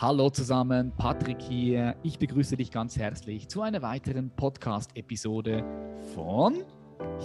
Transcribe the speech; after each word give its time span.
Hallo 0.00 0.30
zusammen, 0.30 0.92
Patrick 0.96 1.42
hier. 1.42 1.96
Ich 2.04 2.20
begrüße 2.20 2.56
dich 2.56 2.70
ganz 2.70 2.96
herzlich 2.96 3.48
zu 3.48 3.62
einer 3.62 3.82
weiteren 3.82 4.30
Podcast-Episode 4.30 5.64
von 6.14 6.62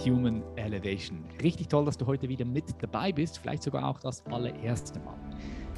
Human 0.04 0.42
Elevation. 0.56 1.24
Richtig 1.40 1.68
toll, 1.68 1.84
dass 1.84 1.96
du 1.96 2.04
heute 2.04 2.28
wieder 2.28 2.44
mit 2.44 2.64
dabei 2.82 3.12
bist, 3.12 3.38
vielleicht 3.38 3.62
sogar 3.62 3.86
auch 3.86 4.00
das 4.00 4.26
allererste 4.26 4.98
Mal. 4.98 5.16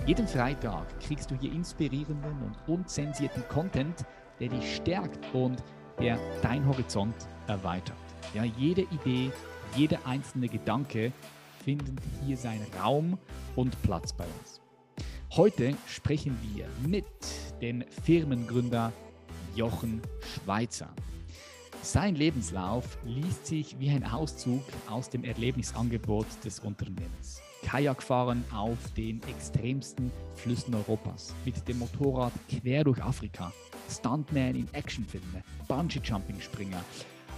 Jeden 0.06 0.26
Freitag 0.26 0.98
kriegst 1.00 1.30
du 1.30 1.34
hier 1.34 1.52
inspirierenden 1.52 2.42
und 2.42 2.56
unzensierten 2.66 3.46
Content, 3.50 4.06
der 4.40 4.48
dich 4.48 4.76
stärkt 4.76 5.18
und 5.34 5.62
der 6.00 6.18
dein 6.40 6.66
Horizont 6.66 7.28
erweitert. 7.46 7.94
Ja, 8.32 8.44
jede 8.44 8.84
Idee, 8.84 9.30
jeder 9.74 9.98
einzelne 10.06 10.48
Gedanke 10.48 11.12
finden 11.62 11.96
hier 12.24 12.38
seinen 12.38 12.66
Raum 12.82 13.18
und 13.54 13.82
Platz 13.82 14.14
bei 14.14 14.24
uns. 14.24 14.65
Heute 15.36 15.76
sprechen 15.86 16.34
wir 16.54 16.66
mit 16.88 17.04
dem 17.60 17.84
Firmengründer 18.04 18.90
Jochen 19.54 20.00
Schweizer. 20.22 20.88
Sein 21.82 22.14
Lebenslauf 22.14 22.96
liest 23.04 23.44
sich 23.44 23.78
wie 23.78 23.90
ein 23.90 24.02
Auszug 24.02 24.62
aus 24.88 25.10
dem 25.10 25.24
Erlebnisangebot 25.24 26.24
des 26.42 26.60
Unternehmens. 26.60 27.42
Kajakfahren 27.62 28.46
auf 28.50 28.78
den 28.96 29.20
extremsten 29.24 30.10
Flüssen 30.36 30.74
Europas, 30.74 31.34
mit 31.44 31.68
dem 31.68 31.80
Motorrad 31.80 32.32
quer 32.48 32.84
durch 32.84 33.02
Afrika, 33.02 33.52
Stuntman 33.90 34.54
in 34.54 34.72
Actionfilmen, 34.72 35.44
Bungee-Jumping-Springer, 35.68 36.82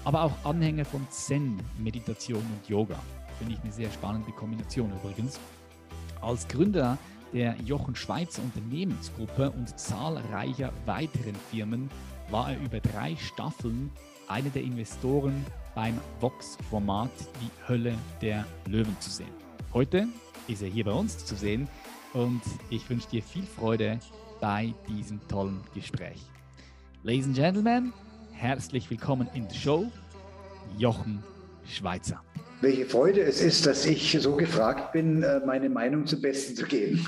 aber 0.05 0.23
auch 0.23 0.45
Anhänger 0.45 0.85
von 0.85 1.05
Zen, 1.11 1.61
Meditation 1.79 2.39
und 2.43 2.69
Yoga. 2.69 3.01
Finde 3.39 3.55
ich 3.55 3.61
eine 3.61 3.73
sehr 3.73 3.91
spannende 3.91 4.31
Kombination 4.31 4.93
übrigens. 5.03 5.41
Als 6.21 6.47
Gründer 6.47 6.97
der 7.33 7.57
Jochen 7.65 7.95
Schweizer 7.95 8.43
Unternehmensgruppe 8.43 9.51
und 9.51 9.79
zahlreicher 9.79 10.73
weiteren 10.87 11.35
Firmen 11.51 11.91
war 12.31 12.53
er 12.53 12.61
über 12.61 12.81
drei 12.81 13.17
Staffeln 13.17 13.91
einer 14.29 14.51
der 14.51 14.63
Investoren 14.63 15.45
beim 15.75 15.99
Vox-Format 16.21 17.11
Die 17.41 17.69
Hölle 17.69 17.95
der 18.21 18.47
Löwen 18.67 18.97
zu 19.01 19.11
sehen. 19.11 19.33
Heute 19.73 20.09
ist 20.47 20.63
er 20.63 20.69
hier 20.69 20.85
bei 20.85 20.93
uns 20.93 21.25
zu 21.25 21.35
sehen 21.35 21.69
und 22.13 22.43
ich 22.71 22.89
wünsche 22.89 23.09
dir 23.09 23.23
viel 23.23 23.45
Freude 23.45 23.99
bei 24.41 24.75
diesem 24.89 25.21
tollen 25.29 25.61
Gespräch. 25.75 26.21
Ladies 27.03 27.27
and 27.27 27.37
Gentlemen, 27.37 27.93
herzlich 28.33 28.91
willkommen 28.91 29.29
in 29.35 29.49
der 29.49 29.55
Show, 29.55 29.91
Jochen 30.79 31.23
Schweizer 31.65 32.23
welche 32.61 32.87
Freude 32.87 33.23
es 33.23 33.41
ist, 33.41 33.67
dass 33.67 33.87
ich 33.87 34.17
so 34.21 34.37
gefragt 34.37 34.93
bin, 34.93 35.23
äh, 35.23 35.41
meine 35.45 35.69
Meinung 35.69 36.07
zum 36.07 36.21
Besten 36.21 36.57
zu 36.57 36.67
geben. 36.67 37.07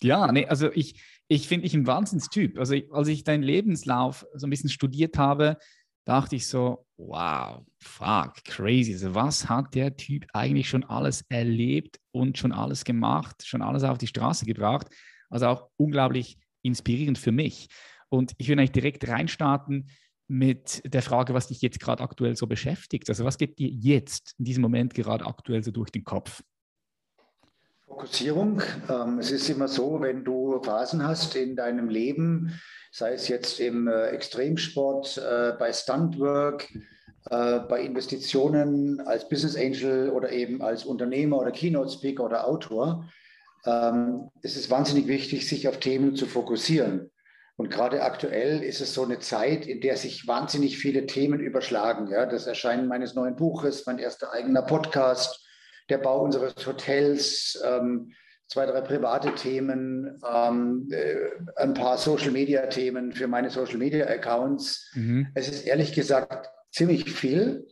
Ja, 0.00 0.30
nee, 0.32 0.46
also 0.46 0.70
ich, 0.72 1.00
ich 1.28 1.48
finde 1.48 1.64
dich 1.64 1.74
ein 1.74 1.86
Wahnsinnstyp. 1.86 2.58
Also 2.58 2.74
ich, 2.74 2.92
als 2.92 3.08
ich 3.08 3.24
deinen 3.24 3.42
Lebenslauf 3.42 4.26
so 4.34 4.46
ein 4.46 4.50
bisschen 4.50 4.70
studiert 4.70 5.16
habe, 5.16 5.56
dachte 6.04 6.36
ich 6.36 6.46
so, 6.46 6.86
wow, 6.96 7.64
fuck, 7.78 8.44
crazy. 8.44 8.92
Also 8.92 9.14
was 9.14 9.48
hat 9.48 9.74
der 9.74 9.96
Typ 9.96 10.26
eigentlich 10.32 10.68
schon 10.68 10.84
alles 10.84 11.24
erlebt 11.28 11.98
und 12.12 12.36
schon 12.36 12.52
alles 12.52 12.84
gemacht, 12.84 13.46
schon 13.46 13.62
alles 13.62 13.84
auf 13.84 13.98
die 13.98 14.06
Straße 14.06 14.44
gebracht? 14.44 14.88
Also 15.30 15.46
auch 15.46 15.70
unglaublich 15.76 16.38
inspirierend 16.62 17.18
für 17.18 17.32
mich. 17.32 17.68
Und 18.08 18.32
ich 18.38 18.48
will 18.48 18.58
eigentlich 18.58 18.72
direkt 18.72 19.08
reinstarten 19.08 19.88
mit 20.26 20.82
der 20.84 21.02
Frage, 21.02 21.34
was 21.34 21.48
dich 21.48 21.60
jetzt 21.60 21.80
gerade 21.80 22.02
aktuell 22.02 22.36
so 22.36 22.46
beschäftigt. 22.46 23.08
Also 23.08 23.24
was 23.24 23.38
geht 23.38 23.58
dir 23.58 23.68
jetzt 23.68 24.34
in 24.38 24.44
diesem 24.44 24.62
Moment 24.62 24.94
gerade 24.94 25.26
aktuell 25.26 25.62
so 25.62 25.70
durch 25.70 25.90
den 25.90 26.04
Kopf? 26.04 26.42
Fokussierung. 27.86 28.62
Ähm, 28.88 29.18
es 29.18 29.30
ist 29.30 29.48
immer 29.50 29.68
so, 29.68 30.00
wenn 30.00 30.24
du 30.24 30.60
Phasen 30.62 31.06
hast 31.06 31.36
in 31.36 31.54
deinem 31.54 31.88
Leben, 31.88 32.58
sei 32.90 33.12
es 33.12 33.28
jetzt 33.28 33.60
im 33.60 33.86
äh, 33.86 34.06
Extremsport, 34.06 35.18
äh, 35.18 35.52
bei 35.58 35.72
Stuntwork, 35.72 36.68
äh, 37.30 37.60
bei 37.60 37.82
Investitionen 37.82 39.00
als 39.00 39.28
Business 39.28 39.56
Angel 39.56 40.10
oder 40.10 40.32
eben 40.32 40.62
als 40.62 40.84
Unternehmer 40.84 41.38
oder 41.38 41.52
Keynote 41.52 41.92
Speaker 41.92 42.24
oder 42.24 42.46
Autor, 42.46 43.08
ähm, 43.66 44.30
es 44.42 44.56
ist 44.56 44.70
wahnsinnig 44.70 45.06
wichtig, 45.06 45.48
sich 45.48 45.68
auf 45.68 45.78
Themen 45.78 46.16
zu 46.16 46.26
fokussieren. 46.26 47.10
Und 47.56 47.70
gerade 47.70 48.02
aktuell 48.02 48.62
ist 48.62 48.80
es 48.80 48.94
so 48.94 49.04
eine 49.04 49.20
Zeit, 49.20 49.66
in 49.66 49.80
der 49.80 49.96
sich 49.96 50.26
wahnsinnig 50.26 50.76
viele 50.76 51.06
Themen 51.06 51.38
überschlagen. 51.38 52.08
Ja, 52.08 52.26
das 52.26 52.46
Erscheinen 52.46 52.88
meines 52.88 53.14
neuen 53.14 53.36
Buches, 53.36 53.86
mein 53.86 53.98
erster 53.98 54.32
eigener 54.32 54.62
Podcast, 54.62 55.46
der 55.88 55.98
Bau 55.98 56.22
unseres 56.22 56.66
Hotels, 56.66 57.62
ähm, 57.64 58.12
zwei, 58.48 58.66
drei 58.66 58.80
private 58.80 59.34
Themen, 59.36 60.20
ähm, 60.28 60.88
äh, 60.90 61.16
ein 61.56 61.74
paar 61.74 61.96
Social-Media-Themen 61.96 63.12
für 63.12 63.28
meine 63.28 63.50
Social-Media-Accounts. 63.50 64.92
Mhm. 64.94 65.28
Es 65.34 65.48
ist 65.48 65.66
ehrlich 65.66 65.92
gesagt 65.92 66.50
ziemlich 66.72 67.10
viel. 67.10 67.66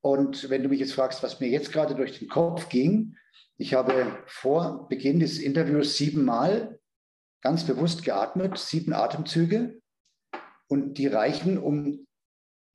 Und 0.00 0.48
wenn 0.50 0.62
du 0.62 0.68
mich 0.68 0.80
jetzt 0.80 0.94
fragst, 0.94 1.22
was 1.22 1.40
mir 1.40 1.48
jetzt 1.48 1.72
gerade 1.72 1.94
durch 1.94 2.18
den 2.18 2.28
Kopf 2.28 2.68
ging, 2.68 3.16
ich 3.56 3.74
habe 3.74 4.18
vor 4.26 4.88
Beginn 4.88 5.20
des 5.20 5.38
Interviews 5.38 5.96
siebenmal 5.96 6.78
ganz 7.44 7.64
bewusst 7.64 8.02
geatmet, 8.02 8.58
sieben 8.58 8.92
Atemzüge. 8.92 9.80
Und 10.66 10.94
die 10.94 11.06
reichen, 11.06 11.58
um 11.58 12.06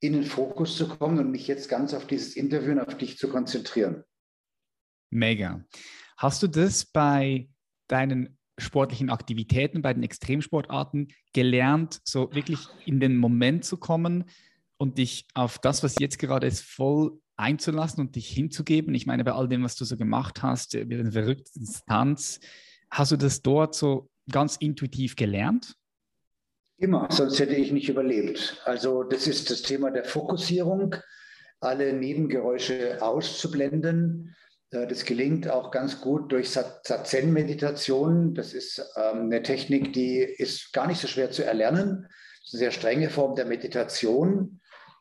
in 0.00 0.12
den 0.14 0.24
Fokus 0.24 0.76
zu 0.76 0.88
kommen 0.88 1.18
und 1.18 1.30
mich 1.30 1.46
jetzt 1.48 1.68
ganz 1.68 1.92
auf 1.92 2.06
dieses 2.06 2.36
Interview 2.36 2.72
und 2.72 2.80
auf 2.80 2.96
dich 2.96 3.18
zu 3.18 3.28
konzentrieren. 3.28 4.04
Mega. 5.10 5.64
Hast 6.16 6.42
du 6.42 6.46
das 6.46 6.86
bei 6.86 7.48
deinen 7.88 8.38
sportlichen 8.58 9.10
Aktivitäten, 9.10 9.82
bei 9.82 9.92
den 9.92 10.04
Extremsportarten 10.04 11.08
gelernt, 11.32 12.00
so 12.04 12.32
wirklich 12.32 12.60
in 12.86 13.00
den 13.00 13.16
Moment 13.16 13.64
zu 13.64 13.76
kommen 13.76 14.24
und 14.76 14.98
dich 14.98 15.26
auf 15.34 15.58
das, 15.58 15.82
was 15.82 15.96
jetzt 15.98 16.18
gerade 16.18 16.46
ist, 16.46 16.62
voll 16.62 17.20
einzulassen 17.36 18.06
und 18.06 18.14
dich 18.14 18.28
hinzugeben? 18.28 18.94
Ich 18.94 19.06
meine, 19.06 19.24
bei 19.24 19.32
all 19.32 19.48
dem, 19.48 19.64
was 19.64 19.74
du 19.74 19.84
so 19.84 19.96
gemacht 19.96 20.42
hast, 20.42 20.74
mit 20.74 20.92
den 20.92 21.12
verrückten 21.12 21.68
Tanz, 21.86 22.38
hast 22.90 23.12
du 23.12 23.16
das 23.16 23.42
dort 23.42 23.74
so 23.74 24.08
ganz 24.30 24.56
intuitiv 24.56 25.16
gelernt? 25.16 25.76
Immer, 26.78 27.08
sonst 27.10 27.38
hätte 27.38 27.54
ich 27.54 27.72
nicht 27.72 27.88
überlebt. 27.90 28.62
Also 28.64 29.02
das 29.02 29.26
ist 29.26 29.50
das 29.50 29.62
Thema 29.62 29.90
der 29.90 30.04
Fokussierung, 30.04 30.94
alle 31.60 31.92
Nebengeräusche 31.92 33.02
auszublenden. 33.02 34.34
Äh, 34.70 34.86
das 34.86 35.04
gelingt 35.04 35.48
auch 35.48 35.70
ganz 35.70 36.00
gut 36.00 36.32
durch 36.32 36.50
Zazen-Meditation. 36.50 38.34
Das 38.34 38.54
ist 38.54 38.78
ähm, 38.96 39.24
eine 39.24 39.42
Technik, 39.42 39.92
die 39.92 40.20
ist 40.20 40.72
gar 40.72 40.86
nicht 40.86 41.00
so 41.00 41.06
schwer 41.06 41.30
zu 41.30 41.44
erlernen. 41.44 42.06
Das 42.08 42.46
ist 42.46 42.54
eine 42.54 42.58
sehr 42.60 42.70
strenge 42.70 43.10
Form 43.10 43.34
der 43.34 43.44
Meditation. 43.44 44.60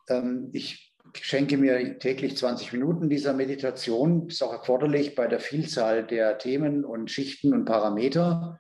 Ähm, 0.09 0.49
ich 0.51 0.93
schenke 1.21 1.57
mir 1.57 1.97
täglich 1.99 2.37
20 2.37 2.73
Minuten 2.73 3.09
dieser 3.09 3.33
Meditation. 3.33 4.27
Das 4.27 4.35
ist 4.35 4.41
auch 4.41 4.53
erforderlich 4.53 5.15
bei 5.15 5.27
der 5.27 5.39
Vielzahl 5.39 6.05
der 6.05 6.37
Themen 6.37 6.83
und 6.85 7.09
Schichten 7.09 7.53
und 7.53 7.65
Parameter. 7.65 8.59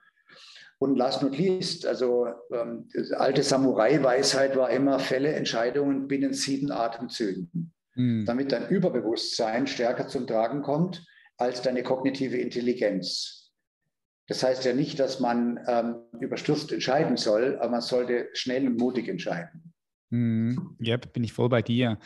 Und 0.81 0.95
last 0.95 1.21
not 1.21 1.37
least, 1.37 1.85
also 1.85 2.27
ähm, 2.53 2.87
alte 3.17 3.43
Samurai-Weisheit 3.43 4.55
war 4.55 4.69
immer 4.69 4.97
Fälle 4.99 5.33
Entscheidungen 5.33 6.07
binnen 6.07 6.33
sieben 6.33 6.71
Atemzügen, 6.71 7.73
mhm. 7.95 8.25
damit 8.25 8.53
dein 8.53 8.69
Überbewusstsein 8.69 9.67
stärker 9.67 10.07
zum 10.07 10.25
Tragen 10.25 10.61
kommt 10.61 11.05
als 11.37 11.61
deine 11.61 11.83
kognitive 11.83 12.37
Intelligenz. 12.37 13.51
Das 14.27 14.41
heißt 14.41 14.63
ja 14.63 14.73
nicht, 14.73 14.99
dass 14.99 15.19
man 15.19 15.59
ähm, 15.67 15.95
überstürzt 16.21 16.71
entscheiden 16.71 17.17
soll, 17.17 17.57
aber 17.59 17.71
man 17.71 17.81
sollte 17.81 18.29
schnell 18.33 18.65
und 18.67 18.77
mutig 18.77 19.09
entscheiden. 19.09 19.73
Mhm. 20.11 20.77
Ja, 20.79 20.95
bin 20.95 21.25
ich 21.25 21.33
voll 21.33 21.49
bei 21.49 21.61
dir. 21.61 21.99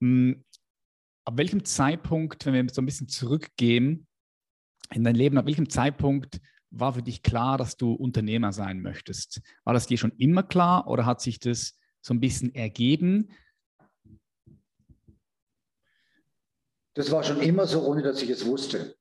Mhm. 0.00 0.44
Ab 1.26 1.36
welchem 1.36 1.64
Zeitpunkt, 1.64 2.46
wenn 2.46 2.54
wir 2.54 2.66
so 2.72 2.80
ein 2.80 2.86
bisschen 2.86 3.08
zurückgehen 3.08 4.06
in 4.92 5.04
dein 5.04 5.14
Leben, 5.14 5.36
ab 5.36 5.46
welchem 5.46 5.68
Zeitpunkt 5.68 6.40
war 6.78 6.94
für 6.94 7.02
dich 7.02 7.22
klar, 7.22 7.58
dass 7.58 7.76
du 7.76 7.92
Unternehmer 7.92 8.52
sein 8.52 8.80
möchtest? 8.80 9.40
War 9.64 9.74
das 9.74 9.86
dir 9.86 9.98
schon 9.98 10.12
immer 10.18 10.42
klar 10.42 10.88
oder 10.88 11.06
hat 11.06 11.20
sich 11.20 11.38
das 11.38 11.78
so 12.00 12.14
ein 12.14 12.20
bisschen 12.20 12.54
ergeben? 12.54 13.30
Das 16.94 17.10
war 17.10 17.24
schon 17.24 17.40
immer 17.40 17.66
so, 17.66 17.82
ohne 17.82 18.02
dass 18.02 18.22
ich 18.22 18.30
es 18.30 18.46
wusste. 18.46 18.96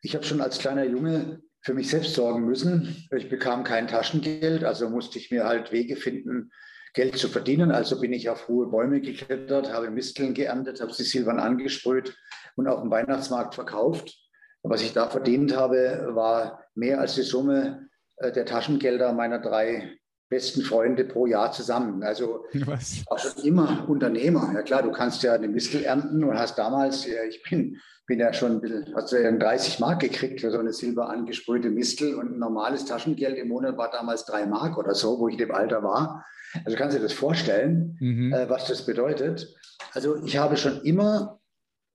Ich 0.00 0.14
habe 0.14 0.24
schon 0.24 0.40
als 0.40 0.58
kleiner 0.58 0.84
Junge 0.84 1.42
für 1.60 1.74
mich 1.74 1.88
selbst 1.88 2.14
sorgen 2.14 2.44
müssen. 2.44 3.06
Ich 3.16 3.28
bekam 3.28 3.64
kein 3.64 3.88
Taschengeld, 3.88 4.64
also 4.64 4.88
musste 4.90 5.18
ich 5.18 5.30
mir 5.30 5.44
halt 5.44 5.72
Wege 5.72 5.96
finden, 5.96 6.50
Geld 6.92 7.18
zu 7.18 7.28
verdienen. 7.28 7.70
Also 7.70 8.00
bin 8.00 8.12
ich 8.12 8.28
auf 8.28 8.48
hohe 8.48 8.66
Bäume 8.66 9.00
geklettert, 9.00 9.72
habe 9.72 9.90
Misteln 9.90 10.34
geerntet, 10.34 10.80
habe 10.80 10.92
sie 10.92 11.04
silbern 11.04 11.38
angesprüht 11.38 12.16
und 12.56 12.68
auf 12.68 12.80
dem 12.80 12.90
Weihnachtsmarkt 12.90 13.54
verkauft. 13.54 14.23
Was 14.64 14.82
ich 14.82 14.94
da 14.94 15.08
verdient 15.08 15.54
habe, 15.54 16.08
war 16.14 16.64
mehr 16.74 16.98
als 16.98 17.14
die 17.14 17.22
Summe 17.22 17.88
äh, 18.16 18.32
der 18.32 18.46
Taschengelder 18.46 19.12
meiner 19.12 19.38
drei 19.38 19.98
besten 20.30 20.62
Freunde 20.62 21.04
pro 21.04 21.26
Jahr 21.26 21.52
zusammen. 21.52 22.02
Also 22.02 22.46
Was? 22.66 23.04
auch 23.06 23.18
schon 23.18 23.44
immer 23.44 23.88
Unternehmer. 23.88 24.50
Ja 24.54 24.62
klar, 24.62 24.82
du 24.82 24.90
kannst 24.90 25.22
ja 25.22 25.34
eine 25.34 25.48
Mistel 25.48 25.84
ernten 25.84 26.24
und 26.24 26.38
hast 26.38 26.56
damals, 26.56 27.06
ja, 27.06 27.24
ich 27.28 27.42
bin, 27.42 27.76
bin 28.06 28.20
ja 28.20 28.32
schon 28.32 28.52
ein 28.52 28.60
bisschen, 28.60 28.94
hast 28.94 29.12
du 29.12 29.22
ja 29.22 29.30
30 29.30 29.80
Mark 29.80 30.00
gekriegt 30.00 30.40
für 30.40 30.50
so 30.50 30.58
eine 30.58 30.72
silber 30.72 31.10
angesprühte 31.10 31.68
Mistel 31.70 32.14
und 32.14 32.32
ein 32.32 32.38
normales 32.38 32.86
Taschengeld 32.86 33.36
im 33.36 33.48
Monat 33.48 33.76
war 33.76 33.90
damals 33.90 34.24
drei 34.24 34.46
Mark 34.46 34.78
oder 34.78 34.94
so, 34.94 35.20
wo 35.20 35.28
ich 35.28 35.34
in 35.34 35.46
dem 35.46 35.54
Alter 35.54 35.82
war. 35.82 36.24
Also 36.64 36.76
kannst 36.76 36.94
du 36.94 37.00
dir 37.00 37.04
das 37.04 37.12
vorstellen, 37.12 37.96
mhm. 38.00 38.32
äh, 38.32 38.48
was 38.48 38.66
das 38.66 38.86
bedeutet. 38.86 39.54
Also 39.92 40.16
ich 40.24 40.38
habe 40.38 40.56
schon 40.56 40.80
immer 40.82 41.38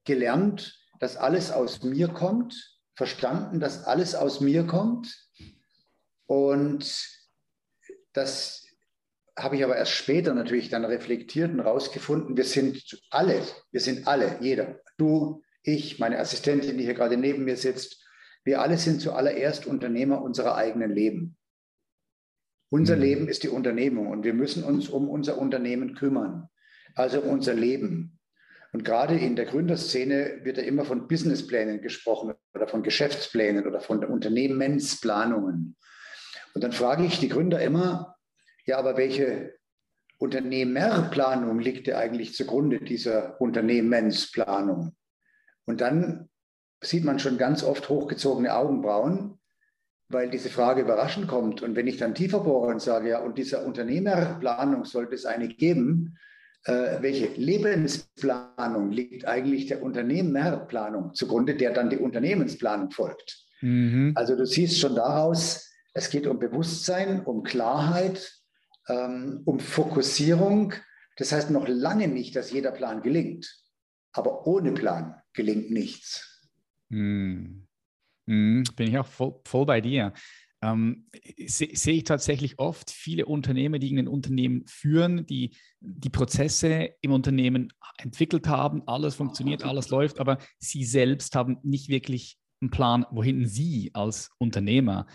gelernt, 0.05 0.78
dass 0.99 1.17
alles 1.17 1.51
aus 1.51 1.83
mir 1.83 2.09
kommt, 2.09 2.79
verstanden, 2.95 3.59
dass 3.59 3.85
alles 3.85 4.15
aus 4.15 4.41
mir 4.41 4.65
kommt 4.65 5.29
und 6.25 7.07
das 8.13 8.65
habe 9.37 9.55
ich 9.55 9.63
aber 9.63 9.77
erst 9.77 9.93
später 9.93 10.33
natürlich 10.33 10.69
dann 10.69 10.85
reflektiert 10.85 11.51
und 11.51 11.61
rausgefunden, 11.61 12.35
wir 12.35 12.43
sind 12.43 13.01
alle, 13.09 13.41
wir 13.71 13.79
sind 13.79 14.07
alle, 14.07 14.37
jeder, 14.41 14.81
du, 14.97 15.41
ich, 15.63 15.99
meine 15.99 16.19
Assistentin, 16.19 16.77
die 16.77 16.83
hier 16.83 16.93
gerade 16.93 17.17
neben 17.17 17.45
mir 17.45 17.57
sitzt, 17.57 18.05
wir 18.43 18.61
alle 18.61 18.77
sind 18.77 19.01
zuallererst 19.01 19.65
Unternehmer 19.65 20.21
unserer 20.21 20.55
eigenen 20.55 20.91
Leben. 20.91 21.37
Unser 22.69 22.95
mhm. 22.95 23.01
Leben 23.01 23.27
ist 23.27 23.43
die 23.43 23.49
Unternehmung 23.49 24.07
und 24.07 24.23
wir 24.23 24.33
müssen 24.33 24.63
uns 24.63 24.89
um 24.89 25.09
unser 25.09 25.37
Unternehmen 25.37 25.95
kümmern, 25.95 26.49
also 26.95 27.21
um 27.21 27.29
unser 27.29 27.53
Leben. 27.53 28.18
Und 28.71 28.85
gerade 28.85 29.17
in 29.17 29.35
der 29.35 29.45
Gründerszene 29.45 30.41
wird 30.43 30.57
ja 30.57 30.63
immer 30.63 30.85
von 30.85 31.07
Businessplänen 31.07 31.81
gesprochen 31.81 32.33
oder 32.53 32.67
von 32.67 32.83
Geschäftsplänen 32.83 33.65
oder 33.65 33.79
von 33.81 34.03
Unternehmensplanungen. 34.03 35.75
Und 36.53 36.63
dann 36.63 36.71
frage 36.71 37.05
ich 37.05 37.19
die 37.19 37.29
Gründer 37.29 37.61
immer, 37.61 38.15
ja, 38.65 38.77
aber 38.77 38.97
welche 38.97 39.55
Unternehmerplanung 40.19 41.59
liegt 41.59 41.87
dir 41.87 41.97
eigentlich 41.97 42.35
zugrunde 42.35 42.79
dieser 42.79 43.39
Unternehmensplanung? 43.41 44.95
Und 45.65 45.81
dann 45.81 46.29
sieht 46.81 47.03
man 47.03 47.19
schon 47.19 47.37
ganz 47.37 47.63
oft 47.63 47.89
hochgezogene 47.89 48.53
Augenbrauen, 48.53 49.39
weil 50.09 50.29
diese 50.29 50.49
Frage 50.49 50.81
überraschend 50.81 51.27
kommt. 51.27 51.61
Und 51.61 51.75
wenn 51.75 51.87
ich 51.87 51.97
dann 51.97 52.15
tiefer 52.15 52.41
bohre 52.41 52.67
und 52.67 52.81
sage, 52.81 53.09
ja, 53.09 53.19
und 53.19 53.37
dieser 53.37 53.65
Unternehmerplanung 53.65 54.85
sollte 54.85 55.15
es 55.15 55.25
eine 55.25 55.47
geben, 55.47 56.17
äh, 56.65 57.01
welche 57.01 57.27
Lebensplanung 57.27 58.91
liegt 58.91 59.25
eigentlich 59.25 59.67
der 59.67 59.81
Unternehmerplanung 59.81 61.13
zugrunde, 61.13 61.55
der 61.55 61.73
dann 61.73 61.89
die 61.89 61.97
Unternehmensplanung 61.97 62.91
folgt? 62.91 63.45
Mhm. 63.61 64.13
Also 64.15 64.35
du 64.35 64.45
siehst 64.45 64.79
schon 64.79 64.95
daraus, 64.95 65.69
es 65.93 66.09
geht 66.09 66.27
um 66.27 66.39
Bewusstsein, 66.39 67.25
um 67.25 67.43
Klarheit, 67.43 68.31
ähm, 68.87 69.41
um 69.45 69.59
Fokussierung. 69.59 70.73
Das 71.17 71.31
heißt 71.31 71.49
noch 71.49 71.67
lange 71.67 72.07
nicht, 72.07 72.35
dass 72.35 72.51
jeder 72.51 72.71
Plan 72.71 73.01
gelingt. 73.01 73.63
Aber 74.11 74.47
ohne 74.47 74.73
Plan 74.73 75.15
gelingt 75.33 75.71
nichts. 75.71 76.49
Hm. 76.89 77.67
Hm, 78.27 78.63
bin 78.75 78.87
ich 78.87 78.97
auch 78.97 79.07
voll, 79.07 79.39
voll 79.45 79.65
bei 79.65 79.81
dir. 79.81 80.13
Ähm, 80.61 81.07
Sehe 81.45 81.69
seh 81.73 81.91
ich 81.91 82.03
tatsächlich 82.03 82.59
oft 82.59 82.91
viele 82.91 83.25
Unternehmer, 83.25 83.79
die 83.79 83.97
ein 83.97 84.07
Unternehmen 84.07 84.65
führen, 84.67 85.25
die 85.25 85.55
die 85.79 86.09
Prozesse 86.09 86.89
im 87.01 87.11
Unternehmen 87.11 87.71
entwickelt 87.97 88.47
haben, 88.47 88.83
alles 88.87 89.15
funktioniert, 89.15 89.63
alles 89.63 89.89
läuft, 89.89 90.19
aber 90.19 90.37
sie 90.57 90.83
selbst 90.83 91.35
haben 91.35 91.57
nicht 91.63 91.89
wirklich 91.89 92.37
einen 92.61 92.71
Plan, 92.71 93.05
wohin 93.11 93.45
sie 93.45 93.91
als 93.93 94.31
Unternehmer 94.37 95.07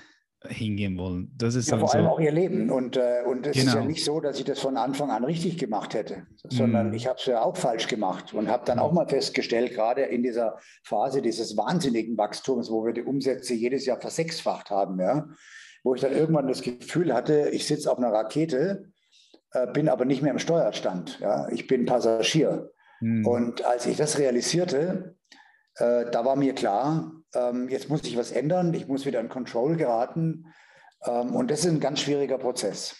hingehen 0.48 0.98
wollen. 0.98 1.32
Das 1.36 1.54
ist 1.54 1.70
ja, 1.70 1.78
vor 1.78 1.94
allem 1.94 2.06
auch 2.06 2.20
ihr 2.20 2.32
Leben. 2.32 2.70
Und, 2.70 2.96
äh, 2.96 3.22
und 3.26 3.46
es 3.46 3.52
genau. 3.52 3.66
ist 3.66 3.74
ja 3.74 3.80
genau. 3.80 3.86
nicht 3.86 4.04
so, 4.04 4.20
dass 4.20 4.38
ich 4.38 4.44
das 4.44 4.60
von 4.60 4.76
Anfang 4.76 5.10
an 5.10 5.24
richtig 5.24 5.58
gemacht 5.58 5.94
hätte, 5.94 6.26
sondern 6.48 6.90
mm. 6.90 6.94
ich 6.94 7.06
habe 7.06 7.18
es 7.18 7.26
ja 7.26 7.42
auch 7.42 7.56
falsch 7.56 7.88
gemacht 7.88 8.34
und 8.34 8.48
habe 8.48 8.64
dann 8.66 8.78
auch 8.78 8.92
mal 8.92 9.08
festgestellt, 9.08 9.72
gerade 9.72 10.02
in 10.02 10.22
dieser 10.22 10.58
Phase 10.82 11.22
dieses 11.22 11.56
wahnsinnigen 11.56 12.16
Wachstums, 12.18 12.70
wo 12.70 12.84
wir 12.84 12.92
die 12.92 13.02
Umsätze 13.02 13.54
jedes 13.54 13.86
Jahr 13.86 14.00
versechsfacht 14.00 14.70
haben, 14.70 15.00
ja, 15.00 15.26
wo 15.82 15.94
ich 15.94 16.00
dann 16.00 16.12
irgendwann 16.12 16.48
das 16.48 16.62
Gefühl 16.62 17.14
hatte, 17.14 17.50
ich 17.50 17.66
sitze 17.66 17.90
auf 17.90 17.98
einer 17.98 18.12
Rakete, 18.12 18.90
äh, 19.52 19.66
bin 19.72 19.88
aber 19.88 20.04
nicht 20.04 20.22
mehr 20.22 20.32
im 20.32 20.38
Steuerstand. 20.38 21.20
Ja, 21.20 21.48
ich 21.48 21.66
bin 21.66 21.86
Passagier. 21.86 22.70
Mm. 23.00 23.26
Und 23.26 23.64
als 23.64 23.86
ich 23.86 23.96
das 23.96 24.18
realisierte, 24.18 25.16
äh, 25.76 26.10
da 26.10 26.24
war 26.24 26.36
mir 26.36 26.54
klar, 26.54 27.12
ähm, 27.34 27.68
jetzt 27.68 27.88
muss 27.88 28.02
ich 28.04 28.16
was 28.16 28.30
ändern, 28.30 28.72
ich 28.74 28.86
muss 28.86 29.06
wieder 29.06 29.20
in 29.20 29.28
Control 29.28 29.76
geraten. 29.76 30.46
Ähm, 31.04 31.34
und 31.34 31.50
das 31.50 31.60
ist 31.60 31.66
ein 31.66 31.80
ganz 31.80 32.00
schwieriger 32.00 32.38
Prozess. 32.38 32.96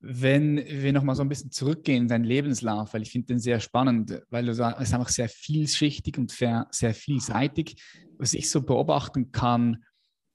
Wenn 0.00 0.56
wir 0.56 0.92
nochmal 0.92 1.14
so 1.14 1.22
ein 1.22 1.30
bisschen 1.30 1.50
zurückgehen 1.50 2.02
in 2.02 2.08
deinen 2.08 2.24
Lebenslauf, 2.24 2.92
weil 2.92 3.02
ich 3.02 3.10
finde 3.10 3.28
den 3.28 3.38
sehr 3.38 3.58
spannend, 3.60 4.20
weil 4.28 4.44
du 4.44 4.52
sagst, 4.52 4.80
es 4.80 4.88
ist 4.88 4.94
einfach 4.94 5.08
sehr 5.08 5.30
vielschichtig 5.30 6.18
und 6.18 6.30
sehr, 6.30 6.94
vielseitig. 6.94 7.82
Was 8.18 8.34
ich 8.34 8.50
so 8.50 8.60
beobachten 8.60 9.32
kann, 9.32 9.82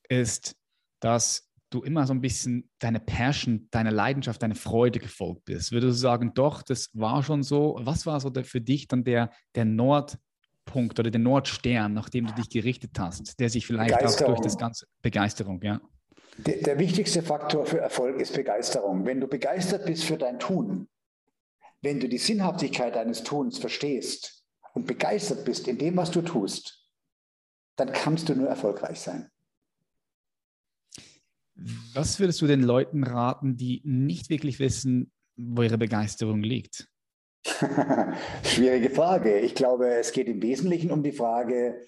ist, 0.08 0.56
dass 1.02 1.52
du 1.70 1.84
immer 1.84 2.08
so 2.08 2.14
ein 2.14 2.22
bisschen 2.22 2.68
deine 2.80 3.00
Passion, 3.00 3.68
deine 3.70 3.92
Leidenschaft, 3.92 4.42
deine 4.42 4.56
Freude 4.56 5.00
gefolgt 5.00 5.46
bist. 5.46 5.72
Würdest 5.72 5.98
du 5.98 6.02
sagen, 6.02 6.34
doch, 6.34 6.64
das 6.64 6.90
war 6.94 7.22
schon 7.22 7.44
so? 7.44 7.78
Was 7.82 8.08
war 8.08 8.20
so 8.20 8.32
der, 8.32 8.46
für 8.46 8.62
dich 8.62 8.88
dann 8.88 9.04
der, 9.04 9.30
der 9.54 9.66
Nord, 9.66 10.18
Nordpunkt 10.70 11.00
oder 11.00 11.12
den 11.12 11.24
Nordstern, 11.24 11.94
nach 11.94 12.10
dem 12.10 12.28
du 12.28 12.34
dich 12.34 12.50
gerichtet 12.50 12.92
hast, 12.98 13.40
der 13.40 13.50
sich 13.50 13.66
vielleicht 13.66 13.94
auch 14.04 14.26
durch 14.28 14.40
das 14.42 14.58
ganze 14.58 14.86
Begeisterung, 15.02 15.62
ja. 15.64 15.82
Der, 16.38 16.62
der 16.62 16.80
wichtigste 16.80 17.22
Faktor 17.22 17.66
für 17.66 17.80
Erfolg 17.80 18.22
ist 18.22 18.34
Begeisterung. 18.34 19.06
Wenn 19.06 19.20
du 19.20 19.28
begeistert 19.28 19.86
bist 19.86 20.06
für 20.06 20.18
dein 20.18 20.40
Tun, 20.40 20.88
wenn 21.82 22.00
du 22.00 22.08
die 22.08 22.18
Sinnhaftigkeit 22.18 22.96
deines 22.96 23.24
Tuns 23.24 23.58
verstehst 23.58 24.46
und 24.74 24.88
begeistert 24.88 25.44
bist 25.44 25.68
in 25.68 25.78
dem, 25.78 25.98
was 25.98 26.12
du 26.12 26.22
tust, 26.22 26.88
dann 27.76 27.92
kannst 27.92 28.30
du 28.30 28.36
nur 28.36 28.48
erfolgreich 28.48 29.00
sein. 29.00 29.30
Was 31.94 32.20
würdest 32.20 32.42
du 32.42 32.48
den 32.48 32.64
Leuten 32.64 33.04
raten, 33.04 33.58
die 33.58 33.82
nicht 33.84 34.30
wirklich 34.30 34.60
wissen, 34.60 35.12
wo 35.36 35.64
ihre 35.64 35.78
Begeisterung 35.78 36.42
liegt? 36.42 36.88
Schwierige 38.44 38.90
Frage. 38.90 39.40
Ich 39.40 39.56
glaube, 39.56 39.90
es 39.96 40.12
geht 40.12 40.28
im 40.28 40.42
Wesentlichen 40.42 40.92
um 40.92 41.04
die 41.04 41.12
Frage, 41.12 41.86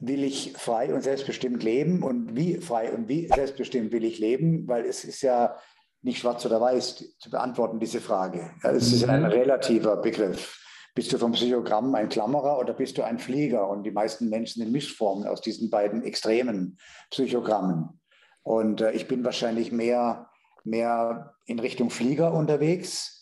will 0.00 0.24
ich 0.24 0.54
frei 0.56 0.94
und 0.94 1.02
selbstbestimmt 1.02 1.62
leben 1.62 2.02
und 2.02 2.34
wie 2.34 2.56
frei 2.56 2.92
und 2.92 3.08
wie 3.08 3.28
selbstbestimmt 3.28 3.92
will 3.92 4.04
ich 4.04 4.18
leben, 4.18 4.66
weil 4.66 4.84
es 4.84 5.04
ist 5.04 5.22
ja 5.22 5.56
nicht 6.02 6.18
schwarz 6.18 6.44
oder 6.46 6.60
weiß 6.60 7.18
zu 7.18 7.30
beantworten, 7.30 7.78
diese 7.78 8.00
Frage. 8.00 8.50
Es 8.62 8.92
ist 8.92 9.04
ein 9.04 9.20
mhm. 9.20 9.26
relativer 9.26 9.96
Begriff. 9.96 10.58
Bist 10.94 11.12
du 11.12 11.18
vom 11.18 11.32
Psychogramm 11.32 11.94
ein 11.94 12.08
Klammerer 12.08 12.58
oder 12.58 12.72
bist 12.72 12.98
du 12.98 13.02
ein 13.02 13.18
Flieger? 13.18 13.68
Und 13.68 13.84
die 13.84 13.90
meisten 13.90 14.28
Menschen 14.28 14.62
sind 14.62 14.72
Mischformen 14.72 15.26
aus 15.26 15.40
diesen 15.40 15.70
beiden 15.70 16.02
extremen 16.02 16.78
Psychogrammen. 17.10 18.00
Und 18.42 18.80
äh, 18.80 18.92
ich 18.92 19.06
bin 19.06 19.22
wahrscheinlich 19.24 19.70
mehr, 19.70 20.30
mehr 20.64 21.34
in 21.44 21.58
Richtung 21.58 21.90
Flieger 21.90 22.32
unterwegs 22.32 23.19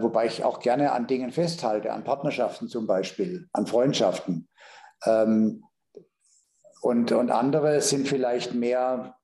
wobei 0.00 0.26
ich 0.26 0.44
auch 0.44 0.60
gerne 0.60 0.92
an 0.92 1.06
Dingen 1.06 1.32
festhalte, 1.32 1.92
an 1.92 2.04
Partnerschaften 2.04 2.68
zum 2.68 2.86
Beispiel, 2.86 3.48
an 3.52 3.66
Freundschaften. 3.66 4.48
Ähm, 5.04 5.64
und, 6.80 7.12
und 7.12 7.30
andere 7.30 7.80
sind 7.80 8.08
vielleicht 8.08 8.54
mehr 8.54 9.16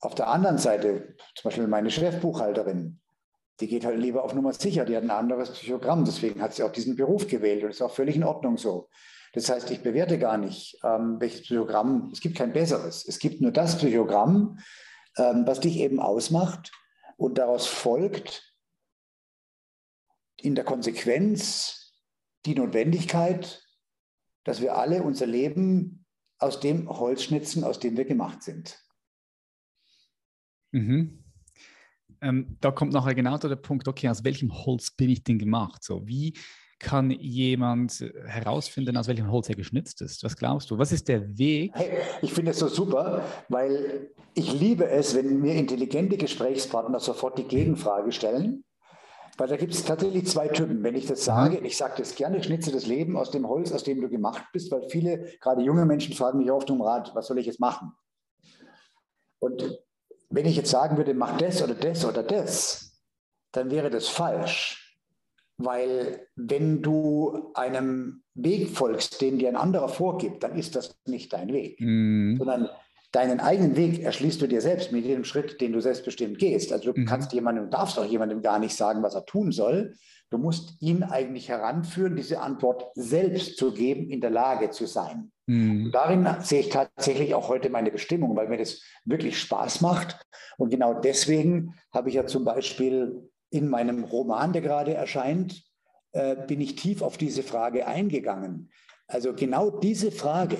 auf 0.00 0.14
der 0.14 0.28
anderen 0.28 0.58
Seite, 0.58 1.16
zum 1.34 1.48
Beispiel 1.48 1.66
meine 1.66 1.90
Chefbuchhalterin, 1.90 3.00
die 3.60 3.68
geht 3.68 3.84
halt 3.84 3.98
lieber 3.98 4.22
auf 4.24 4.34
Nummer 4.34 4.52
sicher, 4.52 4.84
die 4.84 4.96
hat 4.96 5.02
ein 5.02 5.10
anderes 5.10 5.50
Psychogramm, 5.50 6.04
deswegen 6.04 6.42
hat 6.42 6.54
sie 6.54 6.62
auch 6.62 6.72
diesen 6.72 6.96
Beruf 6.96 7.26
gewählt 7.26 7.64
und 7.64 7.70
ist 7.70 7.82
auch 7.82 7.94
völlig 7.94 8.16
in 8.16 8.24
Ordnung 8.24 8.58
so. 8.58 8.88
Das 9.32 9.50
heißt, 9.50 9.70
ich 9.70 9.82
bewerte 9.82 10.18
gar 10.18 10.36
nicht, 10.36 10.78
ähm, 10.84 11.16
welches 11.18 11.42
Psychogramm, 11.42 12.10
es 12.12 12.20
gibt 12.20 12.36
kein 12.36 12.52
besseres, 12.52 13.06
es 13.06 13.18
gibt 13.18 13.40
nur 13.40 13.52
das 13.52 13.76
Psychogramm, 13.76 14.58
ähm, 15.16 15.46
was 15.46 15.60
dich 15.60 15.78
eben 15.78 16.00
ausmacht 16.00 16.72
und 17.16 17.38
daraus 17.38 17.66
folgt, 17.66 18.55
in 20.40 20.54
der 20.54 20.64
Konsequenz 20.64 21.92
die 22.44 22.54
Notwendigkeit, 22.54 23.62
dass 24.44 24.60
wir 24.60 24.76
alle 24.76 25.02
unser 25.02 25.26
Leben 25.26 26.04
aus 26.38 26.60
dem 26.60 26.88
Holz 26.88 27.22
schnitzen, 27.22 27.64
aus 27.64 27.80
dem 27.80 27.96
wir 27.96 28.04
gemacht 28.04 28.42
sind. 28.42 28.78
Mhm. 30.72 31.24
Ähm, 32.20 32.56
da 32.60 32.70
kommt 32.70 32.92
nachher 32.92 33.14
genau 33.14 33.36
der 33.38 33.56
Punkt, 33.56 33.88
okay, 33.88 34.08
aus 34.08 34.24
welchem 34.24 34.52
Holz 34.52 34.90
bin 34.90 35.10
ich 35.10 35.24
denn 35.24 35.38
gemacht? 35.38 35.82
So, 35.82 36.06
wie 36.06 36.34
kann 36.78 37.10
jemand 37.10 38.00
herausfinden, 38.26 38.96
aus 38.96 39.08
welchem 39.08 39.30
Holz 39.30 39.48
er 39.48 39.54
geschnitzt 39.54 40.02
ist? 40.02 40.22
Was 40.22 40.36
glaubst 40.36 40.70
du? 40.70 40.78
Was 40.78 40.92
ist 40.92 41.08
der 41.08 41.38
Weg? 41.38 41.72
Hey, 41.74 41.98
ich 42.22 42.32
finde 42.32 42.50
es 42.50 42.58
so 42.58 42.68
super, 42.68 43.24
weil 43.48 44.10
ich 44.34 44.52
liebe 44.52 44.88
es, 44.88 45.14
wenn 45.14 45.40
mir 45.40 45.54
intelligente 45.54 46.16
Gesprächspartner 46.18 47.00
sofort 47.00 47.38
die 47.38 47.44
Gegenfrage 47.44 48.12
stellen 48.12 48.64
weil 49.36 49.48
da 49.48 49.56
gibt 49.56 49.74
es 49.74 49.84
tatsächlich 49.84 50.26
zwei 50.26 50.48
Typen. 50.48 50.82
Wenn 50.82 50.94
ich 50.94 51.06
das 51.06 51.24
sage, 51.24 51.58
ich 51.58 51.76
sage 51.76 51.94
das 51.98 52.14
gerne, 52.14 52.42
schnitze 52.42 52.72
das 52.72 52.86
Leben 52.86 53.16
aus 53.16 53.30
dem 53.30 53.46
Holz, 53.48 53.72
aus 53.72 53.84
dem 53.84 54.00
du 54.00 54.08
gemacht 54.08 54.44
bist, 54.52 54.70
weil 54.70 54.88
viele, 54.88 55.30
gerade 55.40 55.62
junge 55.62 55.84
Menschen, 55.84 56.14
fragen 56.14 56.38
mich 56.38 56.50
oft 56.50 56.70
um 56.70 56.80
Rat, 56.80 57.14
was 57.14 57.26
soll 57.26 57.38
ich 57.38 57.46
jetzt 57.46 57.60
machen? 57.60 57.92
Und 59.38 59.78
wenn 60.30 60.46
ich 60.46 60.56
jetzt 60.56 60.70
sagen 60.70 60.96
würde, 60.96 61.14
mach 61.14 61.36
das 61.36 61.62
oder 61.62 61.74
das 61.74 62.04
oder 62.04 62.22
das, 62.22 63.02
dann 63.52 63.70
wäre 63.70 63.90
das 63.90 64.08
falsch. 64.08 64.82
Weil 65.58 66.28
wenn 66.34 66.82
du 66.82 67.50
einem 67.54 68.22
Weg 68.34 68.70
folgst, 68.70 69.20
den 69.22 69.38
dir 69.38 69.48
ein 69.48 69.56
anderer 69.56 69.88
vorgibt, 69.88 70.42
dann 70.42 70.56
ist 70.56 70.76
das 70.76 70.98
nicht 71.06 71.32
dein 71.32 71.52
Weg, 71.52 71.80
mhm. 71.80 72.36
sondern 72.38 72.68
deinen 73.12 73.40
eigenen 73.40 73.76
Weg 73.76 74.02
erschließt 74.02 74.40
du 74.40 74.46
dir 74.46 74.60
selbst 74.60 74.92
mit 74.92 75.04
jedem 75.04 75.24
Schritt, 75.24 75.60
den 75.60 75.72
du 75.72 75.80
selbstbestimmt 75.80 76.38
gehst. 76.38 76.72
Also 76.72 76.92
du 76.92 77.00
mhm. 77.00 77.06
kannst 77.06 77.32
jemandem, 77.32 77.70
darfst 77.70 77.98
auch 77.98 78.04
jemandem 78.04 78.42
gar 78.42 78.58
nicht 78.58 78.76
sagen, 78.76 79.02
was 79.02 79.14
er 79.14 79.24
tun 79.24 79.52
soll. 79.52 79.94
Du 80.30 80.38
musst 80.38 80.80
ihn 80.82 81.02
eigentlich 81.04 81.48
heranführen, 81.48 82.16
diese 82.16 82.40
Antwort 82.40 82.90
selbst 82.94 83.56
zu 83.56 83.72
geben, 83.72 84.10
in 84.10 84.20
der 84.20 84.30
Lage 84.30 84.70
zu 84.70 84.86
sein. 84.86 85.30
Mhm. 85.46 85.90
Darin 85.92 86.26
sehe 86.40 86.60
ich 86.60 86.68
tatsächlich 86.68 87.34
auch 87.34 87.48
heute 87.48 87.70
meine 87.70 87.92
Bestimmung, 87.92 88.34
weil 88.36 88.48
mir 88.48 88.58
das 88.58 88.82
wirklich 89.04 89.38
Spaß 89.38 89.80
macht. 89.80 90.20
Und 90.58 90.70
genau 90.70 90.94
deswegen 90.94 91.74
habe 91.92 92.08
ich 92.08 92.16
ja 92.16 92.26
zum 92.26 92.44
Beispiel 92.44 93.30
in 93.50 93.68
meinem 93.68 94.02
Roman, 94.04 94.52
der 94.52 94.62
gerade 94.62 94.94
erscheint, 94.94 95.62
äh, 96.12 96.34
bin 96.34 96.60
ich 96.60 96.74
tief 96.74 97.02
auf 97.02 97.16
diese 97.16 97.44
Frage 97.44 97.86
eingegangen. 97.86 98.70
Also 99.06 99.32
genau 99.32 99.70
diese 99.70 100.10
Frage 100.10 100.56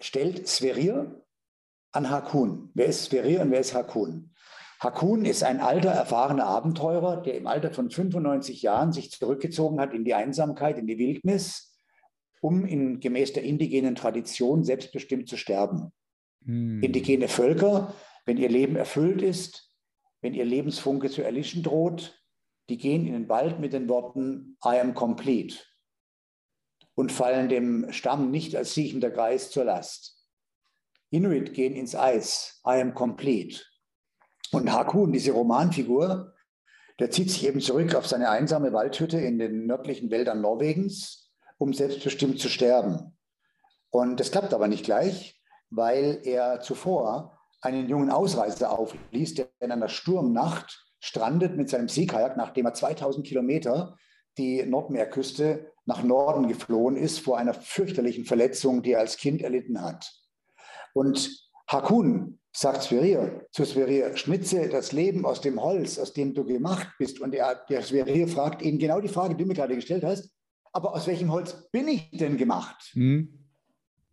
stellt 0.00 0.48
Sverir 0.48 1.24
an 1.92 2.10
Hakun. 2.10 2.70
Wer 2.74 2.86
ist 2.86 3.04
Sverir 3.04 3.40
und 3.40 3.50
wer 3.50 3.60
ist 3.60 3.74
Hakun? 3.74 4.34
Hakun 4.80 5.24
ist 5.24 5.42
ein 5.42 5.60
alter, 5.60 5.90
erfahrener 5.90 6.46
Abenteurer, 6.46 7.22
der 7.22 7.36
im 7.36 7.46
Alter 7.46 7.72
von 7.72 7.90
95 7.90 8.62
Jahren 8.62 8.92
sich 8.92 9.10
zurückgezogen 9.10 9.80
hat 9.80 9.94
in 9.94 10.04
die 10.04 10.14
Einsamkeit, 10.14 10.78
in 10.78 10.86
die 10.86 10.98
Wildnis, 10.98 11.78
um 12.40 12.66
in, 12.66 13.00
gemäß 13.00 13.32
der 13.32 13.44
indigenen 13.44 13.94
Tradition 13.94 14.64
selbstbestimmt 14.64 15.28
zu 15.28 15.36
sterben. 15.36 15.92
Hm. 16.44 16.82
Indigene 16.82 17.28
Völker, 17.28 17.94
wenn 18.26 18.36
ihr 18.36 18.50
Leben 18.50 18.76
erfüllt 18.76 19.22
ist, 19.22 19.74
wenn 20.20 20.34
ihr 20.34 20.44
Lebensfunke 20.44 21.08
zu 21.08 21.22
erlischen 21.22 21.62
droht, 21.62 22.22
die 22.68 22.78
gehen 22.78 23.06
in 23.06 23.12
den 23.12 23.28
Wald 23.28 23.60
mit 23.60 23.72
den 23.72 23.88
Worten 23.88 24.56
I 24.64 24.80
am 24.80 24.94
complete 24.94 25.56
und 26.94 27.12
fallen 27.12 27.48
dem 27.48 27.92
Stamm 27.92 28.30
nicht 28.30 28.56
als 28.56 28.74
siechender 28.74 29.10
Geist 29.10 29.52
zur 29.52 29.64
Last. 29.64 30.16
Inuit 31.10 31.54
gehen 31.54 31.74
ins 31.74 31.94
Eis, 31.94 32.60
I 32.66 32.80
am 32.80 32.94
complete. 32.94 33.60
Und 34.52 34.72
Hakun, 34.72 35.12
diese 35.12 35.32
Romanfigur, 35.32 36.34
der 37.00 37.10
zieht 37.10 37.30
sich 37.30 37.46
eben 37.46 37.60
zurück 37.60 37.94
auf 37.94 38.06
seine 38.06 38.30
einsame 38.30 38.72
Waldhütte 38.72 39.18
in 39.18 39.38
den 39.38 39.66
nördlichen 39.66 40.10
Wäldern 40.10 40.40
Norwegens, 40.40 41.32
um 41.58 41.72
selbstbestimmt 41.72 42.38
zu 42.38 42.48
sterben. 42.48 43.16
Und 43.90 44.20
das 44.20 44.30
klappt 44.30 44.54
aber 44.54 44.68
nicht 44.68 44.84
gleich, 44.84 45.40
weil 45.70 46.20
er 46.24 46.60
zuvor 46.60 47.38
einen 47.60 47.88
jungen 47.88 48.10
Ausreißer 48.10 48.70
aufließ, 48.70 49.34
der 49.34 49.48
in 49.60 49.72
einer 49.72 49.88
Sturmnacht 49.88 50.84
strandet 51.00 51.56
mit 51.56 51.68
seinem 51.68 51.88
Seekajak, 51.88 52.36
nachdem 52.36 52.66
er 52.66 52.74
2000 52.74 53.26
Kilometer 53.26 53.96
die 54.38 54.64
Nordmeerküste 54.64 55.72
nach 55.86 56.02
Norden 56.02 56.48
geflohen 56.48 56.96
ist 56.96 57.20
vor 57.20 57.38
einer 57.38 57.54
fürchterlichen 57.54 58.24
Verletzung, 58.24 58.82
die 58.82 58.92
er 58.92 59.00
als 59.00 59.16
Kind 59.16 59.42
erlitten 59.42 59.80
hat. 59.80 60.10
Und 60.94 61.44
Hakun 61.66 62.38
sagt 62.52 62.82
Sverir 62.84 63.46
zu 63.50 63.64
Sverir, 63.64 64.16
schnitze 64.16 64.68
das 64.68 64.92
Leben 64.92 65.26
aus 65.26 65.40
dem 65.40 65.60
Holz, 65.60 65.98
aus 65.98 66.12
dem 66.12 66.34
du 66.34 66.44
gemacht 66.44 66.88
bist. 66.98 67.20
Und 67.20 67.32
der, 67.32 67.64
der 67.68 67.82
Sverir 67.82 68.28
fragt 68.28 68.62
ihn 68.62 68.78
genau 68.78 69.00
die 69.00 69.08
Frage, 69.08 69.34
die 69.34 69.42
du 69.42 69.48
mir 69.48 69.54
gerade 69.54 69.74
gestellt 69.74 70.04
hast, 70.04 70.30
aber 70.72 70.94
aus 70.94 71.06
welchem 71.06 71.30
Holz 71.30 71.68
bin 71.70 71.88
ich 71.88 72.10
denn 72.12 72.36
gemacht? 72.36 72.92
Mhm. 72.94 73.44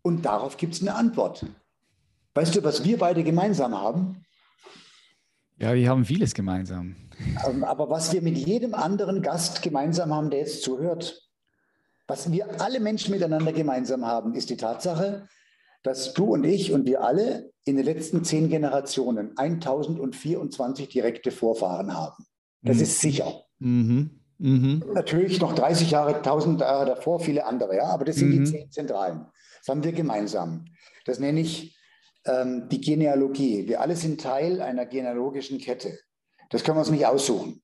Und 0.01 0.25
darauf 0.25 0.58
gibt 0.58 0.74
es 0.74 0.82
eine 0.82 0.96
Antwort. 0.96 1.46
Weißt 2.34 2.56
du, 2.56 2.63
was 2.63 2.84
wir 2.84 2.98
beide 2.98 3.24
gemeinsam 3.24 3.80
haben? 3.80 4.24
Ja, 5.58 5.75
wir 5.75 5.90
haben 5.90 6.06
vieles 6.06 6.34
gemeinsam. 6.34 6.96
Ähm, 7.48 7.63
aber 7.63 7.90
was 7.90 8.12
wir 8.13 8.22
mit 8.22 8.38
jedem 8.38 8.74
anderen 8.74 9.22
Gast 9.22 9.62
gemeinsam 9.62 10.13
haben, 10.13 10.32
der 10.32 10.40
jetzt 10.40 10.63
zuhört, 10.63 11.31
was 12.12 12.30
wir 12.30 12.60
alle 12.60 12.82
Menschen 12.82 13.13
miteinander 13.13 13.53
gemeinsam 13.53 14.06
haben, 14.06 14.36
ist 14.36 14.50
die 14.50 14.58
Tatsache, 14.58 15.30
dass 15.82 16.13
du 16.13 16.25
und 16.25 16.44
ich 16.44 16.74
und 16.74 16.86
wir 16.86 17.06
alle 17.06 17.53
in 17.63 17.77
den 17.77 17.86
letzten 17.86 18.25
zehn 18.25 18.50
Generationen 18.50 19.38
1024 19.38 20.89
direkte 20.89 21.32
Vorfahren 21.32 21.96
haben. 21.96 22.25
Das 22.63 22.77
mhm. 22.77 22.84
ist 22.84 23.00
sicher. 23.00 23.46
Mhm. 23.60 24.20
Mhm. 24.39 24.84
Natürlich 24.94 25.39
noch 25.39 25.56
30 25.56 25.91
Jahre, 25.91 26.15
1000 26.18 26.60
Jahre 26.60 26.86
davor, 26.86 27.22
viele 27.22 27.46
andere, 27.46 27.77
ja, 27.77 27.86
aber 27.86 28.03
das 28.03 28.18
sind 28.18 28.32
die 28.32 28.39
mhm. 28.39 28.46
zehn 28.46 28.72
Zentralen. 28.72 29.27
Das 29.60 29.70
haben 29.70 29.82
wir 29.86 29.94
gemeinsam. 29.94 30.65
Das 31.06 31.18
nenne 31.18 31.39
ich 31.39 31.77
ähm, 32.25 32.68
die 32.68 32.82
Genealogie. 32.82 33.70
Wir 33.70 33.80
alle 33.80 33.96
sind 33.96 34.20
Teil 34.20 34.62
einer 34.62 34.86
genealogischen 34.86 35.60
Kette. 35.60 35.98
Das 36.50 36.65
können 36.65 36.75
wir 36.75 36.82
uns 36.82 36.91
nicht 36.91 37.06
aussuchen. 37.06 37.62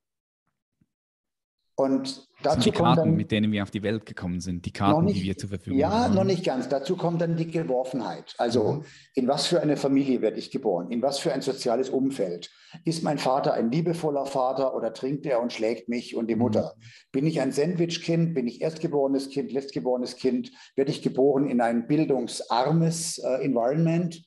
Und 1.76 2.28
dazu 2.56 2.70
die 2.70 2.72
Karten, 2.72 2.96
dann, 2.96 3.16
mit 3.16 3.32
denen 3.32 3.52
wir 3.52 3.64
auf 3.64 3.72
die 3.72 3.84
Welt 3.84 4.06
gekommen 4.06 4.40
sind, 4.40 4.66
die 4.66 4.72
Karten, 4.72 5.06
nicht, 5.06 5.20
die 5.20 5.24
wir 5.24 5.38
zur 5.38 5.50
Verfügung 5.50 5.80
ja, 5.80 5.90
haben. 5.90 6.14
Ja, 6.14 6.20
noch 6.20 6.24
nicht 6.24 6.44
ganz. 6.44 6.70
Dazu 6.70 6.96
kommt 6.96 7.22
dann 7.22 7.36
die 7.36 7.50
Geworfenheit. 7.50 8.34
Also, 8.38 8.74
mhm. 8.74 8.86
in 9.14 9.28
was 9.28 9.48
für 9.48 9.62
eine 9.62 9.78
Familie 9.78 10.22
werde 10.22 10.38
ich 10.38 10.52
geboren? 10.52 10.92
In 10.92 11.02
was 11.02 11.20
für 11.20 11.34
ein 11.34 11.42
soziales 11.42 11.90
Umfeld? 11.90 12.50
Ist 12.86 13.04
mein 13.04 13.18
Vater 13.18 13.54
ein 13.54 13.72
liebevoller 13.72 14.26
Vater 14.26 14.76
oder 14.76 14.94
trinkt 14.94 15.26
er 15.26 15.42
und 15.42 15.54
schlägt 15.54 15.90
mich 15.90 16.16
und 16.16 16.28
die 16.28 16.36
mhm. 16.36 16.42
Mutter? 16.42 16.74
Mhm. 16.76 16.84
Bin 17.12 17.28
ich 17.28 17.42
ein 17.42 17.52
Sandwich-Kind? 17.52 18.34
Bin 18.34 18.48
ich 18.48 18.62
erstgeborenes 18.62 19.30
Kind, 19.30 19.52
letztgeborenes 19.52 20.16
Kind? 20.16 20.52
Werde 20.76 20.92
ich 20.92 21.02
geboren 21.02 21.50
in 21.50 21.62
ein 21.62 21.88
bildungsarmes 21.88 23.20
äh, 23.20 23.44
Environment? 23.44 24.24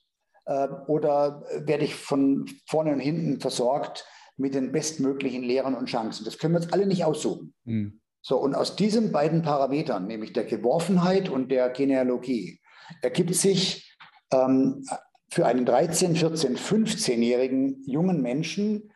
Äh, 0.47 0.69
oder 0.87 1.43
werde 1.65 1.85
ich 1.85 1.95
von 1.95 2.47
vorne 2.67 2.93
und 2.93 3.01
hinten 3.01 3.41
versorgt 3.41 4.05
mit 4.41 4.55
den 4.55 4.73
bestmöglichen 4.73 5.43
Lehrern 5.43 5.75
und 5.75 5.87
Chancen. 5.87 6.25
Das 6.25 6.39
können 6.39 6.55
wir 6.55 6.61
uns 6.61 6.73
alle 6.73 6.87
nicht 6.87 7.05
aussuchen. 7.05 7.55
Mhm. 7.65 8.00
So, 8.23 8.39
und 8.39 8.55
aus 8.55 8.77
diesen 8.77 9.13
beiden 9.13 9.43
Parametern, 9.43 10.07
nämlich 10.07 10.33
der 10.33 10.45
Geworfenheit 10.45 11.29
und 11.29 11.51
der 11.51 11.71
Genealogie, 11.71 12.61
ergibt 13.03 13.35
sich 13.35 13.97
ähm, 14.33 14.85
für 15.31 15.47
einen 15.47 15.67
13-, 15.67 16.17
14-, 16.17 16.57
15-jährigen 16.59 17.83
jungen 17.87 18.21
Menschen 18.21 18.93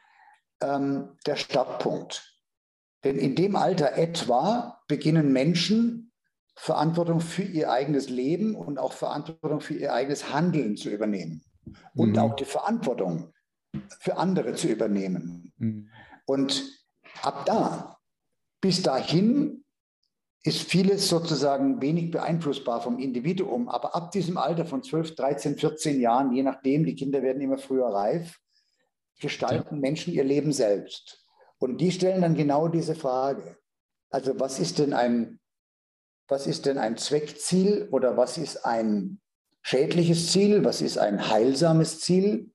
ähm, 0.60 1.16
der 1.26 1.36
Startpunkt. 1.36 2.34
Denn 3.04 3.18
in 3.18 3.34
dem 3.34 3.56
Alter 3.56 3.96
etwa 3.96 4.80
beginnen 4.88 5.32
Menschen 5.32 6.12
Verantwortung 6.56 7.20
für 7.20 7.42
ihr 7.42 7.70
eigenes 7.70 8.08
Leben 8.08 8.54
und 8.54 8.78
auch 8.78 8.92
Verantwortung 8.92 9.60
für 9.60 9.74
ihr 9.74 9.92
eigenes 9.92 10.32
Handeln 10.32 10.76
zu 10.76 10.90
übernehmen. 10.90 11.44
Und 11.94 12.12
mhm. 12.12 12.18
auch 12.18 12.36
die 12.36 12.44
Verantwortung 12.44 13.32
für 14.00 14.16
andere 14.16 14.54
zu 14.54 14.68
übernehmen. 14.68 15.52
Mhm. 15.56 15.88
Und 16.26 16.62
ab 17.22 17.44
da, 17.46 17.93
bis 18.64 18.80
dahin, 18.80 19.62
ist 20.42 20.62
vieles 20.62 21.10
sozusagen 21.10 21.82
wenig 21.82 22.10
beeinflussbar 22.10 22.80
vom 22.80 22.98
Individuum. 22.98 23.68
Aber 23.68 23.94
ab 23.94 24.10
diesem 24.10 24.38
Alter 24.38 24.64
von 24.64 24.82
12, 24.82 25.16
13, 25.16 25.58
14 25.58 26.00
Jahren, 26.00 26.32
je 26.32 26.42
nachdem, 26.42 26.86
die 26.86 26.94
Kinder 26.94 27.22
werden 27.22 27.42
immer 27.42 27.58
früher 27.58 27.88
reif, 27.88 28.40
gestalten 29.20 29.74
ja. 29.74 29.80
Menschen 29.82 30.14
ihr 30.14 30.24
Leben 30.24 30.50
selbst. 30.50 31.26
Und 31.58 31.76
die 31.78 31.92
stellen 31.92 32.22
dann 32.22 32.36
genau 32.36 32.68
diese 32.68 32.94
Frage. 32.94 33.58
Also 34.08 34.40
was 34.40 34.58
ist 34.58 34.78
denn 34.78 34.94
ein, 34.94 35.40
was 36.26 36.46
ist 36.46 36.64
denn 36.64 36.78
ein 36.78 36.96
Zweckziel 36.96 37.90
oder 37.90 38.16
was 38.16 38.38
ist 38.38 38.64
ein 38.64 39.20
schädliches 39.60 40.32
Ziel? 40.32 40.64
Was 40.64 40.80
ist 40.80 40.96
ein 40.96 41.28
heilsames 41.28 42.00
Ziel? 42.00 42.53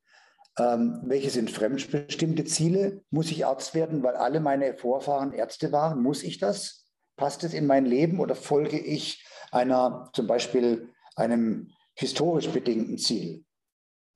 Ähm, 0.59 0.99
welche 1.03 1.29
sind 1.29 1.49
fremdbestimmte 1.49 2.43
Ziele? 2.43 3.01
Muss 3.11 3.31
ich 3.31 3.45
Arzt 3.45 3.73
werden, 3.73 4.03
weil 4.03 4.15
alle 4.15 4.41
meine 4.41 4.75
Vorfahren 4.75 5.31
Ärzte 5.31 5.71
waren? 5.71 6.03
Muss 6.03 6.21
ich 6.21 6.37
das? 6.37 6.85
Passt 7.15 7.43
es 7.43 7.53
in 7.53 7.65
mein 7.65 7.85
Leben 7.85 8.19
oder 8.19 8.35
folge 8.35 8.77
ich 8.77 9.25
einer, 9.51 10.09
zum 10.13 10.27
Beispiel 10.27 10.89
einem 11.15 11.71
historisch 11.93 12.49
bedingten 12.49 12.97
Ziel? 12.97 13.45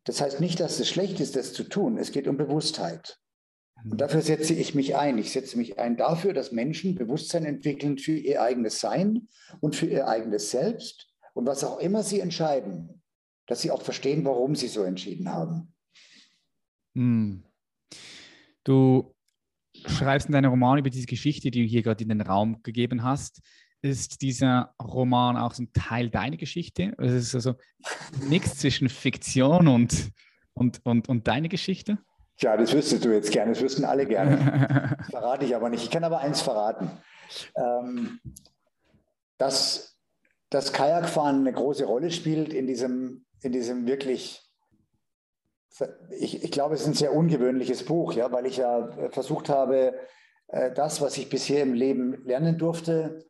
Das 0.05 0.19
heißt 0.19 0.41
nicht, 0.41 0.59
dass 0.59 0.79
es 0.79 0.89
schlecht 0.89 1.21
ist, 1.21 1.37
das 1.37 1.53
zu 1.53 1.63
tun. 1.63 1.97
Es 1.97 2.11
geht 2.11 2.27
um 2.27 2.35
Bewusstheit. 2.35 3.19
Und 3.89 3.99
dafür 3.99 4.21
setze 4.21 4.53
ich 4.53 4.75
mich 4.75 4.95
ein. 4.95 5.17
Ich 5.17 5.31
setze 5.31 5.57
mich 5.57 5.79
ein 5.79 5.97
dafür, 5.97 6.33
dass 6.33 6.51
Menschen 6.51 6.95
Bewusstsein 6.95 7.45
entwickeln 7.45 7.97
für 7.97 8.17
ihr 8.17 8.41
eigenes 8.41 8.79
Sein 8.79 9.29
und 9.61 9.75
für 9.75 9.85
ihr 9.85 10.07
eigenes 10.07 10.51
Selbst. 10.51 11.09
Und 11.33 11.47
was 11.47 11.63
auch 11.63 11.79
immer 11.79 12.03
sie 12.03 12.19
entscheiden, 12.19 13.01
dass 13.47 13.61
sie 13.61 13.71
auch 13.71 13.81
verstehen, 13.81 14.25
warum 14.25 14.55
sie 14.55 14.67
so 14.67 14.83
entschieden 14.83 15.31
haben. 15.31 15.72
Hm. 16.95 17.43
Du 18.63 19.13
schreibst 19.85 20.27
in 20.27 20.33
deinem 20.33 20.51
Roman 20.51 20.77
über 20.77 20.89
diese 20.89 21.07
Geschichte, 21.07 21.51
die 21.51 21.63
du 21.63 21.67
hier 21.67 21.83
gerade 21.83 22.03
in 22.03 22.09
den 22.09 22.21
Raum 22.21 22.61
gegeben 22.63 23.03
hast. 23.03 23.41
Ist 23.81 24.21
dieser 24.21 24.73
Roman 24.81 25.35
auch 25.35 25.53
so 25.53 25.63
ein 25.63 25.73
Teil 25.73 26.09
deiner 26.09 26.37
Geschichte? 26.37 26.93
Es 26.97 27.11
ist 27.11 27.35
also 27.35 27.55
nichts 28.29 28.57
zwischen 28.57 28.87
Fiktion 28.87 29.67
und, 29.67 30.11
und, 30.53 30.79
und, 30.85 31.09
und 31.09 31.27
deine 31.27 31.49
Geschichte? 31.49 31.97
Ja, 32.37 32.55
das 32.55 32.73
wüsstest 32.73 33.03
du 33.03 33.13
jetzt 33.13 33.31
gerne, 33.31 33.51
das 33.51 33.61
wüssten 33.61 33.83
alle 33.83 34.05
gerne. 34.05 34.95
Das 34.97 35.07
verrate 35.09 35.45
ich 35.45 35.55
aber 35.55 35.69
nicht. 35.69 35.83
Ich 35.83 35.91
kann 35.91 36.03
aber 36.03 36.19
eins 36.19 36.41
verraten. 36.41 36.91
Ähm, 37.55 38.19
dass 39.37 39.97
das 40.49 40.71
Kajakfahren 40.71 41.39
eine 41.39 41.53
große 41.53 41.85
Rolle 41.85 42.11
spielt 42.11 42.53
in 42.53 42.67
diesem, 42.67 43.25
in 43.41 43.51
diesem 43.51 43.85
wirklich 43.85 44.42
ich, 46.19 46.43
ich 46.43 46.51
glaube, 46.51 46.75
es 46.75 46.81
ist 46.81 46.87
ein 46.87 46.93
sehr 46.93 47.13
ungewöhnliches 47.13 47.85
Buch, 47.85 48.13
ja, 48.13 48.31
weil 48.31 48.45
ich 48.45 48.57
ja 48.57 48.89
versucht 49.09 49.49
habe, 49.49 49.93
äh, 50.47 50.71
das, 50.71 51.01
was 51.01 51.17
ich 51.17 51.29
bisher 51.29 51.63
im 51.63 51.73
Leben 51.73 52.23
lernen 52.25 52.57
durfte, 52.57 53.25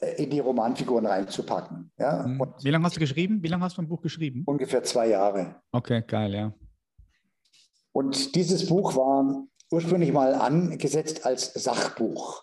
äh, 0.00 0.22
in 0.22 0.30
die 0.30 0.40
Romanfiguren 0.40 1.06
reinzupacken. 1.06 1.92
Ja? 1.98 2.26
Mhm. 2.26 2.40
Und 2.40 2.64
Wie 2.64 2.70
lange 2.70 2.84
hast 2.84 2.96
du 2.96 3.00
geschrieben? 3.00 3.42
Wie 3.42 3.48
lange 3.48 3.64
hast 3.64 3.78
du 3.78 3.82
ein 3.82 3.88
Buch 3.88 4.02
geschrieben? 4.02 4.42
Ungefähr 4.46 4.82
zwei 4.82 5.08
Jahre. 5.08 5.56
Okay, 5.72 6.02
geil, 6.06 6.34
ja. 6.34 6.52
Und 7.92 8.34
dieses 8.34 8.66
Buch 8.66 8.96
war 8.96 9.44
ursprünglich 9.70 10.12
mal 10.12 10.34
angesetzt 10.34 11.24
als 11.24 11.54
Sachbuch. 11.54 12.42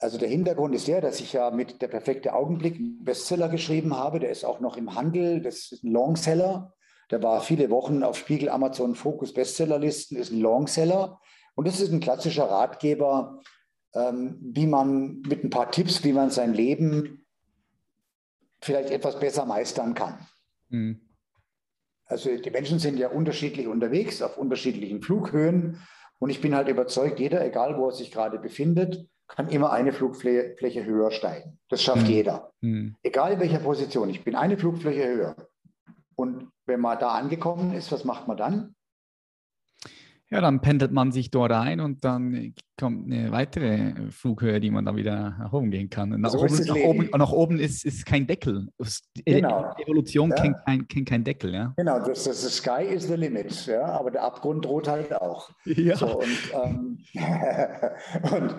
Also 0.00 0.18
der 0.18 0.28
Hintergrund 0.28 0.74
ist 0.74 0.88
der, 0.88 1.00
dass 1.00 1.20
ich 1.20 1.32
ja 1.32 1.50
mit 1.50 1.82
Der 1.82 1.88
perfekte 1.88 2.34
Augenblick 2.34 2.76
einen 2.76 3.04
Bestseller 3.04 3.48
geschrieben 3.48 3.96
habe. 3.96 4.20
Der 4.20 4.30
ist 4.30 4.44
auch 4.44 4.60
noch 4.60 4.76
im 4.76 4.94
Handel. 4.94 5.40
Das 5.42 5.72
ist 5.72 5.84
ein 5.84 5.92
Longseller. 5.92 6.74
Der 7.10 7.22
war 7.22 7.40
viele 7.40 7.70
Wochen 7.70 8.02
auf 8.02 8.18
Spiegel, 8.18 8.48
Amazon, 8.48 8.94
Focus 8.94 9.32
Bestsellerlisten, 9.32 10.18
ist 10.18 10.30
ein 10.30 10.40
Longseller. 10.40 11.20
Und 11.54 11.66
das 11.66 11.80
ist 11.80 11.92
ein 11.92 12.00
klassischer 12.00 12.44
Ratgeber, 12.44 13.40
ähm, 13.94 14.38
wie 14.40 14.66
man 14.66 15.20
mit 15.22 15.42
ein 15.42 15.50
paar 15.50 15.70
Tipps, 15.70 16.04
wie 16.04 16.12
man 16.12 16.30
sein 16.30 16.54
Leben 16.54 17.26
vielleicht 18.60 18.90
etwas 18.90 19.18
besser 19.18 19.46
meistern 19.46 19.94
kann. 19.94 20.26
Mhm. 20.68 21.00
Also 22.04 22.34
die 22.36 22.50
Menschen 22.50 22.78
sind 22.78 22.98
ja 22.98 23.08
unterschiedlich 23.08 23.66
unterwegs, 23.66 24.22
auf 24.22 24.38
unterschiedlichen 24.38 25.02
Flughöhen. 25.02 25.82
Und 26.18 26.30
ich 26.30 26.40
bin 26.40 26.54
halt 26.54 26.68
überzeugt, 26.68 27.20
jeder, 27.20 27.44
egal 27.44 27.76
wo 27.78 27.86
er 27.86 27.92
sich 27.92 28.10
gerade 28.10 28.38
befindet, 28.38 29.08
kann 29.28 29.48
immer 29.48 29.72
eine 29.72 29.92
Flugfläche 29.92 30.84
höher 30.84 31.10
steigen. 31.10 31.58
Das 31.68 31.82
schafft 31.82 32.06
mhm. 32.06 32.12
jeder. 32.12 32.52
Mhm. 32.60 32.96
Egal 33.02 33.34
in 33.34 33.40
welcher 33.40 33.58
Position. 33.58 34.08
Ich 34.08 34.24
bin 34.24 34.34
eine 34.34 34.56
Flugfläche 34.56 35.06
höher. 35.06 35.36
Und 36.18 36.50
wenn 36.66 36.80
man 36.80 36.98
da 36.98 37.10
angekommen 37.10 37.72
ist, 37.72 37.92
was 37.92 38.04
macht 38.04 38.26
man 38.26 38.36
dann? 38.36 38.74
Ja, 40.30 40.40
dann 40.40 40.60
pendelt 40.60 40.90
man 40.90 41.12
sich 41.12 41.30
dort 41.30 41.52
ein 41.52 41.80
und 41.80 42.04
dann 42.04 42.54
kommt 42.78 43.10
eine 43.10 43.30
weitere 43.30 44.10
Flughöhe, 44.10 44.60
die 44.60 44.70
man 44.70 44.84
dann 44.84 44.96
wieder 44.96 45.36
nach 45.38 45.52
oben 45.52 45.70
gehen 45.70 45.88
kann. 45.88 46.10
Nach, 46.20 46.30
so 46.30 46.40
oben, 46.40 46.66
nach, 46.66 46.74
oben, 46.74 47.10
nach 47.16 47.32
oben, 47.32 47.60
ist, 47.60 47.84
ist 47.84 48.04
kein 48.04 48.26
Deckel. 48.26 48.66
Genau. 49.24 49.74
Evolution 49.78 50.30
ja. 50.30 50.36
kennt, 50.36 50.56
kein, 50.66 50.88
kennt 50.88 51.08
kein 51.08 51.24
Deckel, 51.24 51.54
ja. 51.54 51.72
Genau, 51.76 52.00
das, 52.00 52.24
das, 52.24 52.42
the 52.42 52.50
sky 52.50 52.82
is 52.82 53.06
the 53.06 53.14
limit, 53.14 53.66
ja, 53.66 53.84
aber 53.84 54.10
der 54.10 54.24
Abgrund 54.24 54.64
droht 54.64 54.88
halt 54.88 55.14
auch. 55.14 55.50
Ja. 55.64 55.96
So, 55.96 56.18
und, 56.18 56.52
ähm, 56.52 56.98
und, 58.32 58.54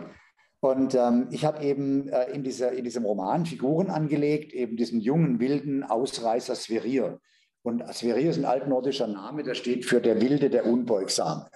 und 0.61 0.95
ähm, 0.95 1.27
ich 1.29 1.43
habe 1.43 1.61
eben 1.61 2.07
äh, 2.07 2.31
in, 2.31 2.43
dieser, 2.43 2.71
in 2.71 2.85
diesem 2.85 3.05
Roman 3.05 3.45
Figuren 3.45 3.89
angelegt, 3.89 4.53
eben 4.53 4.77
diesen 4.77 5.01
jungen, 5.01 5.41
wilden 5.41 5.83
Ausreißer 5.83 6.55
Sverir. 6.55 7.19
Und 7.61 7.83
Sverir 7.93 8.29
ist 8.29 8.37
ein 8.37 8.45
altnordischer 8.45 9.07
Name, 9.07 9.43
der 9.43 9.55
steht 9.55 9.85
für 9.85 10.01
der 10.01 10.21
Wilde, 10.21 10.49
der 10.49 10.65
Unbeugsame. 10.65 11.49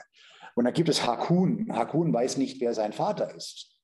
Und 0.55 0.65
dann 0.65 0.73
gibt 0.73 0.89
es 0.89 1.05
Hakun. 1.05 1.67
Hakun 1.71 2.13
weiß 2.13 2.37
nicht, 2.37 2.59
wer 2.61 2.73
sein 2.73 2.93
Vater 2.93 3.33
ist. 3.33 3.79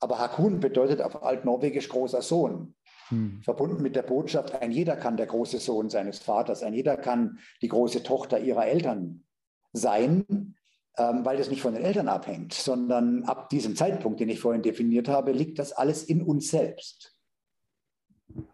Aber 0.00 0.18
Hakun 0.18 0.60
bedeutet 0.60 1.02
auf 1.02 1.22
Altnorwegisch 1.22 1.88
großer 1.88 2.22
Sohn. 2.22 2.76
Hm. 3.08 3.42
Verbunden 3.42 3.82
mit 3.82 3.96
der 3.96 4.02
Botschaft, 4.02 4.54
ein 4.60 4.70
jeder 4.70 4.96
kann 4.96 5.16
der 5.16 5.26
große 5.26 5.58
Sohn 5.58 5.88
seines 5.88 6.18
Vaters, 6.18 6.62
ein 6.62 6.74
jeder 6.74 6.96
kann 6.96 7.38
die 7.62 7.68
große 7.68 8.02
Tochter 8.02 8.38
ihrer 8.38 8.66
Eltern 8.66 9.24
sein, 9.72 10.54
ähm, 10.98 11.24
weil 11.24 11.38
das 11.38 11.50
nicht 11.50 11.62
von 11.62 11.74
den 11.74 11.82
Eltern 11.84 12.08
abhängt, 12.08 12.52
sondern 12.52 13.24
ab 13.24 13.48
diesem 13.48 13.76
Zeitpunkt, 13.76 14.20
den 14.20 14.28
ich 14.28 14.40
vorhin 14.40 14.62
definiert 14.62 15.08
habe, 15.08 15.32
liegt 15.32 15.58
das 15.58 15.72
alles 15.72 16.04
in 16.04 16.22
uns 16.22 16.50
selbst. 16.50 17.17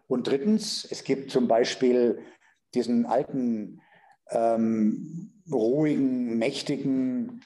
Und 0.07 0.27
drittens, 0.27 0.85
es 0.89 1.03
gibt 1.03 1.31
zum 1.31 1.47
Beispiel 1.47 2.19
diesen 2.73 3.05
alten, 3.05 3.81
ähm, 4.29 5.31
ruhigen, 5.51 6.37
mächtigen, 6.37 7.41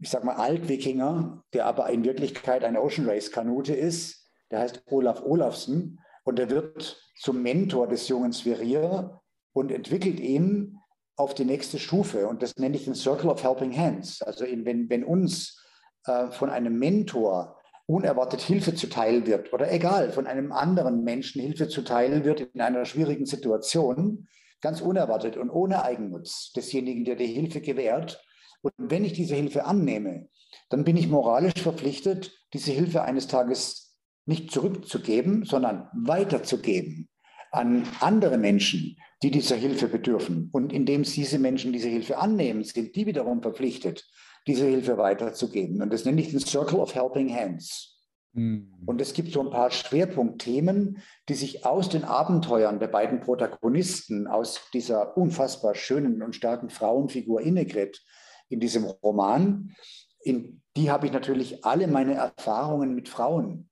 ich 0.00 0.10
sag 0.10 0.24
mal 0.24 0.36
Altwikinger, 0.36 1.42
der 1.52 1.66
aber 1.66 1.90
in 1.90 2.04
Wirklichkeit 2.04 2.64
eine 2.64 2.80
Ocean 2.80 3.08
Race 3.08 3.30
Kanute 3.30 3.74
ist. 3.74 4.28
Der 4.50 4.60
heißt 4.60 4.82
Olaf 4.86 5.22
Olafsen 5.22 6.00
und 6.24 6.38
der 6.38 6.50
wird 6.50 7.00
zum 7.16 7.42
Mentor 7.42 7.88
des 7.88 8.08
jungen 8.08 8.32
Sverrir 8.32 9.20
und 9.52 9.70
entwickelt 9.70 10.20
ihn 10.20 10.78
auf 11.16 11.34
die 11.34 11.44
nächste 11.44 11.78
Stufe. 11.78 12.26
Und 12.26 12.42
das 12.42 12.56
nenne 12.56 12.76
ich 12.76 12.84
den 12.84 12.94
Circle 12.94 13.30
of 13.30 13.42
Helping 13.42 13.76
Hands. 13.76 14.22
Also 14.22 14.44
wenn, 14.44 14.88
wenn 14.88 15.04
uns 15.04 15.60
äh, 16.06 16.28
von 16.30 16.50
einem 16.50 16.78
Mentor 16.78 17.58
unerwartet 17.92 18.40
Hilfe 18.40 18.74
zuteil 18.74 19.26
wird 19.26 19.52
oder 19.52 19.70
egal, 19.70 20.12
von 20.12 20.26
einem 20.26 20.52
anderen 20.52 21.04
Menschen 21.04 21.42
Hilfe 21.42 21.68
zuteil 21.68 22.24
wird 22.24 22.40
in 22.40 22.60
einer 22.60 22.84
schwierigen 22.84 23.26
Situation, 23.26 24.28
ganz 24.60 24.80
unerwartet 24.80 25.36
und 25.36 25.50
ohne 25.50 25.84
Eigennutz 25.84 26.52
desjenigen, 26.52 27.04
der 27.04 27.16
die 27.16 27.26
Hilfe 27.26 27.60
gewährt. 27.60 28.24
Und 28.62 28.72
wenn 28.78 29.04
ich 29.04 29.12
diese 29.12 29.34
Hilfe 29.34 29.64
annehme, 29.64 30.28
dann 30.70 30.84
bin 30.84 30.96
ich 30.96 31.08
moralisch 31.08 31.60
verpflichtet, 31.60 32.32
diese 32.54 32.72
Hilfe 32.72 33.02
eines 33.02 33.26
Tages 33.26 33.98
nicht 34.24 34.50
zurückzugeben, 34.50 35.44
sondern 35.44 35.88
weiterzugeben 35.92 37.08
an 37.50 37.86
andere 38.00 38.38
Menschen, 38.38 38.96
die 39.22 39.30
dieser 39.30 39.56
Hilfe 39.56 39.88
bedürfen. 39.88 40.48
Und 40.52 40.72
indem 40.72 41.02
diese 41.02 41.38
Menschen 41.38 41.72
diese 41.72 41.88
Hilfe 41.88 42.18
annehmen, 42.18 42.64
sind 42.64 42.96
die 42.96 43.06
wiederum 43.06 43.42
verpflichtet, 43.42 44.08
diese 44.46 44.66
Hilfe 44.66 44.98
weiterzugeben. 44.98 45.82
Und 45.82 45.92
das 45.92 46.04
nenne 46.04 46.20
ich 46.20 46.30
den 46.30 46.40
Circle 46.40 46.80
of 46.80 46.94
Helping 46.94 47.34
Hands. 47.34 47.92
Mhm. 48.32 48.72
Und 48.86 49.00
es 49.00 49.12
gibt 49.12 49.32
so 49.32 49.40
ein 49.40 49.50
paar 49.50 49.70
Schwerpunktthemen, 49.70 51.02
die 51.28 51.34
sich 51.34 51.66
aus 51.66 51.88
den 51.88 52.04
Abenteuern 52.04 52.80
der 52.80 52.88
beiden 52.88 53.20
Protagonisten, 53.20 54.26
aus 54.26 54.60
dieser 54.72 55.16
unfassbar 55.16 55.74
schönen 55.74 56.22
und 56.22 56.34
starken 56.34 56.70
Frauenfigur 56.70 57.40
Innegret 57.40 58.02
in 58.48 58.60
diesem 58.60 58.84
Roman, 58.84 59.74
in 60.22 60.62
die 60.76 60.90
habe 60.90 61.06
ich 61.06 61.12
natürlich 61.12 61.64
alle 61.64 61.86
meine 61.86 62.14
Erfahrungen 62.14 62.94
mit 62.94 63.08
Frauen 63.08 63.68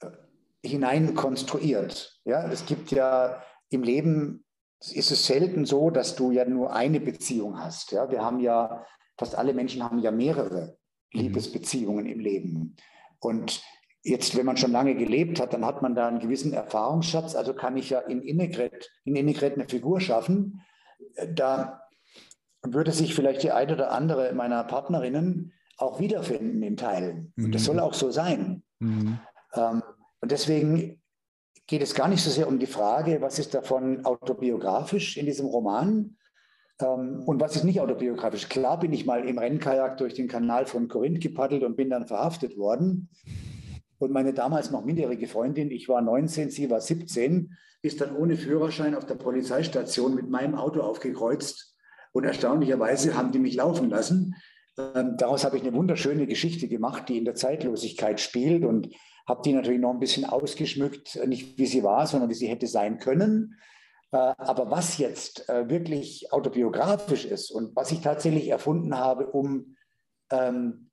äh, 0.00 0.10
hinein 0.64 1.14
konstruiert. 1.14 2.20
Ja, 2.24 2.48
es 2.50 2.64
gibt 2.66 2.90
ja 2.90 3.42
im 3.68 3.82
Leben 3.82 4.44
ist 4.90 5.12
es 5.12 5.26
selten 5.26 5.64
so, 5.64 5.90
dass 5.90 6.16
du 6.16 6.32
ja 6.32 6.44
nur 6.44 6.72
eine 6.72 7.00
Beziehung 7.00 7.58
hast. 7.58 7.92
Ja, 7.92 8.10
wir 8.10 8.22
haben 8.22 8.40
ja 8.40 8.84
fast 9.22 9.38
alle 9.38 9.54
Menschen 9.54 9.84
haben 9.84 10.00
ja 10.00 10.10
mehrere 10.10 10.76
mhm. 11.12 11.20
Liebesbeziehungen 11.20 12.06
im 12.06 12.18
Leben. 12.18 12.76
Und 13.20 13.62
jetzt, 14.02 14.36
wenn 14.36 14.46
man 14.46 14.56
schon 14.56 14.72
lange 14.72 14.96
gelebt 14.96 15.40
hat, 15.40 15.52
dann 15.52 15.64
hat 15.64 15.80
man 15.80 15.94
da 15.94 16.08
einen 16.08 16.18
gewissen 16.18 16.52
Erfahrungsschatz. 16.52 17.36
Also 17.36 17.54
kann 17.54 17.76
ich 17.76 17.90
ja 17.90 18.00
in 18.00 18.20
Innegret, 18.20 18.90
in 19.04 19.14
Innegret 19.14 19.54
eine 19.54 19.68
Figur 19.68 20.00
schaffen. 20.00 20.60
Da 21.34 21.82
würde 22.62 22.90
sich 22.90 23.14
vielleicht 23.14 23.44
die 23.44 23.52
eine 23.52 23.74
oder 23.74 23.92
andere 23.92 24.32
meiner 24.32 24.64
Partnerinnen 24.64 25.52
auch 25.76 26.00
wiederfinden 26.00 26.60
in 26.62 26.76
Teilen. 26.76 27.32
Und 27.36 27.54
das 27.54 27.62
mhm. 27.62 27.66
soll 27.66 27.80
auch 27.80 27.94
so 27.94 28.10
sein. 28.10 28.64
Mhm. 28.80 29.20
Ähm, 29.54 29.82
und 30.20 30.32
deswegen 30.32 31.00
geht 31.68 31.82
es 31.82 31.94
gar 31.94 32.08
nicht 32.08 32.24
so 32.24 32.30
sehr 32.30 32.48
um 32.48 32.58
die 32.58 32.66
Frage, 32.66 33.20
was 33.20 33.38
ist 33.38 33.54
davon 33.54 34.04
autobiografisch 34.04 35.16
in 35.16 35.26
diesem 35.26 35.46
Roman, 35.46 36.16
und 36.88 37.40
was 37.40 37.56
ist 37.56 37.64
nicht 37.64 37.80
autobiografisch? 37.80 38.48
Klar 38.48 38.80
bin 38.80 38.92
ich 38.92 39.06
mal 39.06 39.26
im 39.26 39.38
Rennkajak 39.38 39.98
durch 39.98 40.14
den 40.14 40.28
Kanal 40.28 40.66
von 40.66 40.88
Korinth 40.88 41.20
gepaddelt 41.20 41.62
und 41.62 41.76
bin 41.76 41.90
dann 41.90 42.06
verhaftet 42.06 42.56
worden. 42.56 43.08
Und 43.98 44.12
meine 44.12 44.34
damals 44.34 44.70
noch 44.70 44.84
minderjährige 44.84 45.28
Freundin, 45.28 45.70
ich 45.70 45.88
war 45.88 46.02
19, 46.02 46.50
sie 46.50 46.70
war 46.70 46.80
17, 46.80 47.56
ist 47.82 48.00
dann 48.00 48.16
ohne 48.16 48.36
Führerschein 48.36 48.94
auf 48.94 49.06
der 49.06 49.14
Polizeistation 49.14 50.14
mit 50.14 50.28
meinem 50.28 50.54
Auto 50.54 50.80
aufgekreuzt. 50.80 51.76
Und 52.12 52.24
erstaunlicherweise 52.24 53.16
haben 53.16 53.32
die 53.32 53.38
mich 53.38 53.54
laufen 53.54 53.90
lassen. 53.90 54.34
Ähm, 54.78 55.16
daraus 55.18 55.44
habe 55.44 55.56
ich 55.56 55.62
eine 55.62 55.74
wunderschöne 55.74 56.26
Geschichte 56.26 56.68
gemacht, 56.68 57.08
die 57.08 57.18
in 57.18 57.24
der 57.24 57.34
Zeitlosigkeit 57.34 58.20
spielt 58.20 58.64
und 58.64 58.88
habe 59.26 59.42
die 59.44 59.52
natürlich 59.52 59.80
noch 59.80 59.92
ein 59.92 60.00
bisschen 60.00 60.24
ausgeschmückt, 60.24 61.18
nicht 61.26 61.58
wie 61.58 61.66
sie 61.66 61.82
war, 61.82 62.06
sondern 62.06 62.28
wie 62.28 62.34
sie 62.34 62.48
hätte 62.48 62.66
sein 62.66 62.98
können. 62.98 63.56
Äh, 64.12 64.34
aber 64.38 64.70
was 64.70 64.98
jetzt 64.98 65.48
äh, 65.48 65.68
wirklich 65.68 66.32
autobiografisch 66.32 67.24
ist 67.24 67.50
und 67.50 67.74
was 67.74 67.90
ich 67.92 68.00
tatsächlich 68.00 68.48
erfunden 68.48 68.96
habe, 68.96 69.26
um, 69.26 69.76
ähm, 70.30 70.90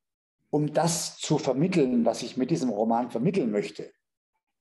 um 0.50 0.74
das 0.74 1.18
zu 1.18 1.38
vermitteln, 1.38 2.06
was 2.06 2.24
ich 2.24 2.38
mit 2.38 2.50
diesem 2.50 2.70
Roman 2.70 3.12
vermitteln 3.12 3.52
möchte, 3.52 3.92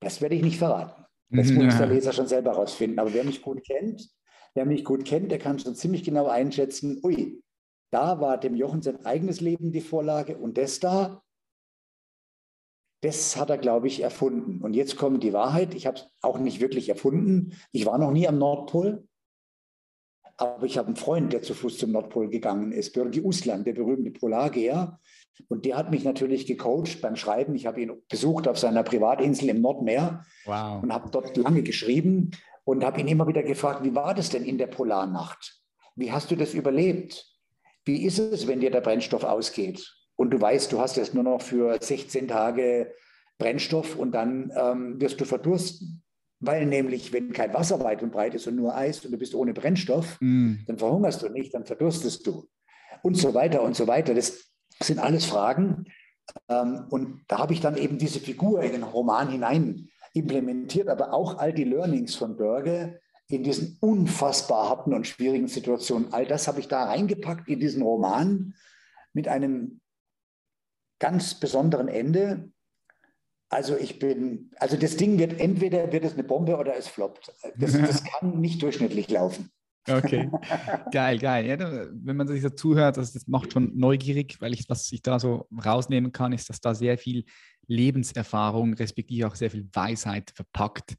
das 0.00 0.20
werde 0.20 0.34
ich 0.34 0.42
nicht 0.42 0.58
verraten. 0.58 1.04
Das 1.30 1.50
muss 1.50 1.76
der 1.76 1.86
Leser 1.86 2.12
schon 2.12 2.26
selber 2.26 2.52
herausfinden. 2.52 2.98
Aber 2.98 3.12
wer 3.12 3.24
mich 3.24 3.42
gut 3.42 3.62
kennt, 3.64 4.08
wer 4.54 4.64
mich 4.64 4.84
gut 4.84 5.04
kennt, 5.04 5.30
der 5.30 5.38
kann 5.38 5.58
schon 5.58 5.74
ziemlich 5.74 6.02
genau 6.02 6.26
einschätzen, 6.26 7.00
ui, 7.02 7.42
da 7.90 8.20
war 8.20 8.38
dem 8.38 8.54
Jochen 8.54 8.82
sein 8.82 9.04
eigenes 9.04 9.40
Leben 9.40 9.72
die 9.72 9.80
Vorlage 9.80 10.38
und 10.38 10.56
das 10.56 10.80
da, 10.80 11.22
das 13.00 13.36
hat 13.36 13.50
er, 13.50 13.58
glaube 13.58 13.86
ich, 13.86 14.02
erfunden. 14.02 14.60
Und 14.62 14.74
jetzt 14.74 14.96
kommt 14.96 15.22
die 15.22 15.32
Wahrheit. 15.32 15.74
Ich 15.74 15.86
habe 15.86 15.98
es 15.98 16.06
auch 16.20 16.38
nicht 16.38 16.60
wirklich 16.60 16.88
erfunden. 16.88 17.56
Ich 17.72 17.86
war 17.86 17.98
noch 17.98 18.10
nie 18.10 18.26
am 18.26 18.38
Nordpol. 18.38 19.06
Aber 20.36 20.66
ich 20.66 20.78
habe 20.78 20.86
einen 20.86 20.96
Freund, 20.96 21.32
der 21.32 21.42
zu 21.42 21.54
Fuß 21.54 21.78
zum 21.78 21.92
Nordpol 21.92 22.28
gegangen 22.28 22.70
ist, 22.70 22.92
Bürgi 22.92 23.20
Uslan, 23.20 23.64
der 23.64 23.72
berühmte 23.72 24.12
Polargeher. 24.12 25.00
Und 25.48 25.64
der 25.64 25.76
hat 25.76 25.90
mich 25.90 26.04
natürlich 26.04 26.46
gecoacht 26.46 27.00
beim 27.00 27.16
Schreiben. 27.16 27.56
Ich 27.56 27.66
habe 27.66 27.80
ihn 27.80 28.02
besucht 28.08 28.46
auf 28.46 28.58
seiner 28.58 28.84
Privatinsel 28.84 29.48
im 29.48 29.60
Nordmeer 29.60 30.24
wow. 30.44 30.82
und 30.82 30.92
habe 30.92 31.10
dort 31.10 31.36
lange 31.36 31.62
geschrieben 31.62 32.30
und 32.64 32.84
habe 32.84 33.00
ihn 33.00 33.08
immer 33.08 33.26
wieder 33.26 33.42
gefragt, 33.42 33.84
wie 33.84 33.94
war 33.94 34.14
das 34.14 34.30
denn 34.30 34.44
in 34.44 34.58
der 34.58 34.68
Polarnacht? 34.68 35.58
wie 35.98 36.12
hast 36.12 36.30
du 36.30 36.36
das 36.36 36.54
überlebt? 36.54 37.26
Wie 37.84 38.04
ist 38.04 38.18
es, 38.18 38.46
wenn 38.46 38.60
dir 38.60 38.70
der 38.70 38.80
Brennstoff 38.80 39.24
ausgeht 39.24 39.94
und 40.18 40.30
du 40.30 40.40
weißt, 40.40 40.72
du 40.72 40.80
hast 40.80 40.96
jetzt 40.96 41.14
nur 41.14 41.22
noch 41.22 41.40
für 41.40 41.78
16 41.80 42.26
Tage 42.26 42.92
Brennstoff 43.38 43.96
und 43.96 44.10
dann 44.10 44.52
ähm, 44.56 45.00
wirst 45.00 45.20
du 45.20 45.24
verdursten? 45.24 46.02
Weil 46.40 46.66
nämlich, 46.66 47.12
wenn 47.12 47.32
kein 47.32 47.54
Wasser 47.54 47.82
weit 47.84 48.02
und 48.02 48.10
breit 48.10 48.34
ist 48.34 48.46
und 48.48 48.56
nur 48.56 48.76
Eis 48.76 49.04
und 49.04 49.12
du 49.12 49.18
bist 49.18 49.34
ohne 49.34 49.54
Brennstoff, 49.54 50.18
mm. 50.20 50.54
dann 50.66 50.78
verhungerst 50.78 51.22
du 51.22 51.28
nicht, 51.28 51.54
dann 51.54 51.64
verdurstest 51.64 52.26
du. 52.26 52.48
Und 53.02 53.16
so 53.16 53.32
weiter 53.32 53.62
und 53.62 53.76
so 53.76 53.86
weiter. 53.86 54.12
Das 54.12 54.50
sind 54.80 54.98
alles 54.98 55.24
Fragen. 55.24 55.84
Ähm, 56.48 56.86
und 56.90 57.22
da 57.28 57.38
habe 57.38 57.52
ich 57.52 57.60
dann 57.60 57.76
eben 57.76 57.98
diese 57.98 58.18
Figur 58.18 58.62
in 58.62 58.72
den 58.72 58.82
Roman 58.82 59.30
hinein 59.30 59.88
implementiert, 60.14 60.88
aber 60.88 61.12
auch 61.12 61.38
all 61.38 61.52
die 61.52 61.64
Learnings 61.64 62.16
von 62.16 62.36
Börge 62.36 63.00
in 63.28 63.44
diesen 63.44 63.76
unfassbar 63.80 64.68
harten 64.68 64.94
und 64.94 65.06
schwierigen 65.06 65.46
Situationen. 65.46 66.12
All 66.12 66.26
das 66.26 66.48
habe 66.48 66.58
ich 66.58 66.66
da 66.66 66.84
reingepackt 66.84 67.48
in 67.48 67.60
diesen 67.60 67.82
Roman 67.82 68.54
mit 69.12 69.28
einem 69.28 69.80
ganz 70.98 71.34
besonderen 71.38 71.88
Ende. 71.88 72.50
Also 73.50 73.76
ich 73.76 73.98
bin, 73.98 74.50
also 74.56 74.76
das 74.76 74.96
Ding 74.96 75.18
wird 75.18 75.40
entweder 75.40 75.90
wird 75.90 76.04
es 76.04 76.14
eine 76.14 76.24
Bombe 76.24 76.56
oder 76.56 76.76
es 76.76 76.88
floppt. 76.88 77.32
Das, 77.56 77.72
das 77.80 78.04
kann 78.04 78.40
nicht 78.40 78.62
durchschnittlich 78.62 79.08
laufen. 79.10 79.50
Okay, 79.88 80.30
geil, 80.92 81.18
geil. 81.18 81.46
Ja, 81.46 81.58
wenn 81.58 82.16
man 82.16 82.28
sich 82.28 82.42
so 82.42 82.50
zuhört, 82.50 82.98
das, 82.98 83.12
das 83.12 83.26
macht 83.26 83.52
schon 83.52 83.76
neugierig, 83.76 84.36
weil 84.40 84.52
ich, 84.52 84.68
was 84.68 84.92
ich 84.92 85.00
da 85.02 85.18
so 85.18 85.48
rausnehmen 85.64 86.12
kann, 86.12 86.32
ist, 86.32 86.50
dass 86.50 86.60
da 86.60 86.74
sehr 86.74 86.98
viel 86.98 87.24
Lebenserfahrung, 87.66 88.74
respektive 88.74 89.26
auch 89.26 89.34
sehr 89.34 89.50
viel 89.50 89.68
Weisheit 89.72 90.30
verpackt. 90.34 90.94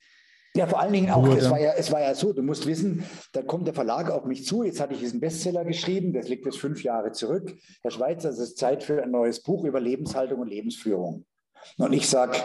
Ja, 0.56 0.66
vor 0.66 0.80
allen 0.80 0.94
Dingen 0.94 1.12
auch, 1.12 1.28
es 1.28 1.50
war, 1.50 1.60
ja, 1.60 1.74
es 1.78 1.92
war 1.92 2.02
ja 2.02 2.16
so, 2.16 2.34
du 2.34 2.42
musst 2.42 2.66
wissen, 2.66 3.06
da 3.34 3.44
kommt 3.44 3.68
der 3.68 3.74
Verlag 3.74 4.10
auf 4.10 4.26
mich 4.26 4.46
zu, 4.46 4.64
jetzt 4.64 4.80
hatte 4.80 4.94
ich 4.94 5.00
diesen 5.00 5.20
Bestseller 5.20 5.64
geschrieben, 5.64 6.12
das 6.12 6.28
liegt 6.28 6.46
jetzt 6.46 6.58
fünf 6.58 6.84
Jahre 6.84 7.12
zurück. 7.12 7.56
Herr 7.84 7.92
Schweizer, 7.92 8.30
es 8.30 8.40
ist 8.40 8.58
Zeit 8.58 8.84
für 8.84 9.04
ein 9.04 9.12
neues 9.12 9.44
Buch 9.44 9.64
über 9.64 9.80
Lebenshaltung 9.80 10.40
und 10.40 10.48
Lebensführung. 10.48 11.26
Und 11.78 11.94
ich 11.94 12.10
sage, 12.10 12.38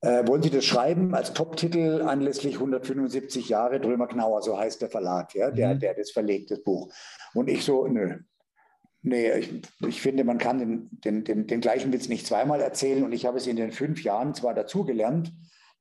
äh, 0.00 0.26
wollen 0.28 0.42
Sie 0.42 0.50
das 0.50 0.64
schreiben 0.64 1.14
als 1.14 1.32
Top-Titel 1.32 2.02
anlässlich 2.02 2.54
175 2.54 3.48
Jahre 3.48 3.80
Drömer 3.80 4.06
Knauer, 4.06 4.42
so 4.42 4.58
heißt 4.58 4.82
der 4.82 4.90
Verlag, 4.90 5.34
ja, 5.34 5.50
der, 5.50 5.74
mhm. 5.74 5.80
der 5.80 5.94
das 5.94 6.10
verlegt, 6.10 6.50
das 6.50 6.62
Buch. 6.62 6.92
Und 7.34 7.48
ich 7.48 7.64
so, 7.64 7.86
nö. 7.88 8.18
Nee, 9.02 9.32
ich, 9.32 9.62
ich 9.86 10.00
finde, 10.00 10.24
man 10.24 10.38
kann 10.38 10.58
den, 10.58 10.88
den, 10.92 11.24
den, 11.24 11.46
den 11.46 11.60
gleichen 11.60 11.92
Witz 11.92 12.08
nicht 12.08 12.26
zweimal 12.26 12.60
erzählen. 12.60 13.04
Und 13.04 13.12
ich 13.12 13.26
habe 13.26 13.36
es 13.36 13.46
in 13.46 13.56
den 13.56 13.70
fünf 13.70 14.02
Jahren 14.02 14.34
zwar 14.34 14.54
dazugelernt, 14.54 15.30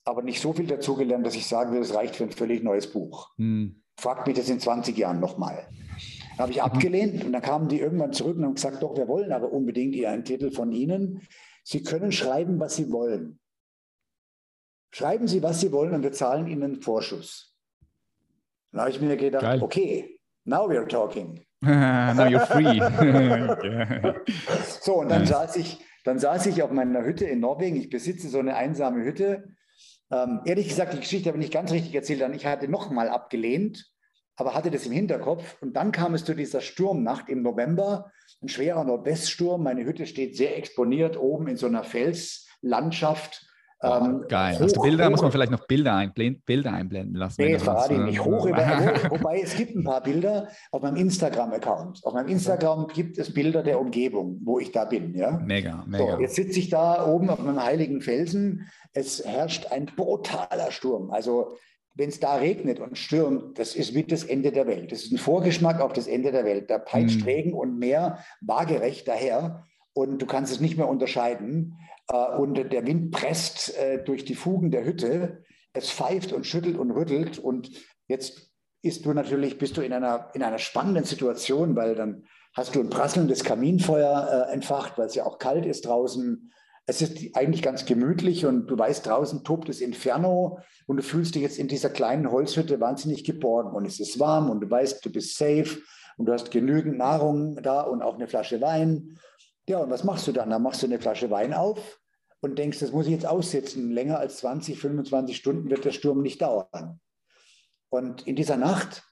aber 0.05 0.21
nicht 0.21 0.41
so 0.41 0.53
viel 0.53 0.67
dazugelernt, 0.67 1.25
dass 1.25 1.35
ich 1.35 1.47
sagen 1.47 1.71
würde, 1.71 1.85
es 1.85 1.93
reicht 1.93 2.15
für 2.15 2.23
ein 2.23 2.31
völlig 2.31 2.63
neues 2.63 2.91
Buch. 2.91 3.29
Mhm. 3.37 3.83
Fragt 3.97 4.27
mich 4.27 4.35
das 4.35 4.49
in 4.49 4.59
20 4.59 4.97
Jahren 4.97 5.19
nochmal. 5.19 5.67
Habe 6.37 6.51
ich 6.51 6.57
mhm. 6.57 6.63
abgelehnt 6.63 7.23
und 7.23 7.31
dann 7.31 7.41
kamen 7.41 7.69
die 7.69 7.79
irgendwann 7.79 8.13
zurück 8.13 8.37
und 8.37 8.45
haben 8.45 8.55
gesagt, 8.55 8.81
doch, 8.81 8.97
wir 8.97 9.07
wollen 9.07 9.31
aber 9.31 9.51
unbedingt 9.51 10.03
einen 10.05 10.25
Titel 10.25 10.51
von 10.51 10.71
Ihnen. 10.71 11.21
Sie 11.63 11.83
können 11.83 12.11
schreiben, 12.11 12.59
was 12.59 12.75
Sie 12.75 12.91
wollen. 12.91 13.39
Schreiben 14.91 15.27
Sie, 15.27 15.41
was 15.41 15.61
Sie 15.61 15.71
wollen 15.71 15.93
und 15.93 16.03
wir 16.03 16.11
zahlen 16.11 16.47
Ihnen 16.47 16.63
einen 16.63 16.81
Vorschuss. 16.81 17.55
Dann 18.71 18.81
habe 18.81 18.91
ich 18.91 18.99
mir 18.99 19.15
gedacht, 19.15 19.43
Geil. 19.43 19.61
okay, 19.61 20.19
now 20.45 20.67
we're 20.67 20.87
talking. 20.87 21.45
now 21.61 22.27
you're 22.27 22.45
free. 22.45 22.79
so, 24.81 24.95
und 24.95 25.09
dann 25.09 25.25
saß, 25.25 25.55
ich, 25.55 25.79
dann 26.03 26.19
saß 26.19 26.47
ich 26.47 26.61
auf 26.61 26.71
meiner 26.71 27.05
Hütte 27.05 27.25
in 27.25 27.39
Norwegen. 27.39 27.77
Ich 27.77 27.89
besitze 27.89 28.27
so 28.27 28.39
eine 28.39 28.55
einsame 28.55 29.03
Hütte. 29.03 29.55
Ähm, 30.13 30.41
ehrlich 30.45 30.67
gesagt, 30.67 30.93
die 30.93 30.99
Geschichte 30.99 31.29
habe 31.29 31.39
ich 31.39 31.45
nicht 31.45 31.53
ganz 31.53 31.71
richtig 31.71 31.95
erzählt. 31.95 32.21
Dann 32.21 32.33
ich 32.33 32.45
hatte 32.45 32.67
nochmal 32.67 33.09
abgelehnt, 33.09 33.91
aber 34.35 34.53
hatte 34.53 34.69
das 34.69 34.85
im 34.85 34.91
Hinterkopf. 34.91 35.57
Und 35.61 35.73
dann 35.75 35.91
kam 35.91 36.13
es 36.13 36.23
zu 36.23 36.35
dieser 36.35 36.61
Sturmnacht 36.61 37.29
im 37.29 37.41
November. 37.41 38.11
Ein 38.41 38.49
schwerer 38.49 38.83
Nordweststurm. 38.83 39.63
Meine 39.63 39.85
Hütte 39.85 40.05
steht 40.05 40.35
sehr 40.37 40.57
exponiert 40.57 41.17
oben 41.17 41.47
in 41.47 41.57
so 41.57 41.65
einer 41.65 41.83
Felslandschaft. 41.83 43.47
Ähm, 43.83 44.25
Geil. 44.29 44.55
Hoch, 44.55 44.61
Hast 44.61 44.77
du 44.77 44.81
Bilder? 44.81 45.05
Hoch, 45.05 45.11
muss 45.11 45.21
man 45.21 45.31
vielleicht 45.31 45.51
noch 45.51 45.67
Bilder, 45.67 45.95
einblenden, 45.95 46.41
Bilder 46.45 46.71
einblenden 46.71 47.15
lassen? 47.15 47.41
Nee, 47.41 47.59
verrate 47.59 47.93
ich 47.95 47.99
nicht. 47.99 48.23
Hoch 48.23 48.45
über, 48.45 48.57
wobei 49.09 49.41
es 49.41 49.55
gibt 49.55 49.75
ein 49.75 49.83
paar 49.83 50.01
Bilder 50.01 50.47
auf 50.71 50.81
meinem 50.81 50.95
Instagram-Account. 50.95 51.99
Auf 52.03 52.13
meinem 52.13 52.29
Instagram 52.29 52.87
gibt 52.87 53.17
es 53.17 53.33
Bilder 53.33 53.61
der 53.61 53.79
Umgebung, 53.79 54.39
wo 54.43 54.59
ich 54.59 54.71
da 54.71 54.85
bin. 54.85 55.13
Ja? 55.15 55.31
Mega, 55.31 55.83
mega. 55.85 56.15
So, 56.15 56.21
jetzt 56.21 56.35
sitze 56.35 56.59
ich 56.59 56.69
da 56.69 57.05
oben 57.05 57.29
auf 57.29 57.39
meinem 57.39 57.61
heiligen 57.61 58.01
Felsen. 58.01 58.67
Es 58.93 59.25
herrscht 59.25 59.71
ein 59.71 59.87
brutaler 59.87 60.71
Sturm. 60.71 61.11
Also 61.11 61.57
wenn 61.95 62.09
es 62.09 62.19
da 62.19 62.35
regnet 62.35 62.79
und 62.79 62.97
stürmt, 62.97 63.59
das 63.59 63.75
ist 63.75 63.93
wie 63.93 64.03
das 64.03 64.23
Ende 64.23 64.51
der 64.51 64.65
Welt. 64.65 64.91
Das 64.91 65.03
ist 65.03 65.11
ein 65.11 65.17
Vorgeschmack 65.17 65.79
auf 65.79 65.93
das 65.93 66.07
Ende 66.07 66.31
der 66.31 66.45
Welt. 66.45 66.69
Da 66.69 66.79
peitscht 66.79 67.19
hm. 67.19 67.25
Regen 67.25 67.53
und 67.53 67.77
Meer 67.77 68.19
waagerecht 68.41 69.07
daher 69.07 69.65
und 69.93 70.21
du 70.21 70.25
kannst 70.25 70.51
es 70.51 70.59
nicht 70.59 70.77
mehr 70.77 70.89
unterscheiden. 70.89 71.77
Äh, 72.09 72.37
und 72.37 72.55
der 72.55 72.85
Wind 72.85 73.11
presst 73.11 73.77
äh, 73.77 74.03
durch 74.03 74.25
die 74.25 74.35
Fugen 74.35 74.71
der 74.71 74.85
Hütte. 74.85 75.43
Es 75.73 75.89
pfeift 75.91 76.33
und 76.33 76.45
schüttelt 76.45 76.77
und 76.77 76.91
rüttelt. 76.91 77.39
Und 77.39 77.71
jetzt 78.07 78.51
ist 78.81 79.05
du 79.05 79.13
natürlich, 79.13 79.57
bist 79.57 79.77
du 79.77 79.81
in 79.81 79.93
einer, 79.93 80.29
in 80.33 80.43
einer 80.43 80.59
spannenden 80.59 81.05
Situation, 81.05 81.75
weil 81.75 81.95
dann 81.95 82.25
hast 82.55 82.75
du 82.75 82.79
ein 82.79 82.89
prasselndes 82.89 83.43
Kaminfeuer 83.43 84.47
äh, 84.49 84.53
entfacht, 84.53 84.97
weil 84.97 85.07
es 85.07 85.15
ja 85.15 85.25
auch 85.25 85.39
kalt 85.39 85.65
ist 85.65 85.85
draußen. 85.85 86.51
Es 86.85 87.01
ist 87.01 87.35
eigentlich 87.35 87.61
ganz 87.61 87.85
gemütlich 87.85 88.45
und 88.45 88.67
du 88.67 88.77
weißt, 88.77 89.05
draußen 89.05 89.45
tobt 89.45 89.69
das 89.69 89.79
Inferno 89.79 90.59
und 90.85 90.97
du 90.97 91.03
fühlst 91.03 91.33
dich 91.33 91.41
jetzt 91.41 91.57
in 91.57 91.69
dieser 91.69 91.89
kleinen 91.89 92.29
Holzhütte 92.29 92.81
wahnsinnig 92.81 93.23
geborgen 93.23 93.71
und 93.71 93.85
es 93.85 94.01
ist 94.01 94.19
warm 94.19 94.49
und 94.49 94.59
du 94.59 94.69
weißt, 94.69 95.03
du 95.03 95.09
bist 95.09 95.37
safe 95.37 95.79
und 96.17 96.25
du 96.25 96.33
hast 96.33 96.51
genügend 96.51 96.97
Nahrung 96.97 97.55
da 97.63 97.81
und 97.81 98.01
auch 98.01 98.15
eine 98.15 98.27
Flasche 98.27 98.59
Wein 98.59 99.17
ja, 99.67 99.79
und 99.79 99.89
was 99.89 100.03
machst 100.03 100.27
du 100.27 100.31
dann? 100.31 100.49
Dann 100.49 100.61
machst 100.61 100.81
du 100.81 100.87
eine 100.87 100.99
Flasche 100.99 101.29
Wein 101.31 101.53
auf 101.53 101.99
und 102.41 102.57
denkst, 102.57 102.79
das 102.79 102.91
muss 102.91 103.05
ich 103.05 103.13
jetzt 103.13 103.25
aussitzen. 103.25 103.91
Länger 103.91 104.19
als 104.19 104.37
20, 104.37 104.77
25 104.77 105.37
Stunden 105.37 105.69
wird 105.69 105.85
der 105.85 105.91
Sturm 105.91 106.21
nicht 106.21 106.41
dauern. 106.41 106.99
Und 107.89 108.27
in 108.27 108.35
dieser 108.35 108.57
Nacht 108.57 109.03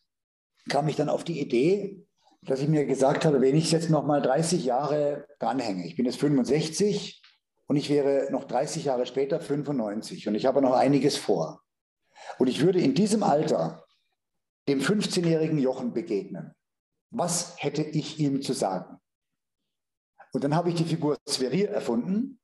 kam 0.70 0.88
ich 0.88 0.96
dann 0.96 1.10
auf 1.10 1.24
die 1.24 1.40
Idee, 1.40 2.06
dass 2.44 2.60
ich 2.60 2.68
mir 2.68 2.86
gesagt 2.86 3.24
habe, 3.26 3.40
wenn 3.40 3.56
ich 3.56 3.72
jetzt 3.72 3.90
noch 3.90 4.06
mal 4.06 4.22
30 4.22 4.66
Jahre 4.66 5.28
dranhänge, 5.40 5.86
ich 5.86 5.96
bin 5.96 6.06
jetzt 6.06 6.20
65 6.20 7.22
und 7.68 7.76
ich 7.76 7.90
wäre 7.90 8.32
noch 8.32 8.46
30 8.46 8.86
Jahre 8.86 9.06
später 9.06 9.40
95 9.40 10.28
und 10.28 10.36
ich 10.36 10.46
habe 10.46 10.62
noch 10.62 10.74
einiges 10.74 11.18
vor. 11.18 11.62
Und 12.40 12.48
ich 12.48 12.62
würde 12.62 12.82
in 12.82 12.96
diesem 12.96 13.24
Alter 13.24 13.86
dem 14.68 14.80
15-jährigen 14.80 15.58
Jochen 15.58 15.94
begegnen. 15.94 16.54
Was 17.12 17.56
hätte 17.58 17.84
ich 17.84 18.20
ihm 18.20 18.42
zu 18.42 18.54
sagen? 18.54 19.01
Und 20.34 20.44
dann 20.44 20.56
habe 20.56 20.70
ich 20.70 20.76
die 20.76 20.86
Figur 20.86 21.18
Sverir 21.28 21.70
erfunden 21.70 22.40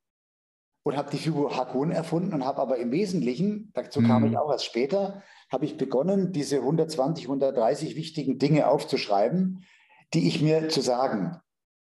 und 0.83 0.97
habe 0.97 1.11
die 1.11 1.17
Figur 1.17 1.55
Hakun 1.55 1.91
erfunden 1.91 2.33
und 2.33 2.45
habe 2.45 2.61
aber 2.61 2.77
im 2.77 2.91
Wesentlichen, 2.91 3.71
dazu 3.73 4.01
kam 4.01 4.23
mhm. 4.23 4.31
ich 4.31 4.37
auch 4.37 4.51
erst 4.51 4.65
später, 4.65 5.21
habe 5.51 5.65
ich 5.65 5.77
begonnen, 5.77 6.31
diese 6.31 6.57
120, 6.57 7.25
130 7.25 7.95
wichtigen 7.95 8.37
Dinge 8.39 8.67
aufzuschreiben, 8.67 9.65
die 10.13 10.27
ich 10.27 10.41
mir 10.41 10.69
zu 10.69 10.81
sagen 10.81 11.39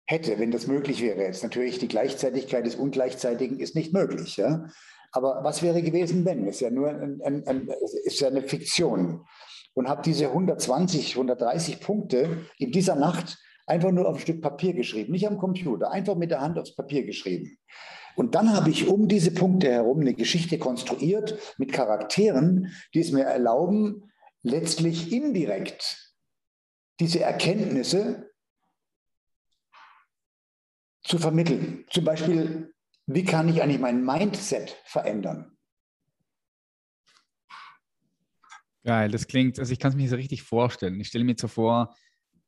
hätte, 0.07 0.39
wenn 0.39 0.51
das 0.51 0.67
möglich 0.67 1.03
wäre. 1.03 1.23
Jetzt 1.23 1.43
natürlich 1.43 1.79
die 1.79 1.89
Gleichzeitigkeit 1.89 2.67
des 2.67 2.77
Ungleichzeitigen 2.77 3.59
ist 3.59 3.75
nicht 3.75 3.93
möglich. 3.93 4.37
Ja? 4.37 4.69
Aber 5.13 5.43
was 5.43 5.63
wäre 5.63 5.83
gewesen, 5.83 6.25
wenn? 6.25 6.47
Ist 6.47 6.61
ja 6.61 6.71
nur 6.71 6.89
ein, 6.89 7.21
ein, 7.25 7.47
ein, 7.47 7.69
ist 8.05 8.21
ja 8.21 8.29
eine 8.29 8.43
Fiktion. 8.43 9.25
Und 9.73 9.89
habe 9.89 10.03
diese 10.03 10.27
120, 10.27 11.17
130 11.17 11.81
Punkte 11.81 12.47
in 12.59 12.71
dieser 12.71 12.95
Nacht 12.95 13.39
Einfach 13.67 13.93
nur 13.93 14.09
auf 14.09 14.17
ein 14.17 14.21
Stück 14.21 14.43
Papier 14.43 14.75
geschrieben, 14.75 15.13
nicht 15.13 15.27
am 15.27 15.39
Computer, 15.39 15.91
einfach 15.91 16.17
mit 16.17 16.31
der 16.31 16.41
Hand 16.41 16.59
aufs 16.59 16.75
Papier 16.75 17.05
geschrieben. 17.05 17.59
Und 18.17 18.35
dann 18.35 18.53
habe 18.53 18.71
ich 18.71 18.87
um 18.87 19.09
diese 19.09 19.33
Punkte 19.33 19.71
herum 19.71 20.01
eine 20.01 20.15
Geschichte 20.15 20.59
konstruiert 20.59 21.39
mit 21.59 21.73
Charakteren, 21.73 22.73
die 22.93 23.01
es 23.01 23.11
mir 23.11 23.25
erlauben, 23.25 24.13
letztlich 24.43 25.13
indirekt 25.13 26.15
diese 27.01 27.21
Erkenntnisse 27.21 28.31
zu 31.03 31.19
vermitteln. 31.19 31.85
Zum 31.91 32.05
Beispiel, 32.05 32.73
wie 33.07 33.25
kann 33.25 33.49
ich 33.49 33.63
eigentlich 33.63 33.81
mein 33.81 34.05
Mindset 34.05 34.77
verändern? 34.85 35.57
Geil, 38.85 39.11
das 39.11 39.27
klingt, 39.27 39.59
also 39.59 39.73
ich 39.73 39.79
kann 39.79 39.93
es 39.93 39.97
mir 39.97 40.09
so 40.09 40.17
richtig 40.17 40.43
vorstellen. 40.43 41.01
Ich 41.01 41.09
stelle 41.09 41.25
mir 41.25 41.37
so 41.39 41.49
vor, 41.49 41.95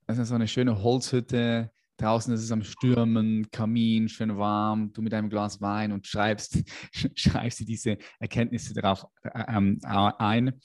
das 0.06 0.18
ist 0.18 0.28
so 0.28 0.34
eine 0.34 0.48
schöne 0.48 0.82
Holzhütte. 0.82 1.70
Draußen 1.98 2.32
ist 2.34 2.42
es 2.42 2.52
am 2.52 2.62
Stürmen, 2.62 3.50
Kamin, 3.50 4.08
schön 4.08 4.36
warm, 4.36 4.92
du 4.92 5.00
mit 5.00 5.14
einem 5.14 5.30
Glas 5.30 5.62
Wein 5.62 5.92
und 5.92 6.06
schreibst, 6.06 6.58
schreibst 7.14 7.60
dir 7.60 7.64
diese 7.64 7.96
Erkenntnisse 8.20 8.74
darauf 8.74 9.06
äh, 9.22 9.44
ähm, 9.48 9.80
ein. 9.82 10.60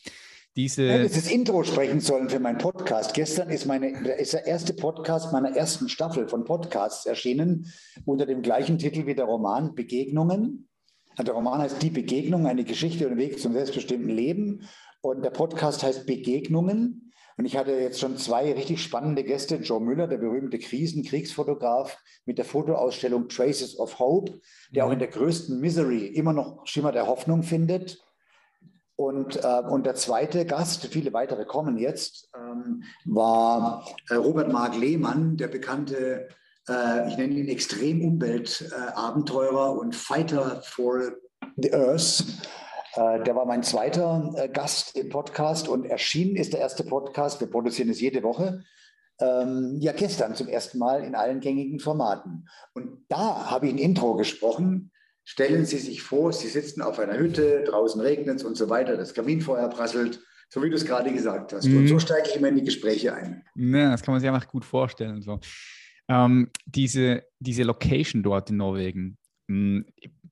Diese 0.58 0.84
ich 0.84 0.91
hätte 0.91 1.15
das 1.15 1.32
Intro 1.32 1.63
sprechen 1.63 2.01
sollen 2.01 2.30
für 2.30 2.41
meinen 2.41 2.58
Podcast. 2.58 3.13
Gestern 3.13 3.49
ist, 3.49 3.65
meine, 3.65 3.88
ist 4.17 4.34
der 4.34 4.45
erste 4.45 4.73
Podcast 4.73 5.32
meiner 5.32 5.56
ersten 5.56 5.88
Staffel 5.88 6.27
von 6.27 6.43
Podcasts 6.43 7.06
erschienen, 7.06 7.71
unter 8.04 8.25
dem 8.25 8.41
gleichen 8.41 8.77
Titel 8.77 9.06
wie 9.06 9.15
der 9.15 9.23
Roman 9.25 9.73
Begegnungen. 9.73 10.67
Der 11.17 11.34
Roman 11.34 11.62
heißt 11.62 11.82
Die 11.82 11.89
Begegnung, 11.89 12.47
eine 12.47 12.65
Geschichte 12.65 13.08
und 13.08 13.17
Weg 13.17 13.39
zum 13.39 13.54
selbstbestimmten 13.54 14.10
Leben. 14.10 14.67
Und 14.99 15.23
der 15.23 15.30
Podcast 15.30 15.84
heißt 15.84 16.06
Begegnungen. 16.06 17.11
Und 17.38 17.46
ich 17.46 17.56
hatte 17.58 17.72
jetzt 17.72 18.00
schon 18.00 18.17
zwei 18.17 18.54
richtig 18.54 18.84
spannende 18.84 19.24
Gäste. 19.24 19.56
Joe 19.56 19.80
Müller, 19.80 20.08
der 20.08 20.17
berühmte 20.17 20.60
Krisen-Kriegsfotograf 20.60 21.98
mit 22.26 22.38
der 22.38 22.46
Fotoausstellung 22.46 23.30
Traces 23.30 23.80
of 23.80 23.98
Hope, 24.00 24.39
der 24.72 24.86
auch 24.86 24.91
in 24.91 25.00
der 25.00 25.08
größten 25.08 25.60
Misery 25.60 26.06
immer 26.08 26.34
noch 26.34 26.67
Schimmer 26.67 26.91
der 26.91 27.08
Hoffnung 27.08 27.41
findet. 27.44 28.04
Und, 28.96 29.44
äh, 29.44 29.63
und 29.67 29.88
der 29.88 29.96
zweite 29.96 30.46
Gast, 30.46 30.86
viele 30.88 31.13
weitere 31.13 31.46
kommen 31.46 31.78
jetzt, 31.78 32.30
ähm, 32.36 32.84
war 33.06 33.88
äh, 34.10 34.15
Robert 34.15 34.52
Mark 34.52 34.76
Lehmann, 34.78 35.38
der 35.38 35.48
bekannte, 35.48 36.28
äh, 36.70 37.08
ich 37.08 37.17
nenne 37.17 37.34
ihn 37.34 37.48
Extremumweltabenteurer 37.48 39.76
und 39.76 39.96
Fighter 39.96 40.62
for 40.63 41.13
the 41.58 41.74
Earth. 41.74 42.24
Äh, 42.95 43.23
der 43.23 43.36
war 43.36 43.45
mein 43.45 43.63
zweiter 43.63 44.34
äh, 44.36 44.49
Gast 44.49 44.97
im 44.97 45.10
Podcast 45.10 45.67
und 45.67 45.86
erschienen 45.86 46.36
ist 46.36 46.54
der 46.54 46.60
erste 46.60 46.84
Podcast. 46.84 47.39
Wir 47.39 47.49
produzieren 47.49 47.89
es 47.89 48.01
jede 48.01 48.23
Woche. 48.23 48.63
Ähm, 49.19 49.77
ja, 49.80 49.91
gestern 49.93 50.36
zum 50.36 50.47
ersten 50.47 50.80
Mal 50.80 51.04
in 51.04 51.15
allen 51.15 51.39
gängigen 51.39 51.80
Formaten. 51.80 52.47
Und 52.73 53.06
da 53.08 53.49
habe 53.49 53.67
ich 53.67 53.73
ein 53.73 53.77
Intro 53.77 54.15
gesprochen. 54.15 54.91
Stellen 55.23 55.65
Sie 55.65 55.77
sich 55.77 56.01
vor, 56.01 56.34
Sie 56.34 56.47
sitzen 56.47 56.82
auf 56.82 56.99
einer 56.99 57.17
Hütte, 57.17 57.63
draußen 57.63 58.01
regnet 58.01 58.38
es 58.38 58.43
und 58.43 58.58
so 58.58 58.69
weiter, 58.69 58.97
das 58.97 59.13
Kaminfeuer 59.13 59.69
prasselt, 59.69 60.19
so 60.49 60.63
wie 60.63 60.69
du 60.69 60.75
es 60.75 60.86
gerade 60.86 61.13
gesagt 61.13 61.54
hast. 61.54 61.67
Mhm. 61.67 61.77
Und 61.77 61.88
so 61.88 61.99
steige 61.99 62.30
ich 62.30 62.36
immer 62.36 62.49
in 62.49 62.56
die 62.56 62.63
Gespräche 62.63 63.13
ein. 63.13 63.43
Ja, 63.56 63.91
das 63.91 64.01
kann 64.01 64.13
man 64.13 64.19
sich 64.19 64.30
einfach 64.30 64.47
gut 64.47 64.65
vorstellen. 64.65 65.21
So. 65.21 65.39
Ähm, 66.10 66.49
diese, 66.65 67.23
diese 67.39 67.63
Location 67.63 68.23
dort 68.23 68.49
in 68.49 68.58
Norwegen, 68.58 69.17
mh, 69.47 69.56
hm, 69.56 69.86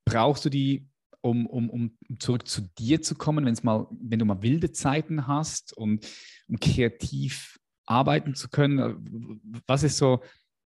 brauchst 0.04 0.44
du 0.44 0.50
die 0.50 0.89
um, 1.22 1.46
um, 1.48 1.70
um 1.70 1.98
zurück 2.20 2.48
zu 2.48 2.62
dir 2.78 3.02
zu 3.02 3.16
kommen, 3.16 3.46
wenn's 3.46 3.64
mal, 3.64 3.88
wenn 3.92 4.20
du 4.20 4.26
mal 4.26 4.42
wilde 4.42 4.72
Zeiten 4.72 5.28
hast 5.28 5.76
und 5.76 6.08
um 6.48 6.60
kreativ 6.60 7.60
arbeiten 7.86 8.36
zu 8.36 8.50
können? 8.50 9.42
Was 9.68 9.84
ist 9.84 9.98
so, 9.98 10.22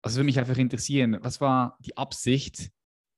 also 0.02 0.18
würde 0.18 0.26
mich 0.26 0.40
einfach 0.40 0.58
interessieren, 0.58 1.18
was 1.22 1.42
war 1.42 1.78
die 1.80 1.98
Absicht 1.98 2.72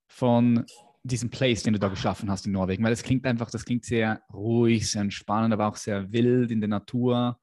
von 0.08 0.66
diesem 1.04 1.30
Place, 1.30 1.64
den 1.64 1.74
du 1.74 1.80
da 1.80 1.90
geschaffen 1.90 2.30
hast 2.32 2.46
in 2.46 2.52
Norwegen? 2.54 2.84
Weil 2.84 2.92
das 2.92 3.04
klingt 3.04 3.26
einfach, 3.26 3.52
das 3.52 3.66
klingt 3.66 3.86
sehr 3.86 4.22
ruhig, 4.34 4.90
sehr 4.90 5.02
entspannend, 5.02 5.54
aber 5.54 5.68
auch 5.68 5.76
sehr 5.76 6.12
wild 6.12 6.52
in 6.52 6.62
der 6.62 6.70
Natur. 6.70 7.40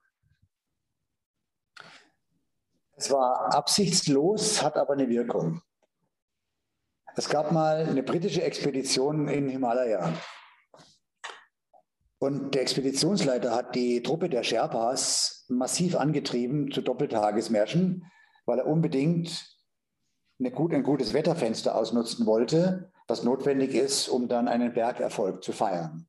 Es 2.95 3.11
war 3.11 3.53
absichtslos, 3.53 4.63
hat 4.63 4.75
aber 4.75 4.93
eine 4.93 5.07
Wirkung. 5.07 5.61
Es 7.17 7.29
gab 7.29 7.51
mal 7.51 7.77
eine 7.77 8.03
britische 8.03 8.43
Expedition 8.43 9.27
in 9.27 9.49
Himalaya. 9.49 10.13
Und 12.19 12.53
der 12.53 12.61
Expeditionsleiter 12.61 13.55
hat 13.55 13.73
die 13.73 14.03
Truppe 14.03 14.29
der 14.29 14.43
Sherpas 14.43 15.45
massiv 15.49 15.95
angetrieben 15.95 16.71
zu 16.71 16.81
Doppeltagesmärschen, 16.81 18.05
weil 18.45 18.59
er 18.59 18.67
unbedingt 18.67 19.47
gut, 20.53 20.71
ein 20.75 20.83
gutes 20.83 21.15
Wetterfenster 21.15 21.73
ausnutzen 21.73 22.27
wollte, 22.27 22.91
was 23.07 23.23
notwendig 23.23 23.73
ist, 23.73 24.09
um 24.09 24.27
dann 24.27 24.47
einen 24.47 24.75
Bergerfolg 24.75 25.43
zu 25.43 25.53
feiern, 25.53 26.07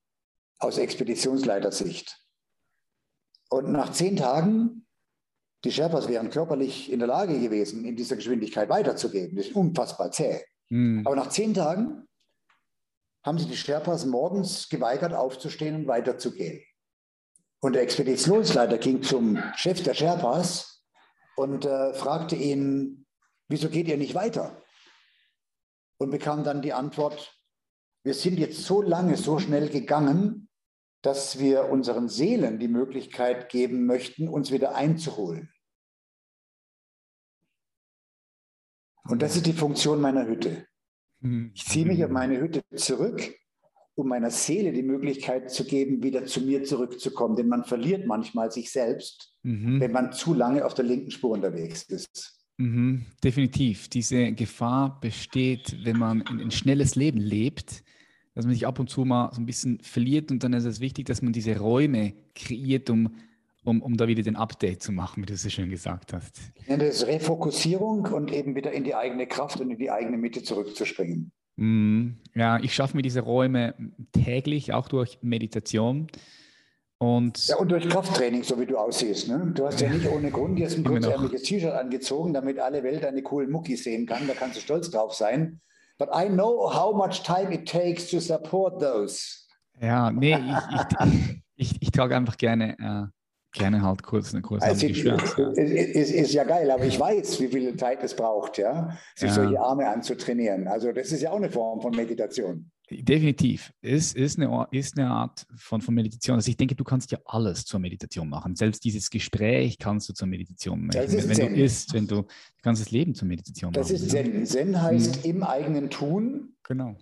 aus 0.58 0.76
Expeditionsleitersicht. 0.76 2.22
Und 3.48 3.72
nach 3.72 3.92
zehn 3.92 4.16
Tagen, 4.16 4.86
die 5.64 5.72
Sherpas 5.72 6.06
wären 6.06 6.28
körperlich 6.28 6.92
in 6.92 6.98
der 6.98 7.08
Lage 7.08 7.40
gewesen, 7.40 7.86
in 7.86 7.96
dieser 7.96 8.16
Geschwindigkeit 8.16 8.68
weiterzugehen. 8.68 9.34
Das 9.36 9.46
ist 9.46 9.56
unfassbar 9.56 10.10
zäh. 10.10 10.44
Mhm. 10.70 11.06
Aber 11.06 11.16
nach 11.16 11.28
zehn 11.28 11.54
Tagen 11.54 12.08
haben 13.24 13.38
sich 13.38 13.48
die 13.48 13.56
Sherpas 13.56 14.06
morgens 14.06 14.68
geweigert, 14.68 15.12
aufzustehen 15.12 15.74
und 15.74 15.86
weiterzugehen. 15.86 16.62
Und 17.60 17.74
der 17.74 17.82
Expeditionsleiter 17.82 18.78
ging 18.78 19.02
zum 19.02 19.42
Chef 19.56 19.82
der 19.82 19.94
Sherpas 19.94 20.84
und 21.36 21.64
äh, 21.64 21.92
fragte 21.94 22.36
ihn, 22.36 23.06
wieso 23.48 23.68
geht 23.68 23.88
ihr 23.88 23.96
nicht 23.96 24.14
weiter? 24.14 24.62
Und 25.98 26.10
bekam 26.10 26.44
dann 26.44 26.62
die 26.62 26.72
Antwort, 26.72 27.34
wir 28.04 28.14
sind 28.14 28.38
jetzt 28.38 28.62
so 28.62 28.80
lange, 28.80 29.16
so 29.16 29.40
schnell 29.40 29.68
gegangen, 29.68 30.48
dass 31.02 31.38
wir 31.38 31.68
unseren 31.68 32.08
Seelen 32.08 32.58
die 32.58 32.68
Möglichkeit 32.68 33.48
geben 33.48 33.86
möchten, 33.86 34.28
uns 34.28 34.50
wieder 34.50 34.74
einzuholen. 34.74 35.52
Und 39.08 39.22
das 39.22 39.36
ist 39.36 39.46
die 39.46 39.52
Funktion 39.52 40.00
meiner 40.00 40.26
Hütte. 40.26 40.66
Mhm. 41.20 41.50
Ich 41.54 41.64
ziehe 41.64 41.86
mich 41.86 42.04
auf 42.04 42.10
meine 42.10 42.40
Hütte 42.40 42.62
zurück, 42.74 43.34
um 43.94 44.08
meiner 44.08 44.30
Seele 44.30 44.72
die 44.72 44.82
Möglichkeit 44.82 45.50
zu 45.50 45.64
geben, 45.64 46.02
wieder 46.02 46.24
zu 46.24 46.40
mir 46.42 46.62
zurückzukommen. 46.62 47.36
Denn 47.36 47.48
man 47.48 47.64
verliert 47.64 48.06
manchmal 48.06 48.52
sich 48.52 48.70
selbst, 48.70 49.34
mhm. 49.42 49.80
wenn 49.80 49.92
man 49.92 50.12
zu 50.12 50.34
lange 50.34 50.64
auf 50.64 50.74
der 50.74 50.84
linken 50.84 51.10
Spur 51.10 51.30
unterwegs 51.30 51.82
ist. 51.84 52.38
Mhm, 52.58 53.06
definitiv. 53.22 53.88
Diese 53.88 54.32
Gefahr 54.32 55.00
besteht, 55.00 55.76
wenn 55.84 55.96
man 55.96 56.22
ein, 56.22 56.40
ein, 56.40 56.50
schnelles 56.50 56.96
Leben 56.96 57.18
lebt, 57.18 57.84
dass 58.34 58.44
man 58.44 58.54
sich 58.54 58.66
ab 58.66 58.78
und 58.78 58.90
zu 58.90 59.04
mal 59.04 59.32
so 59.32 59.40
ein 59.40 59.46
bisschen 59.46 59.80
verliert. 59.80 60.30
Und 60.30 60.44
dann 60.44 60.52
ist 60.52 60.64
es 60.64 60.80
wichtig, 60.80 61.06
dass 61.06 61.22
man 61.22 61.32
diese 61.32 61.56
Räume 61.58 62.14
kreiert, 62.34 62.90
um 62.90 63.14
um, 63.64 63.82
um 63.82 63.96
da 63.96 64.08
wieder 64.08 64.22
den 64.22 64.36
Update 64.36 64.82
zu 64.82 64.92
machen, 64.92 65.22
wie 65.22 65.26
du 65.26 65.34
es 65.34 65.42
so 65.42 65.50
schön 65.50 65.70
gesagt 65.70 66.12
hast. 66.12 66.40
Ja, 66.66 66.76
das 66.76 66.96
ist 66.96 67.06
Refokussierung 67.06 68.06
und 68.06 68.32
eben 68.32 68.54
wieder 68.54 68.72
in 68.72 68.84
die 68.84 68.94
eigene 68.94 69.26
Kraft 69.26 69.60
und 69.60 69.70
in 69.70 69.78
die 69.78 69.90
eigene 69.90 70.16
Mitte 70.16 70.42
zurückzuspringen. 70.42 71.32
Mm, 71.56 72.10
ja, 72.34 72.58
ich 72.60 72.74
schaffe 72.74 72.96
mir 72.96 73.02
diese 73.02 73.20
Räume 73.20 73.74
täglich, 74.12 74.72
auch 74.72 74.88
durch 74.88 75.18
Meditation. 75.22 76.06
Und, 77.00 77.46
ja, 77.46 77.56
und 77.56 77.70
durch 77.70 77.88
Krafttraining, 77.88 78.42
so 78.42 78.58
wie 78.58 78.66
du 78.66 78.76
aussiehst. 78.76 79.28
Ne? 79.28 79.52
Du 79.54 79.66
hast 79.66 79.80
ja 79.80 79.88
nicht 79.88 80.08
ohne 80.08 80.30
Grund 80.30 80.58
jetzt 80.58 80.76
ein 80.76 80.84
kurzärmliches 80.84 81.42
T-Shirt 81.42 81.72
angezogen, 81.72 82.32
damit 82.32 82.58
alle 82.58 82.82
Welt 82.82 83.04
deine 83.04 83.22
coolen 83.22 83.50
Muckis 83.50 83.84
sehen 83.84 84.06
kann. 84.06 84.26
Da 84.26 84.34
kannst 84.34 84.56
du 84.56 84.60
stolz 84.60 84.90
drauf 84.90 85.14
sein. 85.14 85.60
But 85.98 86.08
I 86.12 86.28
know 86.28 86.72
how 86.72 86.94
much 86.94 87.22
time 87.22 87.52
it 87.52 87.68
takes 87.68 88.08
to 88.10 88.20
support 88.20 88.80
those. 88.80 89.46
Ja, 89.80 90.10
nee, 90.10 90.34
ich, 90.34 90.74
ich, 90.74 91.42
ich, 91.56 91.82
ich 91.82 91.90
trage 91.90 92.16
einfach 92.16 92.36
gerne 92.36 93.12
gerne 93.52 93.82
halt 93.82 94.02
kurz 94.02 94.32
eine 94.32 94.42
kurze 94.42 94.66
also, 94.66 94.88
Shirts, 94.92 95.36
ja. 95.36 95.48
ist, 95.50 96.10
ist, 96.10 96.32
ja 96.32 96.44
geil, 96.44 96.70
aber 96.70 96.84
ich 96.84 96.98
weiß, 96.98 97.40
wie 97.40 97.48
viel 97.48 97.76
Zeit 97.76 98.02
es 98.02 98.14
braucht, 98.14 98.58
ja, 98.58 98.96
sich 99.16 99.28
ja. 99.28 99.34
solche 99.34 99.60
Arme 99.60 99.88
anzutrainieren. 99.88 100.68
Also 100.68 100.92
das 100.92 101.12
ist 101.12 101.22
ja 101.22 101.30
auch 101.30 101.36
eine 101.36 101.50
Form 101.50 101.80
von 101.80 101.94
Meditation. 101.94 102.70
Definitiv. 102.90 103.72
Es 103.82 104.14
ist 104.14 104.38
eine, 104.38 104.66
ist 104.70 104.98
eine 104.98 105.10
Art 105.10 105.46
von, 105.56 105.82
von 105.82 105.94
Meditation. 105.94 106.36
Also 106.36 106.50
ich 106.50 106.56
denke, 106.56 106.74
du 106.74 106.84
kannst 106.84 107.10
ja 107.10 107.18
alles 107.26 107.66
zur 107.66 107.80
Meditation 107.80 108.28
machen. 108.28 108.56
Selbst 108.56 108.82
dieses 108.84 109.10
Gespräch 109.10 109.78
kannst 109.78 110.08
du 110.08 110.14
zur 110.14 110.26
Meditation 110.26 110.86
machen. 110.86 110.96
Das 110.96 111.12
ist 111.12 111.28
wenn 111.28 111.36
Zen. 111.36 111.54
du 111.54 111.60
isst, 111.60 111.92
wenn 111.92 112.06
du, 112.06 112.24
kannst 112.62 112.80
das 112.80 112.90
Leben 112.90 113.14
zur 113.14 113.28
Meditation 113.28 113.72
das 113.72 113.90
machen. 113.90 113.94
Das 113.94 114.02
ist 114.02 114.10
Zen. 114.10 114.46
Zen 114.46 114.80
heißt 114.80 115.24
mhm. 115.24 115.30
im 115.30 115.42
eigenen 115.42 115.90
Tun 115.90 116.54
genau. 116.62 116.96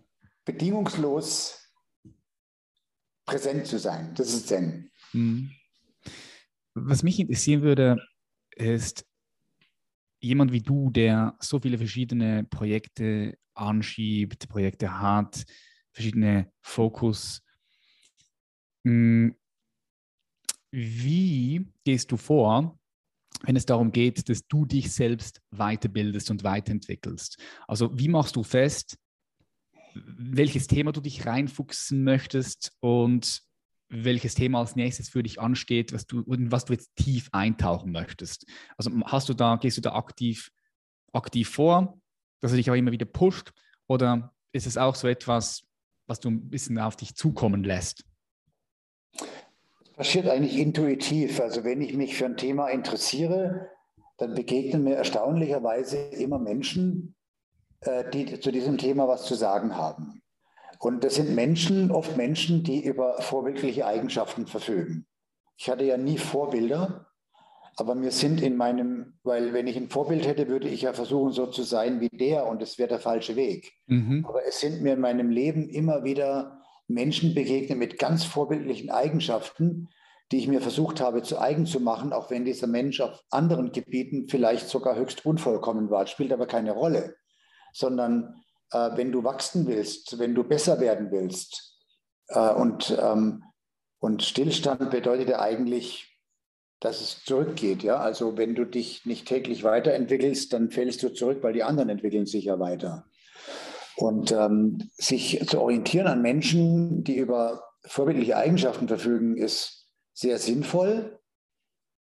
bedingungslos 0.44 1.70
präsent 3.24 3.66
zu 3.66 3.78
sein. 3.78 4.12
Das 4.16 4.28
ist 4.28 4.48
Zen. 4.48 4.90
Mhm. 5.12 5.50
Was 6.78 7.02
mich 7.02 7.18
interessieren 7.18 7.62
würde, 7.62 7.96
ist 8.54 9.06
jemand 10.20 10.52
wie 10.52 10.60
du, 10.60 10.90
der 10.90 11.34
so 11.40 11.58
viele 11.58 11.78
verschiedene 11.78 12.44
Projekte 12.44 13.38
anschiebt, 13.54 14.46
Projekte 14.50 15.00
hat, 15.00 15.46
verschiedene 15.92 16.52
Fokus. 16.60 17.42
Hm, 18.84 19.34
wie 20.70 21.66
gehst 21.82 22.12
du 22.12 22.18
vor, 22.18 22.78
wenn 23.44 23.56
es 23.56 23.64
darum 23.64 23.90
geht, 23.90 24.28
dass 24.28 24.46
du 24.46 24.66
dich 24.66 24.92
selbst 24.92 25.40
weiterbildest 25.50 26.30
und 26.30 26.44
weiterentwickelst? 26.44 27.38
Also 27.66 27.98
wie 27.98 28.08
machst 28.08 28.36
du 28.36 28.42
fest, 28.42 28.98
welches 29.94 30.66
Thema 30.66 30.92
du 30.92 31.00
dich 31.00 31.24
reinfuchsen 31.24 32.04
möchtest 32.04 32.76
und 32.80 33.45
welches 33.88 34.34
Thema 34.34 34.60
als 34.60 34.76
nächstes 34.76 35.08
für 35.08 35.22
dich 35.22 35.40
ansteht, 35.40 35.92
was 35.92 36.06
du, 36.06 36.24
was 36.26 36.64
du 36.64 36.72
jetzt 36.72 36.94
tief 36.96 37.28
eintauchen 37.32 37.92
möchtest. 37.92 38.46
Also 38.76 38.90
hast 39.04 39.28
du 39.28 39.34
da, 39.34 39.56
gehst 39.56 39.76
du 39.76 39.80
da 39.80 39.94
aktiv, 39.94 40.50
aktiv 41.12 41.48
vor, 41.48 41.98
dass 42.40 42.52
er 42.52 42.56
dich 42.56 42.70
auch 42.70 42.74
immer 42.74 42.92
wieder 42.92 43.06
pusht, 43.06 43.52
oder 43.86 44.34
ist 44.52 44.66
es 44.66 44.76
auch 44.76 44.94
so 44.94 45.06
etwas, 45.06 45.62
was 46.06 46.20
du 46.20 46.30
ein 46.30 46.50
bisschen 46.50 46.78
auf 46.78 46.96
dich 46.96 47.14
zukommen 47.14 47.64
lässt? 47.64 48.04
Passiert 49.94 50.28
eigentlich 50.28 50.58
intuitiv. 50.58 51.40
Also 51.40 51.64
wenn 51.64 51.80
ich 51.80 51.94
mich 51.94 52.16
für 52.16 52.26
ein 52.26 52.36
Thema 52.36 52.68
interessiere, 52.68 53.70
dann 54.18 54.34
begegnen 54.34 54.84
mir 54.84 54.96
erstaunlicherweise 54.96 55.96
immer 55.96 56.38
Menschen, 56.38 57.14
äh, 57.80 58.08
die 58.10 58.40
zu 58.40 58.50
diesem 58.50 58.78
Thema 58.78 59.08
was 59.08 59.24
zu 59.24 59.34
sagen 59.34 59.76
haben. 59.76 60.22
Und 60.78 61.04
das 61.04 61.14
sind 61.14 61.34
Menschen, 61.34 61.90
oft 61.90 62.16
Menschen, 62.16 62.62
die 62.62 62.84
über 62.84 63.20
vorbildliche 63.20 63.86
Eigenschaften 63.86 64.46
verfügen. 64.46 65.06
Ich 65.56 65.70
hatte 65.70 65.84
ja 65.84 65.96
nie 65.96 66.18
Vorbilder, 66.18 67.06
aber 67.76 67.94
mir 67.94 68.10
sind 68.10 68.42
in 68.42 68.56
meinem, 68.56 69.18
weil 69.22 69.52
wenn 69.52 69.66
ich 69.66 69.76
ein 69.76 69.90
Vorbild 69.90 70.26
hätte, 70.26 70.48
würde 70.48 70.68
ich 70.68 70.82
ja 70.82 70.92
versuchen, 70.92 71.32
so 71.32 71.46
zu 71.46 71.62
sein 71.62 72.00
wie 72.00 72.08
der 72.08 72.46
und 72.46 72.62
es 72.62 72.78
wäre 72.78 72.88
der 72.88 73.00
falsche 73.00 73.36
Weg. 73.36 73.72
Mhm. 73.86 74.24
Aber 74.26 74.46
es 74.46 74.60
sind 74.60 74.82
mir 74.82 74.94
in 74.94 75.00
meinem 75.00 75.30
Leben 75.30 75.68
immer 75.68 76.04
wieder 76.04 76.62
Menschen 76.88 77.34
begegnet 77.34 77.78
mit 77.78 77.98
ganz 77.98 78.24
vorbildlichen 78.24 78.90
Eigenschaften, 78.90 79.88
die 80.32 80.38
ich 80.38 80.48
mir 80.48 80.60
versucht 80.60 81.00
habe 81.00 81.22
zu 81.22 81.38
eigen 81.38 81.66
zu 81.66 81.80
machen, 81.80 82.12
auch 82.12 82.30
wenn 82.30 82.44
dieser 82.44 82.66
Mensch 82.66 83.00
auf 83.00 83.22
anderen 83.30 83.72
Gebieten 83.72 84.26
vielleicht 84.28 84.68
sogar 84.68 84.96
höchst 84.96 85.24
unvollkommen 85.24 85.90
war, 85.90 86.06
spielt 86.06 86.32
aber 86.32 86.46
keine 86.46 86.72
Rolle, 86.72 87.14
sondern 87.72 88.42
wenn 88.72 89.12
du 89.12 89.22
wachsen 89.22 89.66
willst, 89.66 90.18
wenn 90.18 90.34
du 90.34 90.42
besser 90.42 90.80
werden 90.80 91.10
willst 91.10 91.76
äh, 92.28 92.52
und, 92.52 92.96
ähm, 93.00 93.44
und 93.98 94.22
Stillstand 94.22 94.90
bedeutet 94.90 95.28
ja 95.28 95.40
eigentlich, 95.40 96.18
dass 96.80 97.00
es 97.00 97.24
zurückgeht. 97.24 97.82
Ja? 97.82 97.96
Also 97.96 98.36
wenn 98.36 98.54
du 98.54 98.64
dich 98.64 99.06
nicht 99.06 99.26
täglich 99.26 99.64
weiterentwickelst, 99.64 100.52
dann 100.52 100.70
fällst 100.70 101.02
du 101.02 101.08
zurück, 101.10 101.38
weil 101.42 101.52
die 101.52 101.62
anderen 101.62 101.88
entwickeln 101.88 102.26
sich 102.26 102.44
ja 102.44 102.58
weiter. 102.58 103.06
Und 103.96 104.30
ähm, 104.32 104.90
sich 104.96 105.46
zu 105.48 105.60
orientieren 105.60 106.06
an 106.06 106.20
Menschen, 106.20 107.02
die 107.02 107.16
über 107.16 107.62
vorbildliche 107.86 108.36
Eigenschaften 108.36 108.88
verfügen, 108.88 109.38
ist 109.38 109.88
sehr 110.12 110.38
sinnvoll, 110.38 111.18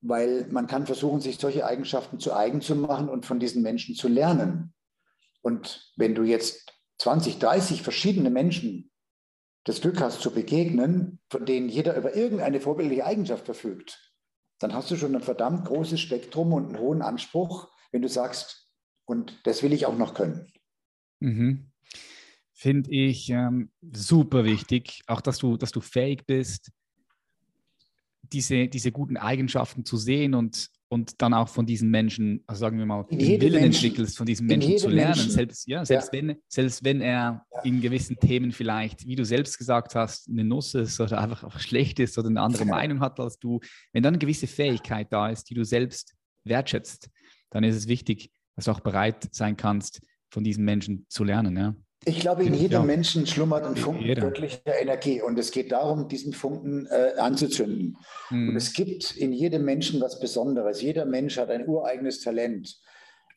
weil 0.00 0.46
man 0.50 0.66
kann 0.66 0.86
versuchen, 0.86 1.20
sich 1.20 1.38
solche 1.38 1.66
Eigenschaften 1.66 2.18
zu 2.18 2.34
eigen 2.34 2.62
zu 2.62 2.74
machen 2.74 3.10
und 3.10 3.26
von 3.26 3.38
diesen 3.38 3.62
Menschen 3.62 3.94
zu 3.94 4.08
lernen. 4.08 4.73
Und 5.44 5.92
wenn 5.96 6.14
du 6.14 6.22
jetzt 6.22 6.72
20, 6.98 7.38
30 7.38 7.82
verschiedene 7.82 8.30
Menschen 8.30 8.90
das 9.64 9.82
Glück 9.82 10.00
hast 10.00 10.22
zu 10.22 10.30
begegnen, 10.32 11.20
von 11.28 11.44
denen 11.44 11.68
jeder 11.68 11.96
über 11.96 12.16
irgendeine 12.16 12.60
vorbildliche 12.60 13.04
Eigenschaft 13.04 13.44
verfügt, 13.44 14.12
dann 14.58 14.72
hast 14.72 14.90
du 14.90 14.96
schon 14.96 15.14
ein 15.14 15.22
verdammt 15.22 15.66
großes 15.66 16.00
Spektrum 16.00 16.54
und 16.54 16.68
einen 16.68 16.78
hohen 16.78 17.02
Anspruch, 17.02 17.68
wenn 17.92 18.00
du 18.00 18.08
sagst, 18.08 18.70
und 19.04 19.38
das 19.44 19.62
will 19.62 19.74
ich 19.74 19.84
auch 19.84 19.98
noch 19.98 20.14
können. 20.14 20.50
Mhm. 21.20 21.70
Finde 22.54 22.90
ich 22.90 23.28
ähm, 23.28 23.70
super 23.82 24.44
wichtig, 24.44 25.02
auch 25.06 25.20
dass 25.20 25.38
du, 25.38 25.58
dass 25.58 25.72
du 25.72 25.82
fähig 25.82 26.24
bist, 26.24 26.70
diese, 28.22 28.68
diese 28.68 28.92
guten 28.92 29.18
Eigenschaften 29.18 29.84
zu 29.84 29.98
sehen 29.98 30.34
und, 30.34 30.70
und 30.94 31.20
dann 31.20 31.34
auch 31.34 31.48
von 31.48 31.66
diesen 31.66 31.90
Menschen, 31.90 32.44
also 32.46 32.60
sagen 32.60 32.78
wir 32.78 32.86
mal, 32.86 33.04
den 33.10 33.18
Willen 33.18 33.60
Menschen, 33.60 33.86
entwickelst, 33.86 34.16
von 34.16 34.26
diesen 34.26 34.46
Menschen 34.46 34.78
zu 34.78 34.88
lernen. 34.88 35.16
Menschen. 35.16 35.30
Selbst, 35.32 35.66
ja, 35.66 35.84
selbst, 35.84 36.12
ja. 36.12 36.20
Wenn, 36.20 36.36
selbst 36.46 36.84
wenn 36.84 37.00
er 37.00 37.44
ja. 37.52 37.62
in 37.64 37.80
gewissen 37.80 38.16
Themen 38.16 38.52
vielleicht, 38.52 39.04
wie 39.04 39.16
du 39.16 39.24
selbst 39.24 39.58
gesagt 39.58 39.96
hast, 39.96 40.28
eine 40.28 40.44
Nuss 40.44 40.72
ist 40.74 41.00
oder 41.00 41.20
einfach 41.20 41.58
schlecht 41.58 41.98
ist 41.98 42.16
oder 42.16 42.28
eine 42.28 42.40
andere. 42.40 42.64
Meinung 42.74 43.00
hat 43.00 43.18
als 43.18 43.40
du, 43.40 43.58
wenn 43.92 44.04
dann 44.04 44.14
eine 44.14 44.20
gewisse 44.20 44.46
Fähigkeit 44.46 45.12
da 45.12 45.30
ist, 45.30 45.50
die 45.50 45.54
du 45.54 45.64
selbst 45.64 46.14
wertschätzt, 46.44 47.10
dann 47.50 47.64
ist 47.64 47.74
es 47.74 47.88
wichtig, 47.88 48.30
dass 48.54 48.66
du 48.66 48.70
auch 48.70 48.80
bereit 48.80 49.28
sein 49.32 49.56
kannst, 49.56 50.00
von 50.30 50.44
diesen 50.44 50.64
Menschen 50.64 51.06
zu 51.08 51.24
lernen. 51.24 51.56
Ja. 51.56 51.74
Ich 52.06 52.20
glaube, 52.20 52.44
in 52.44 52.54
jedem 52.54 52.80
ja. 52.80 52.82
Menschen 52.82 53.26
schlummert 53.26 53.64
ein 53.64 53.76
Funken 53.76 54.04
Jeder. 54.04 54.22
göttlicher 54.22 54.80
Energie 54.80 55.22
und 55.22 55.38
es 55.38 55.50
geht 55.50 55.72
darum, 55.72 56.08
diesen 56.08 56.32
Funken 56.32 56.86
äh, 56.86 57.18
anzuzünden. 57.18 57.96
Mhm. 58.30 58.50
Und 58.50 58.56
es 58.56 58.72
gibt 58.72 59.16
in 59.16 59.32
jedem 59.32 59.64
Menschen 59.64 60.00
was 60.00 60.20
Besonderes. 60.20 60.82
Jeder 60.82 61.06
Mensch 61.06 61.38
hat 61.38 61.50
ein 61.50 61.66
ureigenes 61.66 62.20
Talent. 62.20 62.78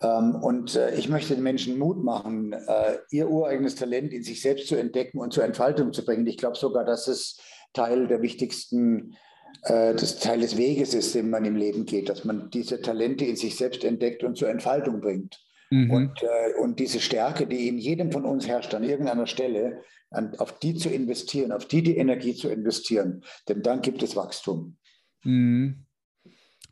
Ähm, 0.02 0.36
und 0.36 0.76
äh, 0.76 0.96
ich 0.96 1.10
möchte 1.10 1.34
den 1.34 1.44
Menschen 1.44 1.80
Mut 1.80 2.04
machen, 2.04 2.54
äh, 2.54 2.98
ihr 3.10 3.30
ureigenes 3.30 3.76
Talent 3.76 4.14
in 4.14 4.24
sich 4.24 4.42
selbst 4.42 4.68
zu 4.68 4.76
entdecken 4.76 5.20
und 5.20 5.34
zur 5.34 5.44
Entfaltung 5.44 5.94
zu 5.94 6.06
bringen. 6.06 6.28
Ich 6.28 6.38
glaube 6.38 6.58
sogar, 6.58 6.86
dass 6.86 7.08
es 7.08 7.40
Teil 7.74 8.08
der 8.08 8.22
wichtigsten 8.22 9.16
äh, 9.64 9.94
das 9.96 10.20
Teil 10.20 10.42
des 10.42 10.58
Weges 10.58 10.94
ist, 10.94 11.16
den 11.16 11.30
man 11.30 11.46
im 11.46 11.56
Leben 11.56 11.86
geht, 11.86 12.10
dass 12.10 12.26
man 12.26 12.50
diese 12.52 12.82
Talente 12.82 13.26
in 13.26 13.36
sich 13.36 13.56
selbst 13.56 13.84
entdeckt 13.84 14.24
und 14.24 14.38
zur 14.38 14.50
Entfaltung 14.50 15.02
bringt. 15.02 15.40
Mhm. 15.70 15.92
Und, 15.92 16.24
äh, 16.24 16.54
und 16.60 16.80
diese 16.80 17.00
Stärke, 17.00 17.48
die 17.48 17.68
in 17.68 17.78
jedem 17.78 18.12
von 18.12 18.26
uns 18.26 18.48
herrscht, 18.48 18.74
an 18.74 18.84
irgendeiner 18.84 19.28
Stelle, 19.28 19.84
an, 20.10 20.36
auf 20.38 20.60
die 20.60 20.76
zu 20.76 20.90
investieren, 20.90 21.52
auf 21.52 21.66
die 21.66 21.84
die 21.84 21.98
Energie 21.98 22.34
zu 22.34 22.50
investieren, 22.50 23.24
denn 23.48 23.62
dann 23.62 23.82
gibt 23.82 24.02
es 24.04 24.16
Wachstum. 24.16 24.78
Mhm. 25.24 25.86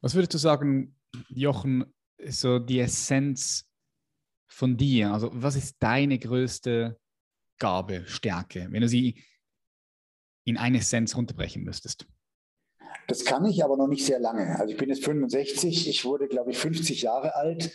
Was 0.02 0.16
würdest 0.16 0.34
du 0.34 0.38
sagen, 0.38 0.96
Jochen, 1.30 1.86
so 2.26 2.60
die 2.60 2.80
Essenz 2.80 3.66
von 4.48 4.78
dir? 4.78 5.12
Also, 5.12 5.30
was 5.34 5.56
ist 5.56 5.76
deine 5.80 6.18
größte 6.18 6.98
Gabe, 7.60 8.04
Stärke, 8.06 8.68
wenn 8.70 8.82
du 8.82 8.88
sie 8.88 9.24
in 10.46 10.58
eine 10.58 10.78
Essenz 10.78 11.16
runterbrechen 11.16 11.64
müsstest? 11.64 12.08
Das 13.08 13.26
kann 13.26 13.46
ich 13.46 13.64
aber 13.64 13.78
noch 13.78 13.88
nicht 13.88 14.06
sehr 14.06 14.20
lange. 14.20 14.58
Also 14.60 14.72
ich 14.72 14.78
bin 14.78 14.90
jetzt 14.90 15.04
65, 15.04 15.88
ich 15.88 16.06
wurde, 16.06 16.28
glaube 16.28 16.52
ich, 16.52 16.58
50 16.58 17.04
Jahre 17.04 17.36
alt 17.36 17.72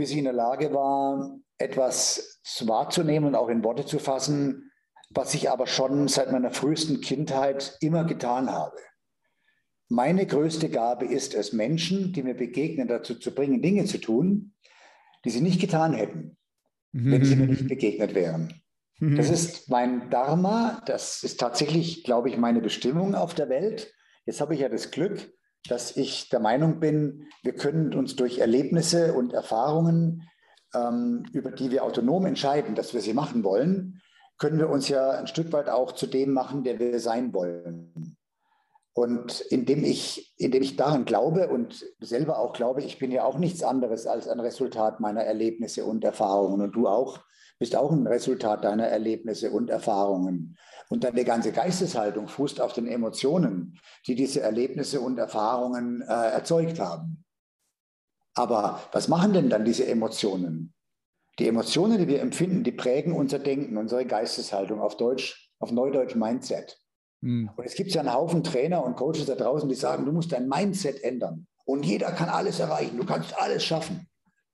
bis 0.00 0.12
ich 0.12 0.16
in 0.16 0.24
der 0.24 0.32
Lage 0.32 0.72
war, 0.72 1.38
etwas 1.58 2.40
wahrzunehmen 2.64 3.28
und 3.28 3.34
auch 3.34 3.50
in 3.50 3.62
Worte 3.62 3.84
zu 3.84 3.98
fassen, 3.98 4.72
was 5.10 5.34
ich 5.34 5.50
aber 5.50 5.66
schon 5.66 6.08
seit 6.08 6.32
meiner 6.32 6.50
frühesten 6.50 7.02
Kindheit 7.02 7.76
immer 7.82 8.04
getan 8.04 8.50
habe. 8.50 8.78
Meine 9.90 10.24
größte 10.24 10.70
Gabe 10.70 11.04
ist 11.04 11.34
es, 11.34 11.52
Menschen, 11.52 12.14
die 12.14 12.22
mir 12.22 12.32
begegnen, 12.32 12.88
dazu 12.88 13.14
zu 13.14 13.34
bringen, 13.34 13.60
Dinge 13.60 13.84
zu 13.84 13.98
tun, 13.98 14.54
die 15.26 15.30
sie 15.30 15.42
nicht 15.42 15.60
getan 15.60 15.92
hätten, 15.92 16.38
mhm. 16.92 17.12
wenn 17.12 17.24
sie 17.26 17.36
mir 17.36 17.48
nicht 17.48 17.68
begegnet 17.68 18.14
wären. 18.14 18.62
Mhm. 19.00 19.16
Das 19.16 19.28
ist 19.36 19.68
mein 19.68 20.08
Dharma, 20.08 20.80
das 20.86 21.22
ist 21.22 21.38
tatsächlich, 21.38 22.04
glaube 22.04 22.30
ich, 22.30 22.38
meine 22.38 22.62
Bestimmung 22.62 23.14
auf 23.14 23.34
der 23.34 23.50
Welt. 23.50 23.92
Jetzt 24.24 24.40
habe 24.40 24.54
ich 24.54 24.60
ja 24.60 24.70
das 24.70 24.92
Glück, 24.92 25.30
dass 25.68 25.96
ich 25.96 26.28
der 26.28 26.40
Meinung 26.40 26.80
bin, 26.80 27.26
wir 27.42 27.54
können 27.54 27.94
uns 27.94 28.16
durch 28.16 28.38
Erlebnisse 28.38 29.14
und 29.14 29.32
Erfahrungen, 29.32 30.28
ähm, 30.74 31.24
über 31.32 31.50
die 31.50 31.70
wir 31.70 31.84
autonom 31.84 32.26
entscheiden, 32.26 32.74
dass 32.74 32.94
wir 32.94 33.00
sie 33.00 33.14
machen 33.14 33.44
wollen, 33.44 34.00
können 34.38 34.58
wir 34.58 34.70
uns 34.70 34.88
ja 34.88 35.10
ein 35.10 35.26
Stück 35.26 35.52
weit 35.52 35.68
auch 35.68 35.92
zu 35.92 36.06
dem 36.06 36.32
machen, 36.32 36.64
der 36.64 36.78
wir 36.78 36.98
sein 36.98 37.34
wollen. 37.34 38.16
Und 38.92 39.40
indem 39.40 39.84
ich, 39.84 40.34
indem 40.36 40.62
ich 40.62 40.76
daran 40.76 41.04
glaube 41.04 41.48
und 41.48 41.86
selber 42.00 42.38
auch 42.38 42.52
glaube, 42.52 42.82
ich 42.82 42.98
bin 42.98 43.12
ja 43.12 43.24
auch 43.24 43.38
nichts 43.38 43.62
anderes 43.62 44.06
als 44.06 44.28
ein 44.28 44.40
Resultat 44.40 44.98
meiner 44.98 45.22
Erlebnisse 45.22 45.84
und 45.84 46.02
Erfahrungen 46.04 46.60
und 46.60 46.72
du 46.72 46.88
auch, 46.88 47.20
bist 47.58 47.76
auch 47.76 47.92
ein 47.92 48.06
Resultat 48.06 48.64
deiner 48.64 48.88
Erlebnisse 48.88 49.50
und 49.50 49.70
Erfahrungen. 49.70 50.56
Und 50.90 51.04
deine 51.04 51.24
ganze 51.24 51.52
Geisteshaltung 51.52 52.26
fußt 52.26 52.60
auf 52.60 52.72
den 52.72 52.88
Emotionen, 52.88 53.78
die 54.08 54.16
diese 54.16 54.40
Erlebnisse 54.40 55.00
und 55.00 55.18
Erfahrungen 55.18 56.02
äh, 56.02 56.06
erzeugt 56.06 56.80
haben. 56.80 57.24
Aber 58.34 58.82
was 58.92 59.06
machen 59.06 59.32
denn 59.32 59.50
dann 59.50 59.64
diese 59.64 59.86
Emotionen? 59.86 60.74
Die 61.38 61.46
Emotionen, 61.46 61.98
die 61.98 62.08
wir 62.08 62.20
empfinden, 62.20 62.64
die 62.64 62.72
prägen 62.72 63.12
unser 63.12 63.38
Denken, 63.38 63.76
unsere 63.76 64.04
Geisteshaltung 64.04 64.80
auf 64.80 64.96
Deutsch, 64.96 65.52
auf 65.60 65.70
Neudeutsch 65.70 66.16
Mindset. 66.16 66.76
Mhm. 67.20 67.50
Und 67.54 67.64
es 67.64 67.74
gibt 67.74 67.92
ja 67.92 68.00
einen 68.00 68.12
Haufen 68.12 68.42
Trainer 68.42 68.84
und 68.84 68.96
Coaches 68.96 69.26
da 69.26 69.36
draußen, 69.36 69.68
die 69.68 69.76
sagen, 69.76 70.04
du 70.04 70.12
musst 70.12 70.32
dein 70.32 70.48
Mindset 70.48 71.02
ändern. 71.04 71.46
Und 71.64 71.84
jeder 71.84 72.10
kann 72.12 72.28
alles 72.28 72.58
erreichen. 72.58 72.96
Du 72.96 73.04
kannst 73.04 73.40
alles 73.40 73.64
schaffen. 73.64 74.08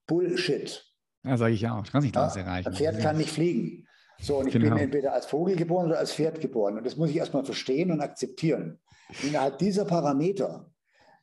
Bullshit. 0.06 0.84
Ja, 1.24 1.36
sage 1.38 1.54
ich 1.54 1.66
auch. 1.66 1.82
Du 1.82 1.92
kannst 1.92 2.04
nicht 2.04 2.16
alles 2.16 2.36
erreichen. 2.36 2.68
Ein 2.68 2.74
Pferd 2.74 3.00
kann 3.00 3.16
nicht 3.16 3.30
fliegen. 3.30 3.85
So, 4.20 4.38
und 4.38 4.46
ich 4.48 4.52
genau. 4.54 4.74
bin 4.74 4.78
entweder 4.78 5.12
als 5.12 5.26
Vogel 5.26 5.56
geboren 5.56 5.86
oder 5.86 5.98
als 5.98 6.12
Pferd 6.12 6.40
geboren. 6.40 6.78
Und 6.78 6.86
das 6.86 6.96
muss 6.96 7.10
ich 7.10 7.16
erstmal 7.16 7.44
verstehen 7.44 7.90
und 7.90 8.00
akzeptieren. 8.00 8.78
Innerhalb 9.22 9.58
dieser 9.58 9.84
Parameter 9.84 10.70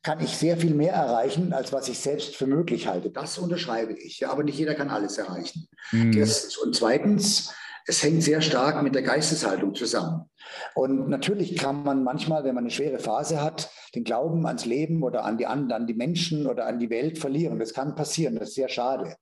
kann 0.02 0.20
ich 0.20 0.36
sehr 0.36 0.56
viel 0.56 0.74
mehr 0.74 0.92
erreichen, 0.92 1.52
als 1.52 1.72
was 1.72 1.88
ich 1.88 1.98
selbst 1.98 2.36
für 2.36 2.46
möglich 2.46 2.86
halte. 2.86 3.10
Das 3.10 3.38
unterschreibe 3.38 3.94
ich. 3.94 4.20
Ja, 4.20 4.30
aber 4.30 4.44
nicht 4.44 4.58
jeder 4.58 4.74
kann 4.74 4.90
alles 4.90 5.18
erreichen. 5.18 5.66
Mhm. 5.92 6.12
Das, 6.18 6.56
und 6.58 6.76
zweitens, 6.76 7.52
es 7.86 8.02
hängt 8.02 8.22
sehr 8.22 8.40
stark 8.40 8.82
mit 8.82 8.94
der 8.94 9.02
Geisteshaltung 9.02 9.74
zusammen. 9.74 10.30
Und 10.74 11.08
natürlich 11.08 11.56
kann 11.56 11.82
man 11.84 12.04
manchmal, 12.04 12.44
wenn 12.44 12.54
man 12.54 12.64
eine 12.64 12.70
schwere 12.70 12.98
Phase 12.98 13.42
hat, 13.42 13.70
den 13.94 14.04
Glauben 14.04 14.46
ans 14.46 14.66
Leben 14.66 15.02
oder 15.02 15.24
an 15.24 15.38
die, 15.38 15.46
an 15.46 15.86
die 15.86 15.94
Menschen 15.94 16.46
oder 16.46 16.66
an 16.66 16.78
die 16.78 16.90
Welt 16.90 17.18
verlieren. 17.18 17.58
Das 17.58 17.74
kann 17.74 17.94
passieren. 17.94 18.36
Das 18.36 18.50
ist 18.50 18.54
sehr 18.54 18.68
schade 18.68 19.16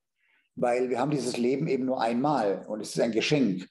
weil 0.55 0.91
wir 0.91 0.99
haben 0.99 1.11
dieses 1.11 1.37
Leben 1.37 1.67
eben 1.67 1.85
nur 1.85 2.01
einmal 2.01 2.65
und 2.69 2.81
es 2.81 2.91
ist 2.91 3.01
ein 3.01 3.13
Geschenk. 3.13 3.69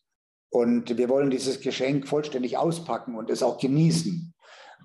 Und 0.50 0.98
wir 0.98 1.08
wollen 1.08 1.30
dieses 1.30 1.62
Geschenk 1.62 2.08
vollständig 2.08 2.58
auspacken 2.58 3.16
und 3.16 3.30
es 3.30 3.44
auch 3.44 3.58
genießen. 3.58 4.34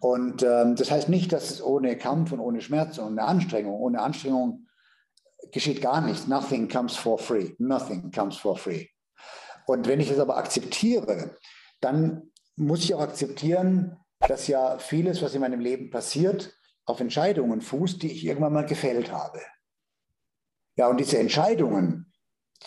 Und 0.00 0.42
ähm, 0.42 0.76
das 0.76 0.90
heißt 0.90 1.08
nicht, 1.08 1.32
dass 1.32 1.50
es 1.50 1.62
ohne 1.62 1.96
Kampf 1.96 2.32
und 2.32 2.40
ohne 2.40 2.60
Schmerz 2.60 2.98
und 2.98 3.12
ohne 3.12 3.24
Anstrengung, 3.24 3.74
ohne 3.74 4.00
Anstrengung 4.00 4.66
geschieht 5.52 5.80
gar 5.80 6.00
nichts. 6.00 6.26
Nothing 6.26 6.68
comes 6.68 6.96
for 6.96 7.18
free. 7.18 7.52
Nothing 7.58 8.10
comes 8.12 8.36
for 8.36 8.56
free. 8.56 8.86
Und 9.66 9.88
wenn 9.88 10.00
ich 10.00 10.08
das 10.08 10.18
aber 10.18 10.36
akzeptiere, 10.36 11.36
dann 11.80 12.30
muss 12.56 12.84
ich 12.84 12.94
auch 12.94 13.00
akzeptieren, 13.00 13.96
dass 14.20 14.46
ja 14.46 14.78
vieles, 14.78 15.22
was 15.22 15.34
in 15.34 15.40
meinem 15.40 15.60
Leben 15.60 15.90
passiert, 15.90 16.54
auf 16.84 17.00
Entscheidungen 17.00 17.60
fußt, 17.60 18.02
die 18.02 18.12
ich 18.12 18.24
irgendwann 18.24 18.52
mal 18.52 18.66
gefällt 18.66 19.12
habe. 19.12 19.40
Ja, 20.76 20.88
und 20.88 20.98
diese 21.00 21.18
Entscheidungen, 21.18 22.12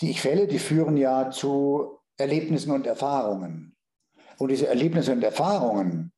die 0.01 0.11
ich 0.11 0.21
fälle, 0.21 0.47
die 0.47 0.59
führen 0.59 0.97
ja 0.97 1.29
zu 1.29 1.99
Erlebnissen 2.17 2.71
und 2.71 2.85
Erfahrungen. 2.87 3.75
Und 4.37 4.49
diese 4.49 4.67
Erlebnisse 4.67 5.11
und 5.11 5.23
Erfahrungen 5.23 6.11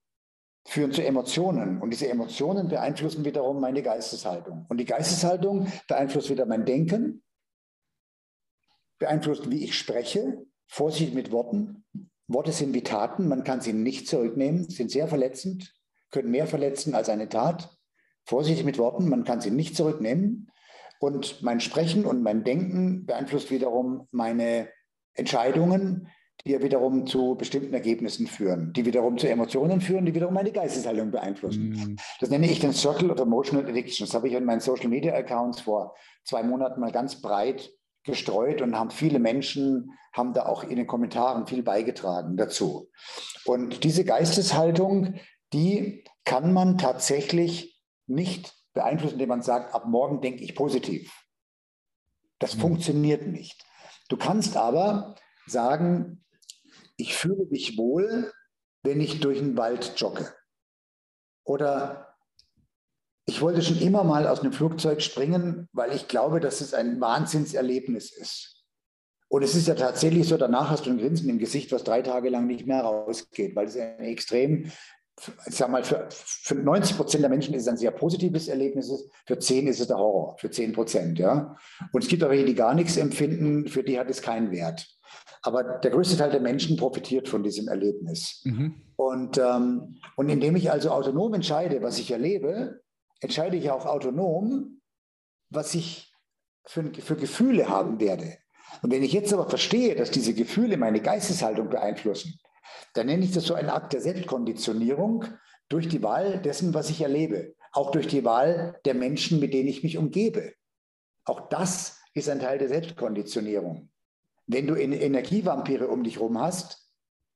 führen 0.68 0.92
zu 0.92 1.04
Emotionen. 1.04 1.82
Und 1.82 1.92
diese 1.92 2.08
Emotionen 2.08 2.68
beeinflussen 2.70 3.26
wiederum 3.26 3.60
meine 3.60 3.82
Geisteshaltung. 3.82 4.66
Und 4.70 4.78
die 4.78 4.86
Geisteshaltung 4.86 5.68
beeinflusst 5.88 6.30
wieder 6.30 6.46
mein 6.46 6.66
Denken, 6.66 7.24
beeinflusst, 9.00 9.50
wie 9.50 9.64
ich 9.64 9.78
spreche, 9.78 10.46
Vorsicht 10.68 11.14
mit 11.14 11.32
Worten. 11.32 11.84
Worte 12.28 12.52
sind 12.52 12.74
wie 12.74 12.84
Taten, 12.84 13.28
man 13.28 13.44
kann 13.44 13.60
sie 13.60 13.74
nicht 13.74 14.08
zurücknehmen, 14.08 14.70
sind 14.70 14.92
sehr 14.92 15.08
verletzend, 15.08 15.74
können 16.12 16.32
mehr 16.32 16.48
verletzen 16.48 16.96
als 16.96 17.10
eine 17.10 17.28
Tat. 17.28 17.76
Vorsichtig 18.24 18.64
mit 18.64 18.78
Worten, 18.78 19.10
man 19.10 19.26
kann 19.26 19.42
sie 19.42 19.52
nicht 19.52 19.76
zurücknehmen. 19.76 20.50
Und 21.02 21.42
mein 21.42 21.60
Sprechen 21.60 22.06
und 22.06 22.22
mein 22.22 22.44
Denken 22.44 23.08
beeinflusst 23.08 23.50
wiederum 23.50 24.08
meine 24.12 24.70
Entscheidungen, 25.16 26.10
die 26.46 26.52
ja 26.52 26.62
wiederum 26.62 27.08
zu 27.08 27.34
bestimmten 27.34 27.74
Ergebnissen 27.74 28.28
führen, 28.28 28.72
die 28.74 28.86
wiederum 28.86 29.18
zu 29.18 29.28
Emotionen 29.28 29.82
führen, 29.82 30.06
die 30.06 30.14
wiederum 30.14 30.36
meine 30.36 30.52
Geisteshaltung 30.52 31.10
beeinflussen. 31.10 31.70
Mm. 31.70 31.96
Das 32.20 32.30
nenne 32.30 32.46
ich 32.46 32.60
den 32.60 32.74
Circle 32.74 33.10
of 33.10 33.20
Emotional 33.20 33.68
Addiction. 33.68 34.06
Das 34.06 34.14
habe 34.14 34.28
ich 34.28 34.36
in 34.36 34.46
meinen 34.46 34.60
Social 34.60 34.90
Media 34.90 35.16
Accounts 35.16 35.62
vor 35.62 35.96
zwei 36.24 36.44
Monaten 36.44 36.80
mal 36.80 36.92
ganz 36.92 37.20
breit 37.20 37.72
gestreut 38.04 38.62
und 38.62 38.78
haben 38.78 38.92
viele 38.92 39.18
Menschen, 39.18 39.94
haben 40.14 40.34
da 40.34 40.46
auch 40.46 40.64
in 40.64 40.76
den 40.76 40.86
Kommentaren 40.86 41.48
viel 41.48 41.64
beigetragen 41.64 42.38
dazu. 42.38 42.92
Und 43.46 43.84
diese 43.84 44.06
Geisteshaltung, 44.06 45.16
die 45.52 46.04
kann 46.26 46.54
man 46.54 46.78
tatsächlich 46.78 47.82
nicht 48.06 48.61
beeinflussen, 48.74 49.16
indem 49.16 49.30
man 49.30 49.42
sagt, 49.42 49.74
ab 49.74 49.86
morgen 49.86 50.22
denke 50.22 50.44
ich 50.44 50.56
positiv. 50.56 51.26
Das 52.40 52.56
mhm. 52.56 52.62
funktioniert 52.62 53.28
nicht. 53.28 53.64
Du 54.10 54.18
kannst 54.18 54.58
aber 54.58 55.16
sagen, 55.46 56.24
ich 56.98 57.16
fühle 57.16 57.46
mich 57.50 57.78
wohl, 57.78 58.32
wenn 58.84 59.02
ich 59.02 59.20
durch 59.20 59.40
den 59.40 59.58
Wald 59.58 59.94
jogge. 59.98 60.34
Oder 61.44 62.16
ich 63.26 63.42
wollte 63.42 63.62
schon 63.62 63.80
immer 63.80 64.04
mal 64.04 64.28
aus 64.28 64.42
einem 64.42 64.54
Flugzeug 64.54 65.02
springen, 65.02 65.70
weil 65.72 65.94
ich 65.94 66.08
glaube, 66.08 66.40
dass 66.40 66.62
es 66.62 66.74
ein 66.74 67.00
Wahnsinnserlebnis 67.00 68.12
ist. 68.12 68.66
Und 69.30 69.44
es 69.44 69.56
ist 69.56 69.68
ja 69.68 69.76
tatsächlich 69.76 70.28
so, 70.28 70.36
danach 70.36 70.70
hast 70.70 70.86
du 70.86 70.90
ein 70.90 70.98
Grinsen 70.98 71.30
im 71.30 71.40
Gesicht, 71.40 71.72
was 71.72 71.86
drei 71.86 72.02
Tage 72.02 72.30
lang 72.30 72.48
nicht 72.48 72.68
mehr 72.68 72.82
rausgeht, 72.82 73.56
weil 73.56 73.68
es 73.68 73.78
ein 73.78 74.00
extrem 74.00 74.70
ich 75.46 75.56
sag 75.56 75.70
mal, 75.70 75.84
für, 75.84 76.08
für 76.10 76.56
90 76.56 76.98
Prozent 76.98 77.24
der 77.24 77.30
Menschen 77.30 77.54
ist 77.54 77.64
es 77.64 77.68
ein 77.68 77.78
sehr 77.78 77.92
positives 77.92 78.48
Erlebnis, 78.48 78.92
für 79.26 79.38
10 79.38 79.68
ist 79.68 79.80
es 79.80 79.88
der 79.88 79.98
Horror, 79.98 80.38
für 80.38 80.50
10 80.50 80.74
Prozent. 80.74 81.20
Ja? 81.20 81.56
Und 81.92 82.04
es 82.04 82.10
gibt 82.10 82.24
auch 82.24 82.30
welche, 82.30 82.46
die 82.46 82.56
gar 82.56 82.74
nichts 82.74 82.98
empfinden, 82.98 83.68
für 83.68 83.84
die 83.84 84.00
hat 84.00 84.10
es 84.10 84.22
keinen 84.22 84.52
Wert. 84.52 84.88
Aber 85.44 85.64
der 85.64 85.92
größte 85.92 86.18
Teil 86.18 86.32
der 86.32 86.40
Menschen 86.40 86.78
profitiert 86.78 87.28
von 87.28 87.44
diesem 87.44 87.68
Erlebnis. 87.68 88.42
Mhm. 88.44 88.82
Und, 88.96 89.38
ähm, 89.38 90.00
und 90.16 90.30
indem 90.30 90.56
ich 90.56 90.72
also 90.72 90.92
autonom 90.92 91.34
entscheide, 91.34 91.82
was 91.82 92.00
ich 92.00 92.12
erlebe, 92.12 92.82
entscheide 93.20 93.58
ich 93.58 93.72
auch 93.72 93.86
autonom, 93.86 94.82
was 95.50 95.74
ich 95.74 96.14
für, 96.66 96.92
für 96.94 97.16
Gefühle 97.16 97.70
haben 97.70 98.00
werde. 98.00 98.38
Und 98.82 98.92
wenn 98.92 99.04
ich 99.04 99.14
jetzt 99.14 99.34
aber 99.34 99.50
verstehe, 99.50 99.96
dass 99.96 100.12
diese 100.12 100.34
Gefühle 100.34 100.78
meine 100.78 101.02
Geisteshaltung 101.02 101.70
beeinflussen, 101.70 102.40
dann 102.94 103.08
nenne 103.08 103.24
ich 103.24 103.32
das 103.32 103.46
so 103.46 103.54
einen 103.54 103.70
Akt 103.70 103.94
der 103.94 104.02
Selbstkonditionierung 104.02 105.26
durch 105.70 105.88
die 105.88 106.04
Wahl 106.04 106.42
dessen, 106.42 106.74
was 106.74 106.90
ich 106.90 107.02
erlebe. 107.02 107.56
Auch 107.72 107.92
durch 107.92 108.08
die 108.08 108.26
Wahl 108.26 108.80
der 108.86 108.94
Menschen, 108.94 109.40
mit 109.40 109.54
denen 109.54 109.70
ich 109.70 109.84
mich 109.84 109.98
umgebe. 109.98 110.54
Auch 111.24 111.50
das 111.50 112.02
ist 112.14 112.30
ein 112.30 112.40
Teil 112.40 112.58
der 112.58 112.68
Selbstkonditionierung. 112.68 113.90
Wenn 114.48 114.68
du 114.68 114.76
Energievampire 114.76 115.88
um 115.88 116.04
dich 116.04 116.16
herum 116.16 116.40
hast, 116.40 116.92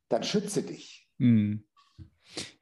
dann 0.10 0.24
schütze 0.24 0.64
dich. 0.64 1.08
Hm. 1.20 1.64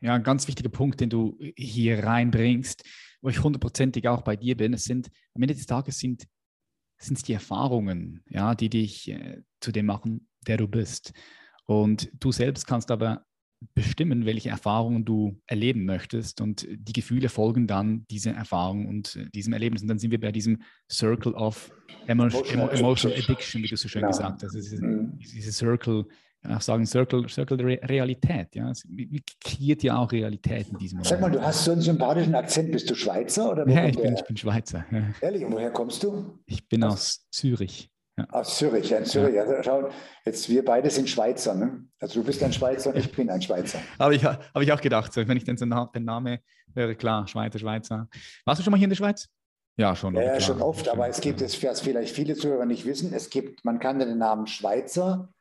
Ja, 0.01 0.13
ein 0.13 0.23
ganz 0.23 0.47
wichtiger 0.47 0.69
Punkt, 0.69 0.99
den 0.99 1.09
du 1.09 1.37
hier 1.55 2.03
reinbringst, 2.03 2.83
wo 3.21 3.29
ich 3.29 3.41
hundertprozentig 3.41 4.07
auch 4.07 4.21
bei 4.21 4.35
dir 4.35 4.55
bin. 4.55 4.73
Es 4.73 4.83
sind 4.83 5.09
am 5.33 5.41
Ende 5.41 5.55
des 5.55 5.65
Tages 5.65 5.97
sind 5.97 6.27
sind 7.03 7.17
es 7.17 7.23
die 7.23 7.33
Erfahrungen, 7.33 8.23
ja, 8.29 8.55
die 8.55 8.69
dich 8.69 9.09
äh, 9.09 9.41
zu 9.59 9.71
dem 9.71 9.85
machen, 9.85 10.27
der 10.47 10.57
du 10.57 10.67
bist. 10.67 11.13
Und 11.65 12.09
du 12.19 12.31
selbst 12.31 12.67
kannst 12.67 12.91
aber 12.91 13.25
bestimmen, 13.73 14.25
welche 14.25 14.49
Erfahrungen 14.49 15.05
du 15.05 15.39
erleben 15.47 15.85
möchtest. 15.85 16.41
Und 16.41 16.67
die 16.69 16.93
Gefühle 16.93 17.29
folgen 17.29 17.67
dann 17.67 18.05
dieser 18.09 18.31
Erfahrung 18.31 18.87
und 18.87 19.19
diesem 19.33 19.53
Erlebnis. 19.53 19.81
Und 19.81 19.87
dann 19.87 19.99
sind 19.99 20.11
wir 20.11 20.19
bei 20.19 20.31
diesem 20.31 20.61
Circle 20.91 21.33
of 21.33 21.71
Emotional, 22.07 22.69
Emotional 22.69 23.17
Addiction, 23.17 23.63
wie 23.63 23.67
du 23.67 23.77
so 23.77 23.87
schön 23.87 24.01
genau. 24.01 24.11
gesagt 24.11 24.43
hast. 24.43 24.53
Diese, 24.53 24.83
mhm. 24.83 25.17
diese 25.17 25.51
Circle, 25.51 26.05
auch 26.49 26.61
sagen 26.61 26.85
Circle, 26.85 27.27
Circle 27.29 27.57
der 27.57 27.89
Realität. 27.89 28.53
Ja. 28.53 28.69
Es 28.69 28.85
kreiert 29.39 29.83
ja 29.83 29.97
auch 29.97 30.11
Realität 30.11 30.67
in 30.69 30.77
diesem 30.77 30.97
Moment. 30.97 31.09
Sag 31.09 31.21
mal, 31.21 31.31
du 31.31 31.41
hast 31.41 31.63
so 31.63 31.71
einen 31.71 31.81
sympathischen 31.81 32.35
Akzent. 32.35 32.71
Bist 32.71 32.89
du 32.89 32.95
Schweizer? 32.95 33.51
Oder 33.51 33.67
ja, 33.69 33.87
ich 33.87 33.97
bin, 33.97 34.13
ich 34.13 34.25
bin 34.25 34.35
Schweizer. 34.35 34.85
Ja. 34.91 35.13
Ehrlich, 35.21 35.45
und 35.45 35.53
woher 35.53 35.71
kommst 35.71 36.03
du? 36.03 36.39
Ich 36.45 36.67
bin 36.67 36.83
aus 36.83 37.27
Zürich. 37.31 37.92
Ja. 38.17 38.27
Aus 38.29 38.57
Zürich, 38.57 38.89
ja, 38.89 38.99
in 38.99 39.05
Zürich. 39.05 39.35
Ja. 39.35 39.43
Also, 39.43 39.63
schau, 39.63 39.89
jetzt 40.23 40.47
wir 40.47 40.63
beide 40.63 40.89
sind 40.89 41.09
Schweizer. 41.09 41.55
Ne? 41.55 41.87
Also 41.99 42.19
du 42.19 42.25
bist 42.25 42.43
ein 42.43 42.53
Schweizer 42.53 42.91
und 42.91 42.97
ich 42.97 43.11
bin 43.11 43.29
ein 43.29 43.41
Schweizer. 43.41 43.79
Habe 43.99 44.15
ich, 44.15 44.23
hab 44.23 44.61
ich 44.61 44.71
auch 44.71 44.81
gedacht, 44.81 45.11
so, 45.13 45.27
wenn 45.27 45.37
ich 45.37 45.45
den, 45.45 45.55
den 45.55 46.03
Namen 46.05 46.37
wäre, 46.67 46.95
klar, 46.95 47.27
Schweizer, 47.27 47.57
Schweizer. 47.57 48.07
Warst 48.45 48.59
du 48.59 48.63
schon 48.63 48.71
mal 48.71 48.77
hier 48.77 48.85
in 48.85 48.91
der 48.91 48.97
Schweiz? 48.97 49.27
Ja, 49.77 49.95
schon. 49.95 50.15
Ja, 50.15 50.39
schon 50.39 50.61
oft, 50.61 50.87
aber 50.87 51.07
es 51.07 51.19
gibt 51.19 51.41
es, 51.41 51.61
was 51.63 51.81
vielleicht 51.81 52.13
viele 52.13 52.35
Zuhörer 52.35 52.65
nicht 52.65 52.85
wissen, 52.85 53.11
es 53.11 53.31
gibt, 53.31 53.65
man 53.65 53.79
kann 53.79 53.97
den 53.97 54.19
Namen 54.19 54.45
Schweizer 54.45 55.33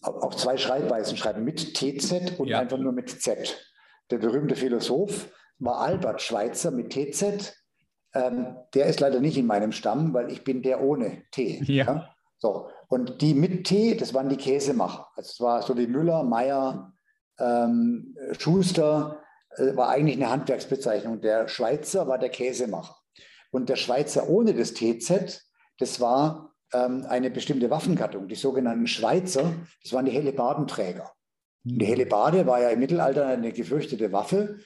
auch 0.00 0.34
zwei 0.34 0.56
Schreibweisen 0.56 1.16
schreiben, 1.16 1.44
mit 1.44 1.74
TZ 1.74 2.38
und 2.38 2.48
ja. 2.48 2.60
einfach 2.60 2.78
nur 2.78 2.92
mit 2.92 3.10
Z. 3.10 3.56
Der 4.10 4.18
berühmte 4.18 4.56
Philosoph 4.56 5.30
war 5.58 5.80
Albert 5.80 6.22
Schweitzer 6.22 6.70
mit 6.70 6.92
TZ 6.92 7.54
ähm, 8.18 8.56
der 8.74 8.86
ist 8.86 9.00
leider 9.00 9.20
nicht 9.20 9.38
in 9.38 9.46
meinem 9.46 9.72
Stamm, 9.72 10.12
weil 10.12 10.30
ich 10.30 10.44
bin 10.44 10.62
der 10.62 10.82
ohne 10.82 11.22
T. 11.30 11.62
Ja. 11.64 11.84
ja. 11.84 12.14
So. 12.38 12.68
Und 12.88 13.20
die 13.22 13.34
mit 13.34 13.64
T, 13.64 13.94
das 13.96 14.14
waren 14.14 14.28
die 14.28 14.36
Käsemacher. 14.36 15.08
Also 15.14 15.30
es 15.30 15.40
war 15.40 15.62
so 15.62 15.76
wie 15.76 15.86
Müller, 15.86 16.22
Meier, 16.22 16.92
ähm, 17.38 18.16
Schuster, 18.38 19.20
äh, 19.56 19.76
war 19.76 19.90
eigentlich 19.90 20.16
eine 20.16 20.30
Handwerksbezeichnung. 20.30 21.20
Der 21.20 21.48
Schweizer 21.48 22.08
war 22.08 22.18
der 22.18 22.30
Käsemacher. 22.30 22.96
Und 23.50 23.68
der 23.68 23.76
Schweizer 23.76 24.28
ohne 24.28 24.54
das 24.54 24.74
TZ, 24.74 25.42
das 25.78 26.00
war 26.00 26.54
ähm, 26.72 27.06
eine 27.08 27.30
bestimmte 27.30 27.70
Waffengattung, 27.70 28.28
die 28.28 28.34
sogenannten 28.34 28.86
Schweizer, 28.86 29.52
das 29.82 29.92
waren 29.92 30.06
die 30.06 30.12
Hellebardenträger. 30.12 31.10
Die 31.64 31.84
hm. 31.84 31.86
Hellebarde 31.86 32.46
war 32.46 32.60
ja 32.60 32.70
im 32.70 32.80
Mittelalter 32.80 33.26
eine 33.26 33.52
gefürchtete 33.52 34.12
Waffe 34.12 34.58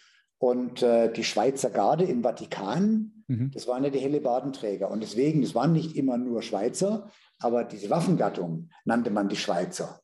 und 0.43 0.82
äh, 0.82 1.12
die 1.12 1.22
Schweizer 1.22 1.70
Garde 1.70 2.03
im 2.03 2.24
Vatikan, 2.24 3.12
mhm. 3.28 3.53
das 3.55 3.68
waren 3.68 3.84
ja 3.84 3.90
die 3.90 4.01
Hellebardenträger. 4.01 4.90
Und 4.90 5.01
deswegen, 5.01 5.40
das 5.40 5.55
waren 5.55 5.72
nicht 5.72 5.95
immer 5.95 6.18
nur 6.18 6.43
Schweizer, 6.43 7.09
aber 7.38 7.62
diese 7.62 7.90
Waffengattung 7.90 8.68
nannte 8.84 9.11
man 9.11 9.28
die 9.28 9.36
Schweizer. 9.36 10.01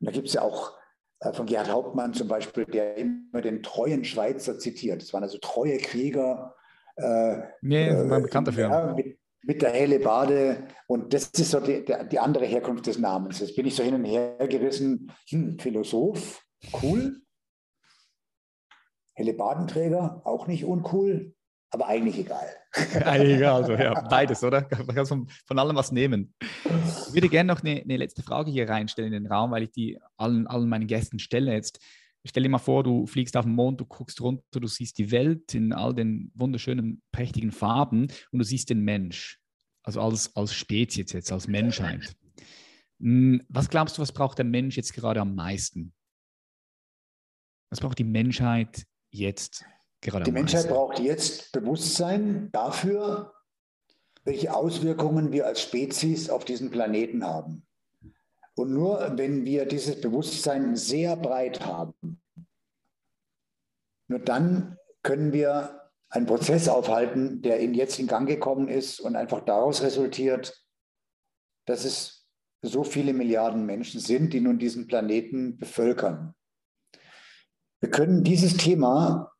Und 0.00 0.06
da 0.06 0.10
gibt 0.10 0.28
es 0.28 0.32
ja 0.32 0.40
auch 0.40 0.72
äh, 1.20 1.34
von 1.34 1.44
Gerhard 1.44 1.70
Hauptmann 1.70 2.14
zum 2.14 2.28
Beispiel, 2.28 2.64
der 2.64 2.96
immer 2.96 3.42
den 3.42 3.62
treuen 3.62 4.06
Schweizer 4.06 4.58
zitiert. 4.58 5.02
Das 5.02 5.12
waren 5.12 5.22
also 5.22 5.36
treue 5.36 5.76
Krieger. 5.76 6.54
Äh, 6.96 7.42
nee, 7.60 7.86
äh, 7.86 8.20
bekannt 8.22 8.48
dafür. 8.48 8.70
Ja, 8.70 8.94
mit, 8.94 9.18
mit 9.42 9.60
der 9.60 9.72
Hellebarde. 9.72 10.66
Und 10.86 11.12
das 11.12 11.26
ist 11.26 11.50
so 11.50 11.60
die, 11.60 11.84
die, 12.10 12.18
andere 12.18 12.46
Herkunft 12.46 12.86
des 12.86 12.98
Namens. 12.98 13.40
Jetzt 13.40 13.54
bin 13.54 13.66
ich 13.66 13.76
so 13.76 13.82
hin 13.82 13.96
und 13.96 14.06
her 14.06 14.48
gerissen. 14.48 15.12
Hm, 15.28 15.58
Philosoph, 15.58 16.42
cool. 16.82 17.20
Helle 19.14 19.34
Badenträger, 19.34 20.22
auch 20.24 20.46
nicht 20.46 20.64
uncool, 20.64 21.34
aber 21.70 21.88
eigentlich 21.88 22.18
egal. 22.18 22.46
Eigentlich 23.04 23.36
egal, 23.36 23.62
also 23.62 23.72
ja, 23.74 24.00
beides, 24.08 24.42
oder? 24.44 24.68
Man 24.86 24.94
kann 24.94 25.06
von, 25.06 25.28
von 25.46 25.58
allem 25.58 25.76
was 25.76 25.92
nehmen. 25.92 26.34
Ich 26.40 27.14
würde 27.14 27.28
gerne 27.28 27.52
noch 27.52 27.62
eine, 27.62 27.82
eine, 27.82 27.96
letzte 27.96 28.22
Frage 28.22 28.50
hier 28.50 28.68
reinstellen 28.68 29.12
in 29.12 29.24
den 29.24 29.32
Raum, 29.32 29.50
weil 29.50 29.64
ich 29.64 29.72
die 29.72 29.98
allen, 30.16 30.46
allen 30.46 30.68
meinen 30.68 30.86
Gästen 30.86 31.18
stelle 31.18 31.52
jetzt. 31.52 31.80
Stell 32.24 32.42
dir 32.44 32.48
mal 32.48 32.58
vor, 32.58 32.84
du 32.84 33.06
fliegst 33.06 33.36
auf 33.36 33.44
den 33.44 33.54
Mond, 33.54 33.80
du 33.80 33.84
guckst 33.84 34.20
runter, 34.20 34.60
du 34.60 34.66
siehst 34.66 34.98
die 34.98 35.10
Welt 35.10 35.54
in 35.54 35.72
all 35.72 35.94
den 35.94 36.32
wunderschönen, 36.34 37.02
prächtigen 37.12 37.52
Farben 37.52 38.08
und 38.32 38.38
du 38.38 38.44
siehst 38.44 38.70
den 38.70 38.80
Mensch, 38.80 39.40
also 39.82 40.00
als, 40.00 40.34
als 40.34 40.54
Spezies 40.54 41.12
jetzt, 41.12 41.30
als 41.30 41.48
Menschheit. 41.48 42.16
Hm, 43.00 43.42
was 43.48 43.68
glaubst 43.68 43.98
du, 43.98 44.02
was 44.02 44.12
braucht 44.12 44.38
der 44.38 44.46
Mensch 44.46 44.76
jetzt 44.76 44.94
gerade 44.94 45.20
am 45.20 45.34
meisten? 45.34 45.92
Was 47.70 47.80
braucht 47.80 47.98
die 47.98 48.04
Menschheit 48.04 48.86
jetzt 49.14 49.64
gerade? 50.00 50.24
Die 50.24 50.32
Menschheit 50.32 50.68
braucht 50.68 50.98
jetzt 50.98 51.52
Bewusstsein 51.52 52.50
dafür, 52.52 53.32
welche 54.24 54.54
Auswirkungen 54.54 55.32
wir 55.32 55.46
als 55.46 55.62
Spezies 55.62 56.30
auf 56.30 56.44
diesen 56.44 56.70
Planeten 56.70 57.24
haben. 57.24 57.66
Und 58.54 58.72
nur 58.72 59.12
wenn 59.16 59.44
wir 59.44 59.66
dieses 59.66 60.00
Bewusstsein 60.00 60.76
sehr 60.76 61.16
breit 61.16 61.64
haben, 61.66 62.20
nur 64.08 64.20
dann 64.20 64.78
können 65.02 65.32
wir 65.32 65.80
einen 66.08 66.26
Prozess 66.26 66.68
aufhalten, 66.68 67.42
der 67.42 67.58
in 67.58 67.74
jetzt 67.74 67.98
in 67.98 68.06
Gang 68.06 68.28
gekommen 68.28 68.68
ist 68.68 69.00
und 69.00 69.16
einfach 69.16 69.44
daraus 69.44 69.82
resultiert, 69.82 70.64
dass 71.66 71.84
es 71.84 72.26
so 72.62 72.84
viele 72.84 73.12
Milliarden 73.12 73.66
Menschen 73.66 74.00
sind, 74.00 74.32
die 74.32 74.40
nun 74.40 74.58
diesen 74.58 74.86
Planeten 74.86 75.58
bevölkern. 75.58 76.34
Wir 77.84 77.90
können 77.90 78.24
dieses 78.24 78.56
Thema 78.56 79.30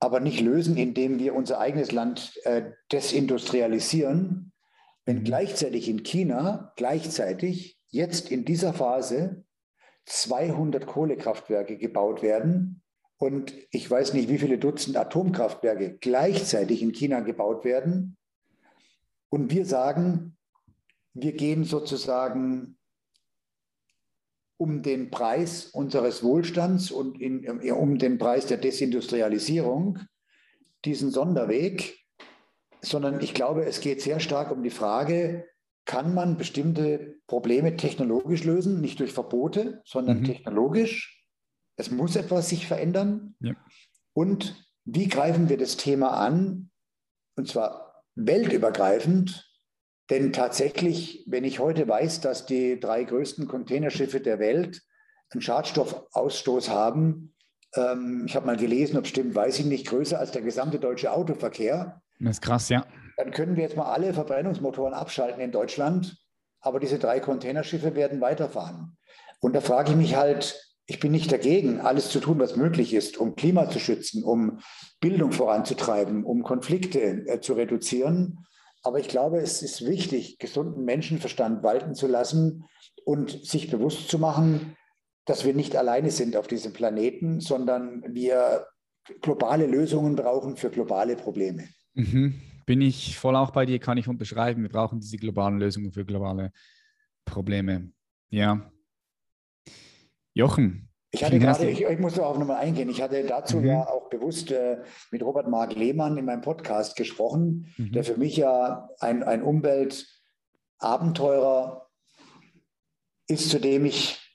aber 0.00 0.18
nicht 0.18 0.40
lösen, 0.40 0.76
indem 0.76 1.20
wir 1.20 1.32
unser 1.36 1.60
eigenes 1.60 1.92
Land 1.92 2.36
äh, 2.42 2.72
desindustrialisieren, 2.90 4.52
wenn 5.04 5.22
gleichzeitig 5.22 5.88
in 5.88 6.02
China, 6.02 6.72
gleichzeitig 6.74 7.78
jetzt 7.86 8.32
in 8.32 8.44
dieser 8.44 8.74
Phase 8.74 9.44
200 10.06 10.88
Kohlekraftwerke 10.88 11.78
gebaut 11.78 12.20
werden 12.20 12.82
und 13.16 13.54
ich 13.70 13.88
weiß 13.88 14.12
nicht, 14.12 14.28
wie 14.28 14.38
viele 14.38 14.58
Dutzend 14.58 14.96
Atomkraftwerke 14.96 15.98
gleichzeitig 15.98 16.82
in 16.82 16.90
China 16.90 17.20
gebaut 17.20 17.64
werden. 17.64 18.16
Und 19.28 19.52
wir 19.52 19.64
sagen, 19.64 20.36
wir 21.14 21.32
gehen 21.32 21.62
sozusagen 21.62 22.77
um 24.58 24.82
den 24.82 25.10
Preis 25.10 25.66
unseres 25.66 26.22
Wohlstands 26.22 26.90
und 26.90 27.20
in, 27.20 27.48
um 27.70 27.98
den 27.98 28.18
Preis 28.18 28.46
der 28.46 28.58
Desindustrialisierung 28.58 30.00
diesen 30.84 31.10
Sonderweg, 31.10 31.98
sondern 32.82 33.20
ich 33.20 33.34
glaube, 33.34 33.64
es 33.64 33.80
geht 33.80 34.02
sehr 34.02 34.20
stark 34.20 34.50
um 34.50 34.62
die 34.62 34.70
Frage, 34.70 35.46
kann 35.84 36.12
man 36.12 36.36
bestimmte 36.36 37.16
Probleme 37.26 37.76
technologisch 37.76 38.44
lösen, 38.44 38.80
nicht 38.80 39.00
durch 39.00 39.12
Verbote, 39.12 39.80
sondern 39.84 40.20
mhm. 40.20 40.24
technologisch. 40.24 41.24
Es 41.76 41.90
muss 41.90 42.14
etwas 42.14 42.48
sich 42.48 42.66
verändern. 42.66 43.36
Ja. 43.40 43.54
Und 44.12 44.68
wie 44.84 45.08
greifen 45.08 45.48
wir 45.48 45.56
das 45.56 45.76
Thema 45.76 46.10
an? 46.10 46.70
Und 47.36 47.48
zwar 47.48 48.04
weltübergreifend. 48.16 49.47
Denn 50.10 50.32
tatsächlich, 50.32 51.24
wenn 51.26 51.44
ich 51.44 51.58
heute 51.58 51.86
weiß, 51.86 52.20
dass 52.20 52.46
die 52.46 52.80
drei 52.80 53.04
größten 53.04 53.46
Containerschiffe 53.46 54.20
der 54.20 54.38
Welt 54.38 54.82
einen 55.30 55.42
Schadstoffausstoß 55.42 56.70
haben, 56.70 57.34
ähm, 57.74 58.24
ich 58.26 58.34
habe 58.34 58.46
mal 58.46 58.56
gelesen, 58.56 58.96
ob 58.96 59.06
stimmt, 59.06 59.34
weiß 59.34 59.58
ich 59.58 59.66
nicht, 59.66 59.86
größer 59.86 60.18
als 60.18 60.30
der 60.30 60.42
gesamte 60.42 60.78
deutsche 60.78 61.12
Autoverkehr. 61.12 62.00
Das 62.20 62.36
ist 62.36 62.42
krass, 62.42 62.68
ja. 62.68 62.86
Dann 63.16 63.30
können 63.30 63.56
wir 63.56 63.64
jetzt 63.64 63.76
mal 63.76 63.92
alle 63.92 64.14
Verbrennungsmotoren 64.14 64.94
abschalten 64.94 65.40
in 65.40 65.52
Deutschland, 65.52 66.16
aber 66.60 66.80
diese 66.80 66.98
drei 66.98 67.20
Containerschiffe 67.20 67.94
werden 67.94 68.20
weiterfahren. 68.20 68.96
Und 69.40 69.54
da 69.54 69.60
frage 69.60 69.90
ich 69.90 69.96
mich 69.96 70.16
halt, 70.16 70.64
ich 70.86 71.00
bin 71.00 71.12
nicht 71.12 71.30
dagegen, 71.30 71.80
alles 71.80 72.08
zu 72.08 72.18
tun, 72.18 72.38
was 72.38 72.56
möglich 72.56 72.94
ist, 72.94 73.18
um 73.18 73.36
Klima 73.36 73.68
zu 73.68 73.78
schützen, 73.78 74.24
um 74.24 74.60
Bildung 75.00 75.32
voranzutreiben, 75.32 76.24
um 76.24 76.42
Konflikte 76.42 77.26
äh, 77.26 77.40
zu 77.40 77.52
reduzieren. 77.52 78.46
Aber 78.88 79.00
ich 79.00 79.08
glaube, 79.08 79.36
es 79.36 79.60
ist 79.60 79.84
wichtig, 79.84 80.38
gesunden 80.38 80.86
Menschenverstand 80.86 81.62
walten 81.62 81.94
zu 81.94 82.06
lassen 82.06 82.64
und 83.04 83.44
sich 83.44 83.70
bewusst 83.70 84.08
zu 84.08 84.18
machen, 84.18 84.78
dass 85.26 85.44
wir 85.44 85.52
nicht 85.52 85.76
alleine 85.76 86.10
sind 86.10 86.36
auf 86.36 86.46
diesem 86.46 86.72
Planeten, 86.72 87.40
sondern 87.40 88.02
wir 88.14 88.66
globale 89.20 89.66
Lösungen 89.66 90.16
brauchen 90.16 90.56
für 90.56 90.70
globale 90.70 91.16
Probleme. 91.16 91.68
Mhm. 91.92 92.40
Bin 92.64 92.80
ich 92.80 93.18
voll 93.18 93.36
auch 93.36 93.50
bei 93.50 93.66
dir, 93.66 93.78
kann 93.78 93.98
ich 93.98 94.08
unterschreiben. 94.08 94.62
Wir 94.62 94.70
brauchen 94.70 95.00
diese 95.00 95.18
globalen 95.18 95.58
Lösungen 95.58 95.92
für 95.92 96.06
globale 96.06 96.50
Probleme. 97.26 97.92
Ja. 98.30 98.72
Jochen. 100.32 100.87
Ich 101.10 101.24
hatte 101.24 101.38
gerade, 101.38 101.70
ich, 101.70 101.82
ich 101.82 101.98
muss 101.98 102.12
darauf 102.14 102.38
nochmal 102.38 102.58
eingehen, 102.58 102.90
ich 102.90 103.00
hatte 103.00 103.24
dazu 103.24 103.56
mhm. 103.58 103.66
ja 103.66 103.88
auch 103.88 104.10
bewusst 104.10 104.50
äh, 104.50 104.82
mit 105.10 105.22
Robert 105.22 105.48
Mark 105.48 105.74
Lehmann 105.74 106.18
in 106.18 106.26
meinem 106.26 106.42
Podcast 106.42 106.96
gesprochen, 106.96 107.72
mhm. 107.78 107.92
der 107.92 108.04
für 108.04 108.18
mich 108.18 108.36
ja 108.36 108.90
ein, 109.00 109.22
ein 109.22 109.42
Umweltabenteurer 109.42 111.88
ist, 113.26 113.48
zu 113.48 113.58
dem 113.58 113.86
ich 113.86 114.28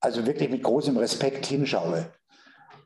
also 0.00 0.26
wirklich 0.26 0.50
mit 0.50 0.62
großem 0.62 0.96
Respekt 0.96 1.46
hinschaue. 1.46 2.12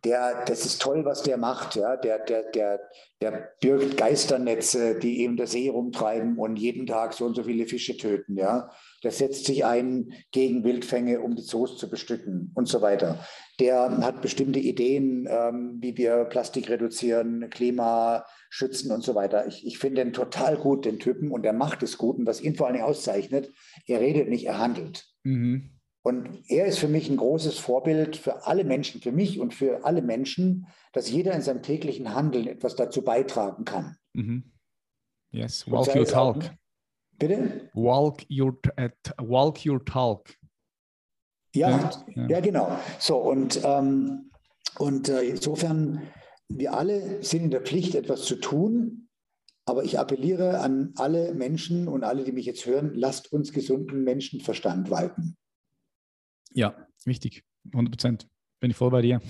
Der, 0.05 0.45
das 0.47 0.65
ist 0.65 0.81
toll, 0.81 1.05
was 1.05 1.23
der 1.23 1.37
macht. 1.37 1.77
Ja? 1.77 1.97
Der, 1.97 2.19
der, 2.19 2.51
der, 2.51 2.81
der 3.21 3.51
birgt 3.61 3.97
Geisternetze, 3.97 4.99
die 4.99 5.21
eben 5.21 5.37
der 5.37 5.47
See 5.47 5.69
rumtreiben 5.69 6.39
und 6.39 6.57
jeden 6.57 6.87
Tag 6.87 7.13
so 7.13 7.27
und 7.27 7.35
so 7.35 7.43
viele 7.43 7.67
Fische 7.67 7.97
töten. 7.97 8.37
Ja? 8.37 8.71
Der 9.05 9.11
setzt 9.11 9.45
sich 9.45 9.65
ein 9.65 10.13
gegen 10.33 10.65
Wildfänge, 10.65 11.21
um 11.21 11.37
die 11.37 11.43
Zoos 11.43 11.77
zu 11.77 11.91
bestücken 11.91 12.53
und 12.55 12.67
so 12.67 12.81
weiter. 12.81 13.25
Der 13.59 13.99
hat 13.99 14.23
bestimmte 14.23 14.59
Ideen, 14.59 15.29
ähm, 15.31 15.79
wie 15.81 15.97
wir 15.99 16.25
Plastik 16.25 16.71
reduzieren, 16.71 17.51
Klima 17.51 18.25
schützen 18.49 18.91
und 18.91 19.03
so 19.03 19.15
weiter. 19.15 19.47
Ich, 19.47 19.67
ich 19.67 19.79
finde 19.79 20.03
den 20.03 20.13
total 20.13 20.57
gut, 20.57 20.87
den 20.87 20.99
Typen, 20.99 21.31
und 21.31 21.43
der 21.43 21.53
macht 21.53 21.83
es 21.83 21.99
gut. 21.99 22.19
Und 22.19 22.27
was 22.27 22.41
ihn 22.41 22.57
vor 22.57 22.73
Dingen 22.73 22.85
auszeichnet, 22.85 23.53
er 23.87 24.01
redet 24.01 24.29
nicht, 24.29 24.47
er 24.47 24.59
handelt. 24.59 25.05
Mhm. 25.25 25.80
Und 26.03 26.45
er 26.49 26.67
ist 26.67 26.79
für 26.79 26.89
mich 26.89 27.11
ein 27.11 27.19
großes 27.19 27.59
Vorbild 27.59 28.17
für 28.17 28.47
alle 28.47 28.65
Menschen, 28.65 29.03
für 29.03 29.13
mich 29.13 29.39
und 29.39 29.53
für 29.53 29.85
alle 29.85 30.01
Menschen, 30.01 30.67
dass 30.93 31.11
jeder 31.11 31.33
in 31.35 31.43
seinem 31.43 31.63
täglichen 31.63 32.15
Handeln 32.15 32.47
etwas 32.47 32.75
dazu 32.75 33.03
beitragen 33.03 33.65
kann. 33.65 33.97
Mhm. 34.15 34.51
Yes, 35.31 35.71
walk 35.71 35.95
your 35.95 36.07
talk. 36.07 36.37
Auch, 36.37 36.51
bitte? 37.19 37.71
Walk 37.75 38.25
your, 38.31 38.59
walk 39.19 39.65
your 39.67 39.85
talk. 39.85 40.35
Ja, 41.55 41.91
ja, 42.15 42.29
ja. 42.29 42.41
genau. 42.41 42.79
So, 42.99 43.19
und, 43.19 43.61
ähm, 43.65 44.31
und 44.79 45.09
äh, 45.09 45.23
insofern, 45.23 46.03
wir 46.49 46.75
alle 46.75 47.23
sind 47.23 47.45
in 47.45 47.51
der 47.51 47.61
Pflicht, 47.61 47.95
etwas 47.95 48.23
zu 48.23 48.37
tun. 48.37 49.09
Aber 49.67 49.85
ich 49.85 49.99
appelliere 49.99 50.61
an 50.61 50.95
alle 50.97 51.35
Menschen 51.35 51.87
und 51.87 52.03
alle, 52.03 52.25
die 52.25 52.33
mich 52.33 52.47
jetzt 52.47 52.67
hören, 52.67 52.93
lasst 52.95 53.33
uns 53.33 53.53
gesunden 53.53 54.03
Menschenverstand 54.03 54.91
walten. 54.91 55.37
Ja, 56.53 56.75
wichtig. 57.05 57.45
100 57.73 57.93
Prozent. 57.93 58.29
Bin 58.61 58.71
ich 58.71 58.77
voll 58.77 58.91
bei 58.91 59.03
dir. 59.03 59.21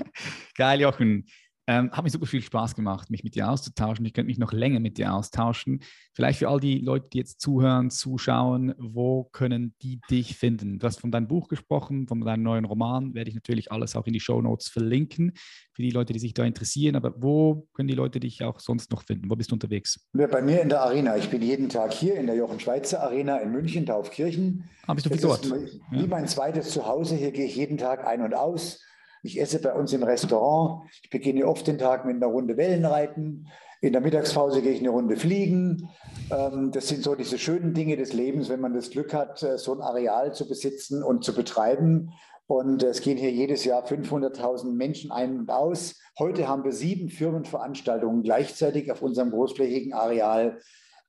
Geil, 0.56 0.80
Jochen. 0.80 1.26
Ähm, 1.70 1.92
hat 1.92 2.02
mir 2.02 2.10
super 2.10 2.26
viel 2.26 2.42
Spaß 2.42 2.74
gemacht, 2.74 3.10
mich 3.10 3.22
mit 3.22 3.36
dir 3.36 3.48
auszutauschen. 3.48 4.04
Ich 4.04 4.12
könnte 4.12 4.26
mich 4.26 4.38
noch 4.38 4.52
länger 4.52 4.80
mit 4.80 4.98
dir 4.98 5.14
austauschen. 5.14 5.84
Vielleicht 6.12 6.40
für 6.40 6.48
all 6.48 6.58
die 6.58 6.78
Leute, 6.80 7.08
die 7.12 7.18
jetzt 7.18 7.40
zuhören, 7.40 7.90
zuschauen, 7.90 8.74
wo 8.76 9.22
können 9.30 9.76
die 9.80 10.00
dich 10.10 10.36
finden? 10.36 10.80
Du 10.80 10.86
hast 10.88 10.98
von 10.98 11.12
deinem 11.12 11.28
Buch 11.28 11.46
gesprochen, 11.46 12.08
von 12.08 12.22
deinem 12.22 12.42
neuen 12.42 12.64
Roman. 12.64 13.14
Werde 13.14 13.28
ich 13.28 13.36
natürlich 13.36 13.70
alles 13.70 13.94
auch 13.94 14.08
in 14.08 14.12
die 14.12 14.18
Show 14.18 14.42
Notes 14.42 14.66
verlinken 14.66 15.34
für 15.72 15.82
die 15.82 15.90
Leute, 15.90 16.12
die 16.12 16.18
sich 16.18 16.34
da 16.34 16.44
interessieren. 16.44 16.96
Aber 16.96 17.14
wo 17.22 17.68
können 17.72 17.86
die 17.86 17.94
Leute 17.94 18.18
dich 18.18 18.42
auch 18.42 18.58
sonst 18.58 18.90
noch 18.90 19.04
finden? 19.04 19.30
Wo 19.30 19.36
bist 19.36 19.52
du 19.52 19.54
unterwegs? 19.54 20.08
Bei 20.12 20.42
mir 20.42 20.62
in 20.62 20.70
der 20.70 20.82
Arena. 20.82 21.18
Ich 21.18 21.30
bin 21.30 21.40
jeden 21.40 21.68
Tag 21.68 21.92
hier 21.92 22.16
in 22.16 22.26
der 22.26 22.34
Jochen 22.34 22.58
Schweizer 22.58 23.00
Arena 23.00 23.36
in 23.36 23.52
München, 23.52 23.86
Taufkirchen. 23.86 24.64
Ah, 24.88 24.94
bist 24.94 25.06
du 25.06 25.10
viel 25.10 25.20
dort? 25.20 25.48
Wie 25.92 26.00
ja. 26.00 26.06
mein 26.08 26.26
zweites 26.26 26.72
Zuhause. 26.72 27.14
Hier 27.14 27.30
gehe 27.30 27.46
ich 27.46 27.54
jeden 27.54 27.78
Tag 27.78 28.04
ein 28.04 28.22
und 28.22 28.34
aus 28.34 28.80
ich 29.22 29.40
esse 29.40 29.60
bei 29.60 29.72
uns 29.72 29.92
im 29.92 30.02
Restaurant. 30.02 30.82
Ich 31.02 31.10
beginne 31.10 31.46
oft 31.46 31.66
den 31.66 31.78
Tag 31.78 32.04
mit 32.04 32.16
einer 32.16 32.26
Runde 32.26 32.56
Wellenreiten. 32.56 33.48
In 33.82 33.92
der 33.92 34.02
Mittagspause 34.02 34.60
gehe 34.60 34.72
ich 34.72 34.80
eine 34.80 34.90
Runde 34.90 35.16
fliegen. 35.16 35.88
Ähm, 36.30 36.70
das 36.70 36.88
sind 36.88 37.02
so 37.02 37.14
diese 37.14 37.38
schönen 37.38 37.72
Dinge 37.72 37.96
des 37.96 38.12
Lebens, 38.12 38.48
wenn 38.48 38.60
man 38.60 38.74
das 38.74 38.90
Glück 38.90 39.14
hat, 39.14 39.42
äh, 39.42 39.56
so 39.56 39.74
ein 39.74 39.80
Areal 39.80 40.34
zu 40.34 40.46
besitzen 40.46 41.02
und 41.02 41.24
zu 41.24 41.34
betreiben. 41.34 42.12
Und 42.46 42.82
es 42.82 43.00
gehen 43.00 43.16
hier 43.16 43.30
jedes 43.30 43.64
Jahr 43.64 43.86
500.000 43.86 44.72
Menschen 44.72 45.12
ein 45.12 45.38
und 45.38 45.50
aus. 45.50 45.98
Heute 46.18 46.48
haben 46.48 46.64
wir 46.64 46.72
sieben 46.72 47.08
Firmenveranstaltungen 47.08 48.22
gleichzeitig 48.22 48.90
auf 48.90 49.02
unserem 49.02 49.30
großflächigen 49.30 49.92
Areal. 49.92 50.58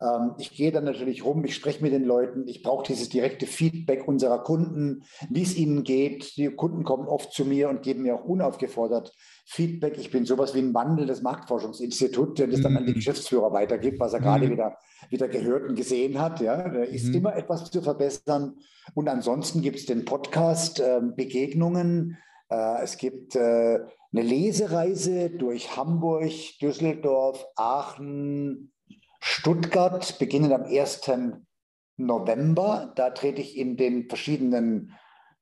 Ähm, 0.01 0.33
ich 0.39 0.55
gehe 0.55 0.71
dann 0.71 0.83
natürlich 0.83 1.23
rum, 1.23 1.45
ich 1.45 1.55
spreche 1.55 1.83
mit 1.83 1.93
den 1.93 2.03
Leuten, 2.03 2.47
ich 2.47 2.63
brauche 2.63 2.85
dieses 2.87 3.09
direkte 3.09 3.45
Feedback 3.45 4.07
unserer 4.07 4.39
Kunden, 4.43 5.03
wie 5.29 5.43
es 5.43 5.55
ihnen 5.55 5.83
geht. 5.83 6.35
Die 6.37 6.47
Kunden 6.47 6.83
kommen 6.83 7.07
oft 7.07 7.31
zu 7.31 7.45
mir 7.45 7.69
und 7.69 7.83
geben 7.83 8.01
mir 8.03 8.15
auch 8.15 8.25
unaufgefordert 8.25 9.13
Feedback. 9.45 9.97
Ich 9.97 10.11
bin 10.11 10.25
sowas 10.25 10.55
wie 10.55 10.59
ein 10.59 10.73
Wandel 10.73 11.05
des 11.05 11.21
Marktforschungsinstituts, 11.21 12.35
der 12.35 12.47
das 12.47 12.61
dann 12.61 12.77
an 12.77 12.85
die 12.85 12.91
mhm. 12.91 12.95
Geschäftsführer 12.95 13.53
weitergibt, 13.53 13.99
was 13.99 14.13
er 14.13 14.19
mhm. 14.19 14.23
gerade 14.23 14.49
wieder, 14.49 14.77
wieder 15.09 15.27
gehört 15.27 15.69
und 15.69 15.75
gesehen 15.75 16.19
hat. 16.19 16.41
Ja, 16.41 16.67
da 16.67 16.83
ist 16.83 17.09
mhm. 17.09 17.15
immer 17.15 17.35
etwas 17.35 17.69
zu 17.69 17.81
verbessern. 17.81 18.57
Und 18.95 19.07
ansonsten 19.07 19.61
gibt 19.61 19.77
es 19.77 19.85
den 19.85 20.05
Podcast 20.05 20.79
äh, 20.79 20.99
Begegnungen. 21.15 22.17
Äh, 22.49 22.81
es 22.81 22.97
gibt 22.97 23.35
äh, 23.35 23.79
eine 24.13 24.21
Lesereise 24.21 25.29
durch 25.29 25.77
Hamburg, 25.77 26.31
Düsseldorf, 26.59 27.45
Aachen, 27.55 28.71
Stuttgart 29.21 30.17
beginnend 30.19 30.51
am 30.51 30.63
1. 30.63 31.01
November. 31.97 32.91
Da 32.95 33.11
trete 33.11 33.41
ich 33.41 33.55
in 33.55 33.77
den 33.77 34.09
verschiedenen 34.09 34.93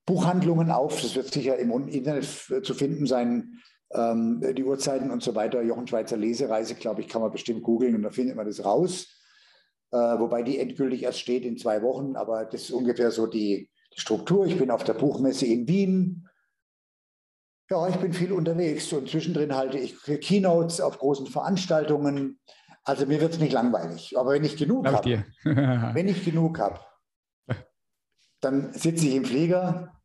Buchhandlungen 0.05 0.69
auf. 0.69 1.01
Das 1.01 1.15
wird 1.15 1.31
sicher 1.31 1.57
im 1.57 1.71
Internet 1.87 2.25
zu 2.25 2.73
finden 2.73 3.07
sein. 3.07 3.61
Ähm, 3.91 4.43
die 4.55 4.63
Uhrzeiten 4.63 5.09
und 5.09 5.23
so 5.23 5.33
weiter. 5.33 5.61
Jochen 5.61 5.87
Schweizer 5.87 6.17
Lesereise, 6.17 6.75
glaube 6.75 7.01
ich, 7.01 7.07
kann 7.07 7.21
man 7.21 7.31
bestimmt 7.31 7.63
googeln 7.63 7.95
und 7.95 8.03
da 8.03 8.11
findet 8.11 8.35
man 8.35 8.45
das 8.45 8.63
raus. 8.63 9.07
Äh, 9.91 9.97
wobei 9.97 10.43
die 10.43 10.59
endgültig 10.59 11.03
erst 11.03 11.19
steht 11.19 11.45
in 11.45 11.57
zwei 11.57 11.81
Wochen, 11.81 12.15
aber 12.15 12.45
das 12.45 12.63
ist 12.63 12.71
ungefähr 12.71 13.09
so 13.09 13.25
die, 13.25 13.71
die 13.95 13.99
Struktur. 13.99 14.45
Ich 14.45 14.57
bin 14.57 14.69
auf 14.69 14.83
der 14.83 14.93
Buchmesse 14.93 15.47
in 15.47 15.67
Wien. 15.67 16.27
Ja, 17.71 17.87
ich 17.87 17.95
bin 17.95 18.13
viel 18.13 18.31
unterwegs 18.31 18.91
und 18.93 19.09
zwischendrin 19.09 19.55
halte 19.55 19.79
ich 19.79 19.95
Keynotes 20.03 20.81
auf 20.81 20.99
großen 20.99 21.27
Veranstaltungen. 21.27 22.39
Also 22.83 23.05
mir 23.05 23.21
wird 23.21 23.33
es 23.33 23.39
nicht 23.39 23.53
langweilig. 23.53 24.17
Aber 24.17 24.31
wenn 24.31 24.43
ich 24.43 24.57
genug 24.57 24.87
habe, 24.87 25.25
wenn 25.43 26.07
ich 26.07 26.23
genug 26.23 26.59
habe, 26.59 26.79
dann 28.41 28.73
sitze 28.73 29.07
ich 29.07 29.15
im 29.15 29.25
Flieger 29.25 29.99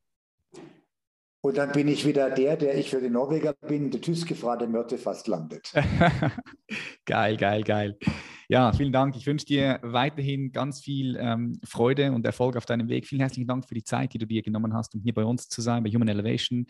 und 1.41 1.59
dann 1.59 1.72
bin 1.72 1.89
ich 1.89 2.07
wieder 2.07 2.31
der, 2.31 2.57
der 2.57 2.77
ich 2.79 2.91
für 2.91 3.01
den 3.01 3.12
Norweger 3.12 3.53
bin, 3.53 3.91
der 3.91 4.01
Tyskgefragte 4.01 4.66
Mörte 4.66 4.97
fast 4.97 5.29
landet. 5.29 5.72
geil, 7.05 7.37
geil, 7.37 7.62
geil. 7.62 7.99
Ja, 8.49 8.72
vielen 8.72 8.93
Dank. 8.93 9.16
Ich 9.16 9.27
wünsche 9.27 9.47
dir 9.47 9.79
weiterhin 9.83 10.53
ganz 10.53 10.81
viel 10.81 11.16
ähm, 11.18 11.59
Freude 11.64 12.12
und 12.12 12.25
Erfolg 12.25 12.57
auf 12.57 12.66
deinem 12.66 12.89
Weg. 12.89 13.07
Vielen 13.07 13.20
herzlichen 13.20 13.47
Dank 13.47 13.66
für 13.66 13.75
die 13.75 13.85
Zeit, 13.85 14.14
die 14.14 14.18
du 14.18 14.27
dir 14.27 14.43
genommen 14.43 14.75
hast, 14.75 14.95
um 14.95 15.03
hier 15.03 15.14
bei 15.14 15.25
uns 15.25 15.49
zu 15.49 15.61
sein, 15.61 15.83
bei 15.83 15.91
Human 15.91 16.09
Elevation. 16.09 16.66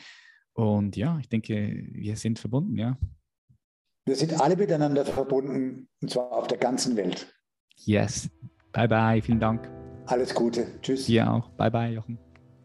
Und 0.54 0.96
ja, 0.96 1.18
ich 1.20 1.28
denke, 1.28 1.86
wir 1.92 2.16
sind 2.16 2.38
verbunden, 2.38 2.76
ja. 2.76 2.96
Wir 4.06 4.16
sind 4.16 4.38
alle 4.38 4.54
miteinander 4.54 5.02
verbunden 5.06 5.88
und 6.02 6.10
zwar 6.10 6.30
auf 6.30 6.46
der 6.46 6.58
ganzen 6.58 6.94
Welt. 6.94 7.26
Yes. 7.86 8.28
Bye 8.70 8.86
bye. 8.86 9.22
Vielen 9.22 9.40
Dank. 9.40 9.66
Alles 10.04 10.34
Gute. 10.34 10.66
Tschüss. 10.82 11.06
Dir 11.06 11.32
auch. 11.32 11.48
Bye 11.52 11.70
bye, 11.70 11.90
Jochen. 11.90 12.18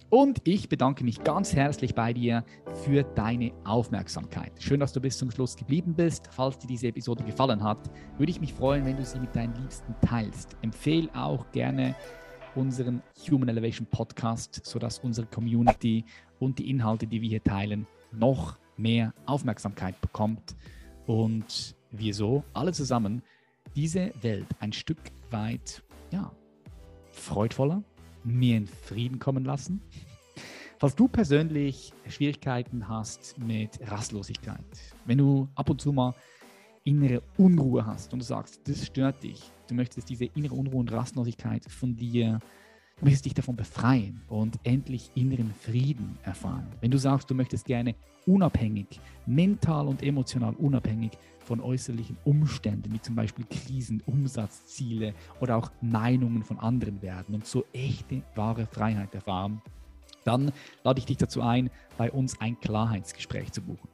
Und 0.09 0.41
ich 0.43 0.67
bedanke 0.67 1.05
mich 1.05 1.23
ganz 1.23 1.55
herzlich 1.55 1.95
bei 1.95 2.11
dir 2.11 2.43
für 2.83 3.03
deine 3.03 3.53
Aufmerksamkeit. 3.63 4.51
Schön, 4.61 4.81
dass 4.81 4.91
du 4.91 4.99
bis 4.99 5.17
zum 5.17 5.31
Schluss 5.31 5.55
geblieben 5.55 5.93
bist. 5.93 6.27
Falls 6.29 6.57
dir 6.57 6.67
diese 6.67 6.87
Episode 6.87 7.23
gefallen 7.23 7.63
hat, 7.63 7.89
würde 8.17 8.31
ich 8.31 8.41
mich 8.41 8.53
freuen, 8.53 8.85
wenn 8.85 8.97
du 8.97 9.05
sie 9.05 9.19
mit 9.19 9.33
deinen 9.33 9.55
Liebsten 9.55 9.95
teilst. 10.01 10.57
Empfehle 10.61 11.07
auch 11.15 11.49
gerne 11.53 11.95
unseren 12.55 13.01
Human 13.29 13.47
Elevation 13.47 13.87
Podcast, 13.87 14.59
sodass 14.65 14.99
unsere 14.99 15.27
Community 15.27 16.03
und 16.37 16.59
die 16.59 16.69
Inhalte, 16.69 17.07
die 17.07 17.21
wir 17.21 17.29
hier 17.29 17.43
teilen, 17.43 17.87
noch 18.11 18.57
mehr 18.75 19.13
Aufmerksamkeit 19.25 20.01
bekommt 20.01 20.55
und 21.09 21.75
wir 21.89 22.13
so 22.13 22.43
alle 22.53 22.71
zusammen 22.71 23.23
diese 23.75 24.13
Welt 24.21 24.45
ein 24.59 24.71
Stück 24.71 24.99
weit 25.31 25.81
ja, 26.11 26.31
freudvoller, 27.09 27.83
mehr 28.23 28.57
in 28.57 28.67
Frieden 28.67 29.17
kommen 29.17 29.43
lassen. 29.43 29.81
Falls 30.77 30.95
du 30.95 31.07
persönlich 31.07 31.93
Schwierigkeiten 32.07 32.87
hast 32.87 33.39
mit 33.39 33.79
Rastlosigkeit, 33.89 34.63
wenn 35.05 35.17
du 35.17 35.49
ab 35.55 35.71
und 35.71 35.81
zu 35.81 35.91
mal 35.91 36.13
innere 36.83 37.23
Unruhe 37.37 37.87
hast 37.87 38.13
und 38.13 38.19
du 38.19 38.25
sagst, 38.25 38.61
das 38.67 38.85
stört 38.85 39.23
dich, 39.23 39.41
du 39.67 39.73
möchtest 39.73 40.09
diese 40.09 40.25
innere 40.25 40.53
Unruhe 40.53 40.79
und 40.79 40.91
Rastlosigkeit 40.91 41.65
von 41.65 41.95
dir, 41.95 42.39
du 42.99 43.05
möchtest 43.05 43.25
dich 43.25 43.33
davon 43.33 43.55
befreien 43.55 44.21
und 44.27 44.59
endlich 44.63 45.11
inneren 45.15 45.53
Frieden 45.53 46.17
erfahren. 46.23 46.67
Wenn 46.81 46.91
du 46.91 46.97
sagst, 46.97 47.29
du 47.29 47.35
möchtest 47.35 47.65
gerne 47.65 47.95
unabhängig, 48.25 48.99
mental 49.25 49.87
und 49.87 50.03
emotional 50.03 50.53
unabhängig 50.55 51.11
von 51.39 51.61
äußerlichen 51.61 52.17
Umständen, 52.25 52.93
wie 52.93 53.01
zum 53.01 53.15
Beispiel 53.15 53.45
Krisen, 53.49 54.03
Umsatzziele 54.05 55.13
oder 55.39 55.57
auch 55.57 55.71
Meinungen 55.81 56.43
von 56.43 56.59
anderen 56.59 57.01
werden 57.01 57.35
und 57.35 57.45
so 57.45 57.65
echte, 57.73 58.21
wahre 58.35 58.67
Freiheit 58.67 59.15
erfahren, 59.15 59.61
dann 60.25 60.51
lade 60.83 60.99
ich 60.99 61.05
dich 61.05 61.17
dazu 61.17 61.41
ein, 61.41 61.69
bei 61.97 62.11
uns 62.11 62.39
ein 62.41 62.59
Klarheitsgespräch 62.59 63.51
zu 63.51 63.61
buchen. 63.61 63.89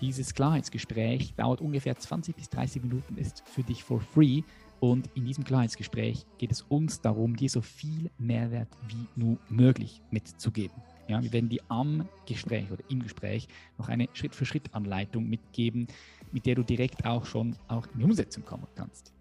Dieses 0.00 0.34
Klarheitsgespräch 0.34 1.34
dauert 1.34 1.60
ungefähr 1.60 1.96
20 1.96 2.36
bis 2.36 2.48
30 2.50 2.82
Minuten, 2.82 3.16
ist 3.16 3.42
für 3.46 3.62
dich 3.62 3.84
for 3.84 4.00
free 4.00 4.42
und 4.80 5.08
in 5.14 5.24
diesem 5.24 5.44
Klarheitsgespräch 5.44 6.26
geht 6.38 6.52
es 6.52 6.62
uns 6.62 7.00
darum, 7.00 7.36
dir 7.36 7.48
so 7.48 7.60
viel 7.60 8.10
Mehrwert 8.18 8.68
wie 8.88 9.06
nur 9.16 9.38
möglich 9.48 10.02
mitzugeben. 10.10 10.76
Ja, 11.06 11.22
wir 11.22 11.32
werden 11.32 11.50
dir 11.50 11.60
am 11.68 12.08
Gespräch 12.26 12.70
oder 12.70 12.82
im 12.88 13.02
Gespräch 13.02 13.46
noch 13.76 13.88
eine 13.88 14.08
Schritt-für-Schritt-Anleitung 14.14 15.28
mitgeben, 15.28 15.86
mit 16.32 16.46
der 16.46 16.54
du 16.54 16.62
direkt 16.62 17.04
auch 17.04 17.26
schon 17.26 17.54
auch 17.68 17.86
in 17.92 17.98
die 17.98 18.04
Umsetzung 18.04 18.44
kommen 18.44 18.66
kannst. 18.74 19.12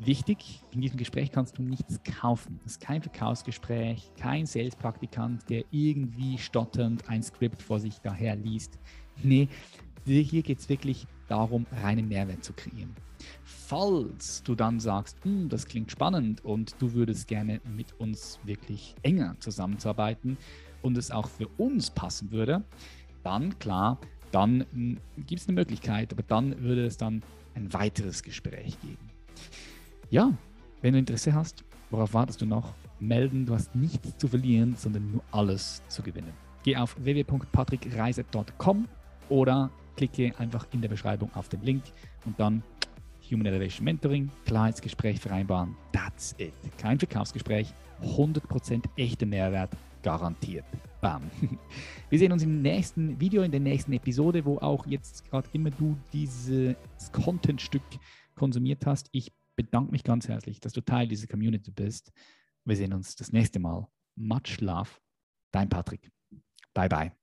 Wichtig, 0.00 0.60
in 0.72 0.80
diesem 0.80 0.96
Gespräch 0.96 1.30
kannst 1.30 1.56
du 1.56 1.62
nichts 1.62 2.00
kaufen. 2.02 2.58
Das 2.64 2.72
ist 2.72 2.80
kein 2.80 3.00
Verkaufsgespräch, 3.00 4.10
kein 4.18 4.44
Sales-Praktikant, 4.44 5.48
der 5.48 5.64
irgendwie 5.70 6.36
stotternd 6.36 7.08
ein 7.08 7.22
Skript 7.22 7.62
vor 7.62 7.78
sich 7.78 7.98
daher 8.00 8.34
liest. 8.34 8.80
Nee, 9.22 9.48
hier 10.04 10.42
geht 10.42 10.58
es 10.58 10.68
wirklich 10.68 11.06
darum, 11.30 11.66
reinen 11.82 12.08
Mehrwert 12.08 12.44
zu 12.44 12.52
kreieren. 12.52 12.94
Falls 13.44 14.42
du 14.42 14.54
dann 14.54 14.80
sagst, 14.80 15.16
hm, 15.24 15.48
das 15.48 15.66
klingt 15.66 15.90
spannend 15.90 16.44
und 16.44 16.74
du 16.80 16.94
würdest 16.94 17.28
gerne 17.28 17.60
mit 17.76 17.98
uns 18.00 18.40
wirklich 18.44 18.94
enger 19.02 19.36
zusammenzuarbeiten, 19.40 20.38
und 20.82 20.96
es 20.96 21.10
auch 21.10 21.28
für 21.28 21.48
uns 21.58 21.90
passen 21.90 22.30
würde, 22.30 22.62
dann 23.22 23.58
klar, 23.58 23.98
dann 24.32 24.64
hm, 24.72 24.98
gibt 25.26 25.40
es 25.40 25.48
eine 25.48 25.54
Möglichkeit, 25.54 26.12
aber 26.12 26.22
dann 26.22 26.62
würde 26.62 26.86
es 26.86 26.96
dann 26.96 27.22
ein 27.54 27.72
weiteres 27.72 28.22
Gespräch 28.22 28.80
geben. 28.80 29.10
Ja, 30.10 30.32
wenn 30.82 30.92
du 30.92 30.98
Interesse 30.98 31.34
hast, 31.34 31.64
worauf 31.90 32.14
wartest 32.14 32.40
du 32.40 32.46
noch? 32.46 32.74
Melden, 33.00 33.46
du 33.46 33.54
hast 33.54 33.74
nichts 33.74 34.16
zu 34.18 34.28
verlieren, 34.28 34.74
sondern 34.76 35.10
nur 35.10 35.22
alles 35.30 35.82
zu 35.88 36.02
gewinnen. 36.02 36.32
Geh 36.62 36.76
auf 36.76 36.96
www.patrickreise.com 37.02 38.88
oder 39.28 39.70
klicke 39.96 40.32
einfach 40.38 40.66
in 40.72 40.80
der 40.80 40.88
Beschreibung 40.88 41.30
auf 41.34 41.48
den 41.48 41.62
Link 41.62 41.84
und 42.24 42.38
dann 42.38 42.62
Human 43.30 43.46
Elevation 43.46 43.84
Mentoring, 43.84 44.30
Klarheitsgespräch 44.44 45.20
vereinbaren. 45.20 45.76
That's 45.92 46.34
it. 46.38 46.52
Kein 46.78 46.98
Verkaufsgespräch, 46.98 47.72
100% 48.02 48.84
echter 48.96 49.26
Mehrwert 49.26 49.70
garantiert. 50.02 50.64
Bam. 51.00 51.30
Wir 52.10 52.18
sehen 52.18 52.32
uns 52.32 52.42
im 52.42 52.62
nächsten 52.62 53.18
Video, 53.20 53.42
in 53.42 53.50
der 53.50 53.60
nächsten 53.60 53.92
Episode, 53.92 54.44
wo 54.44 54.58
auch 54.58 54.86
jetzt 54.86 55.24
gerade 55.30 55.48
immer 55.52 55.70
du 55.70 55.96
dieses 56.12 56.74
Content-Stück 57.12 57.82
konsumiert 58.34 58.84
hast. 58.86 59.08
Ich 59.12 59.32
bedanke 59.56 59.92
mich 59.92 60.04
ganz 60.04 60.28
herzlich, 60.28 60.60
dass 60.60 60.72
du 60.72 60.80
Teil 60.80 61.08
dieser 61.08 61.26
Community 61.26 61.70
bist. 61.70 62.12
Wir 62.64 62.76
sehen 62.76 62.92
uns 62.92 63.16
das 63.16 63.32
nächste 63.32 63.60
Mal. 63.60 63.86
Much 64.16 64.60
love, 64.60 64.90
dein 65.52 65.68
Patrick. 65.68 66.10
Bye 66.74 66.88
bye. 66.88 67.19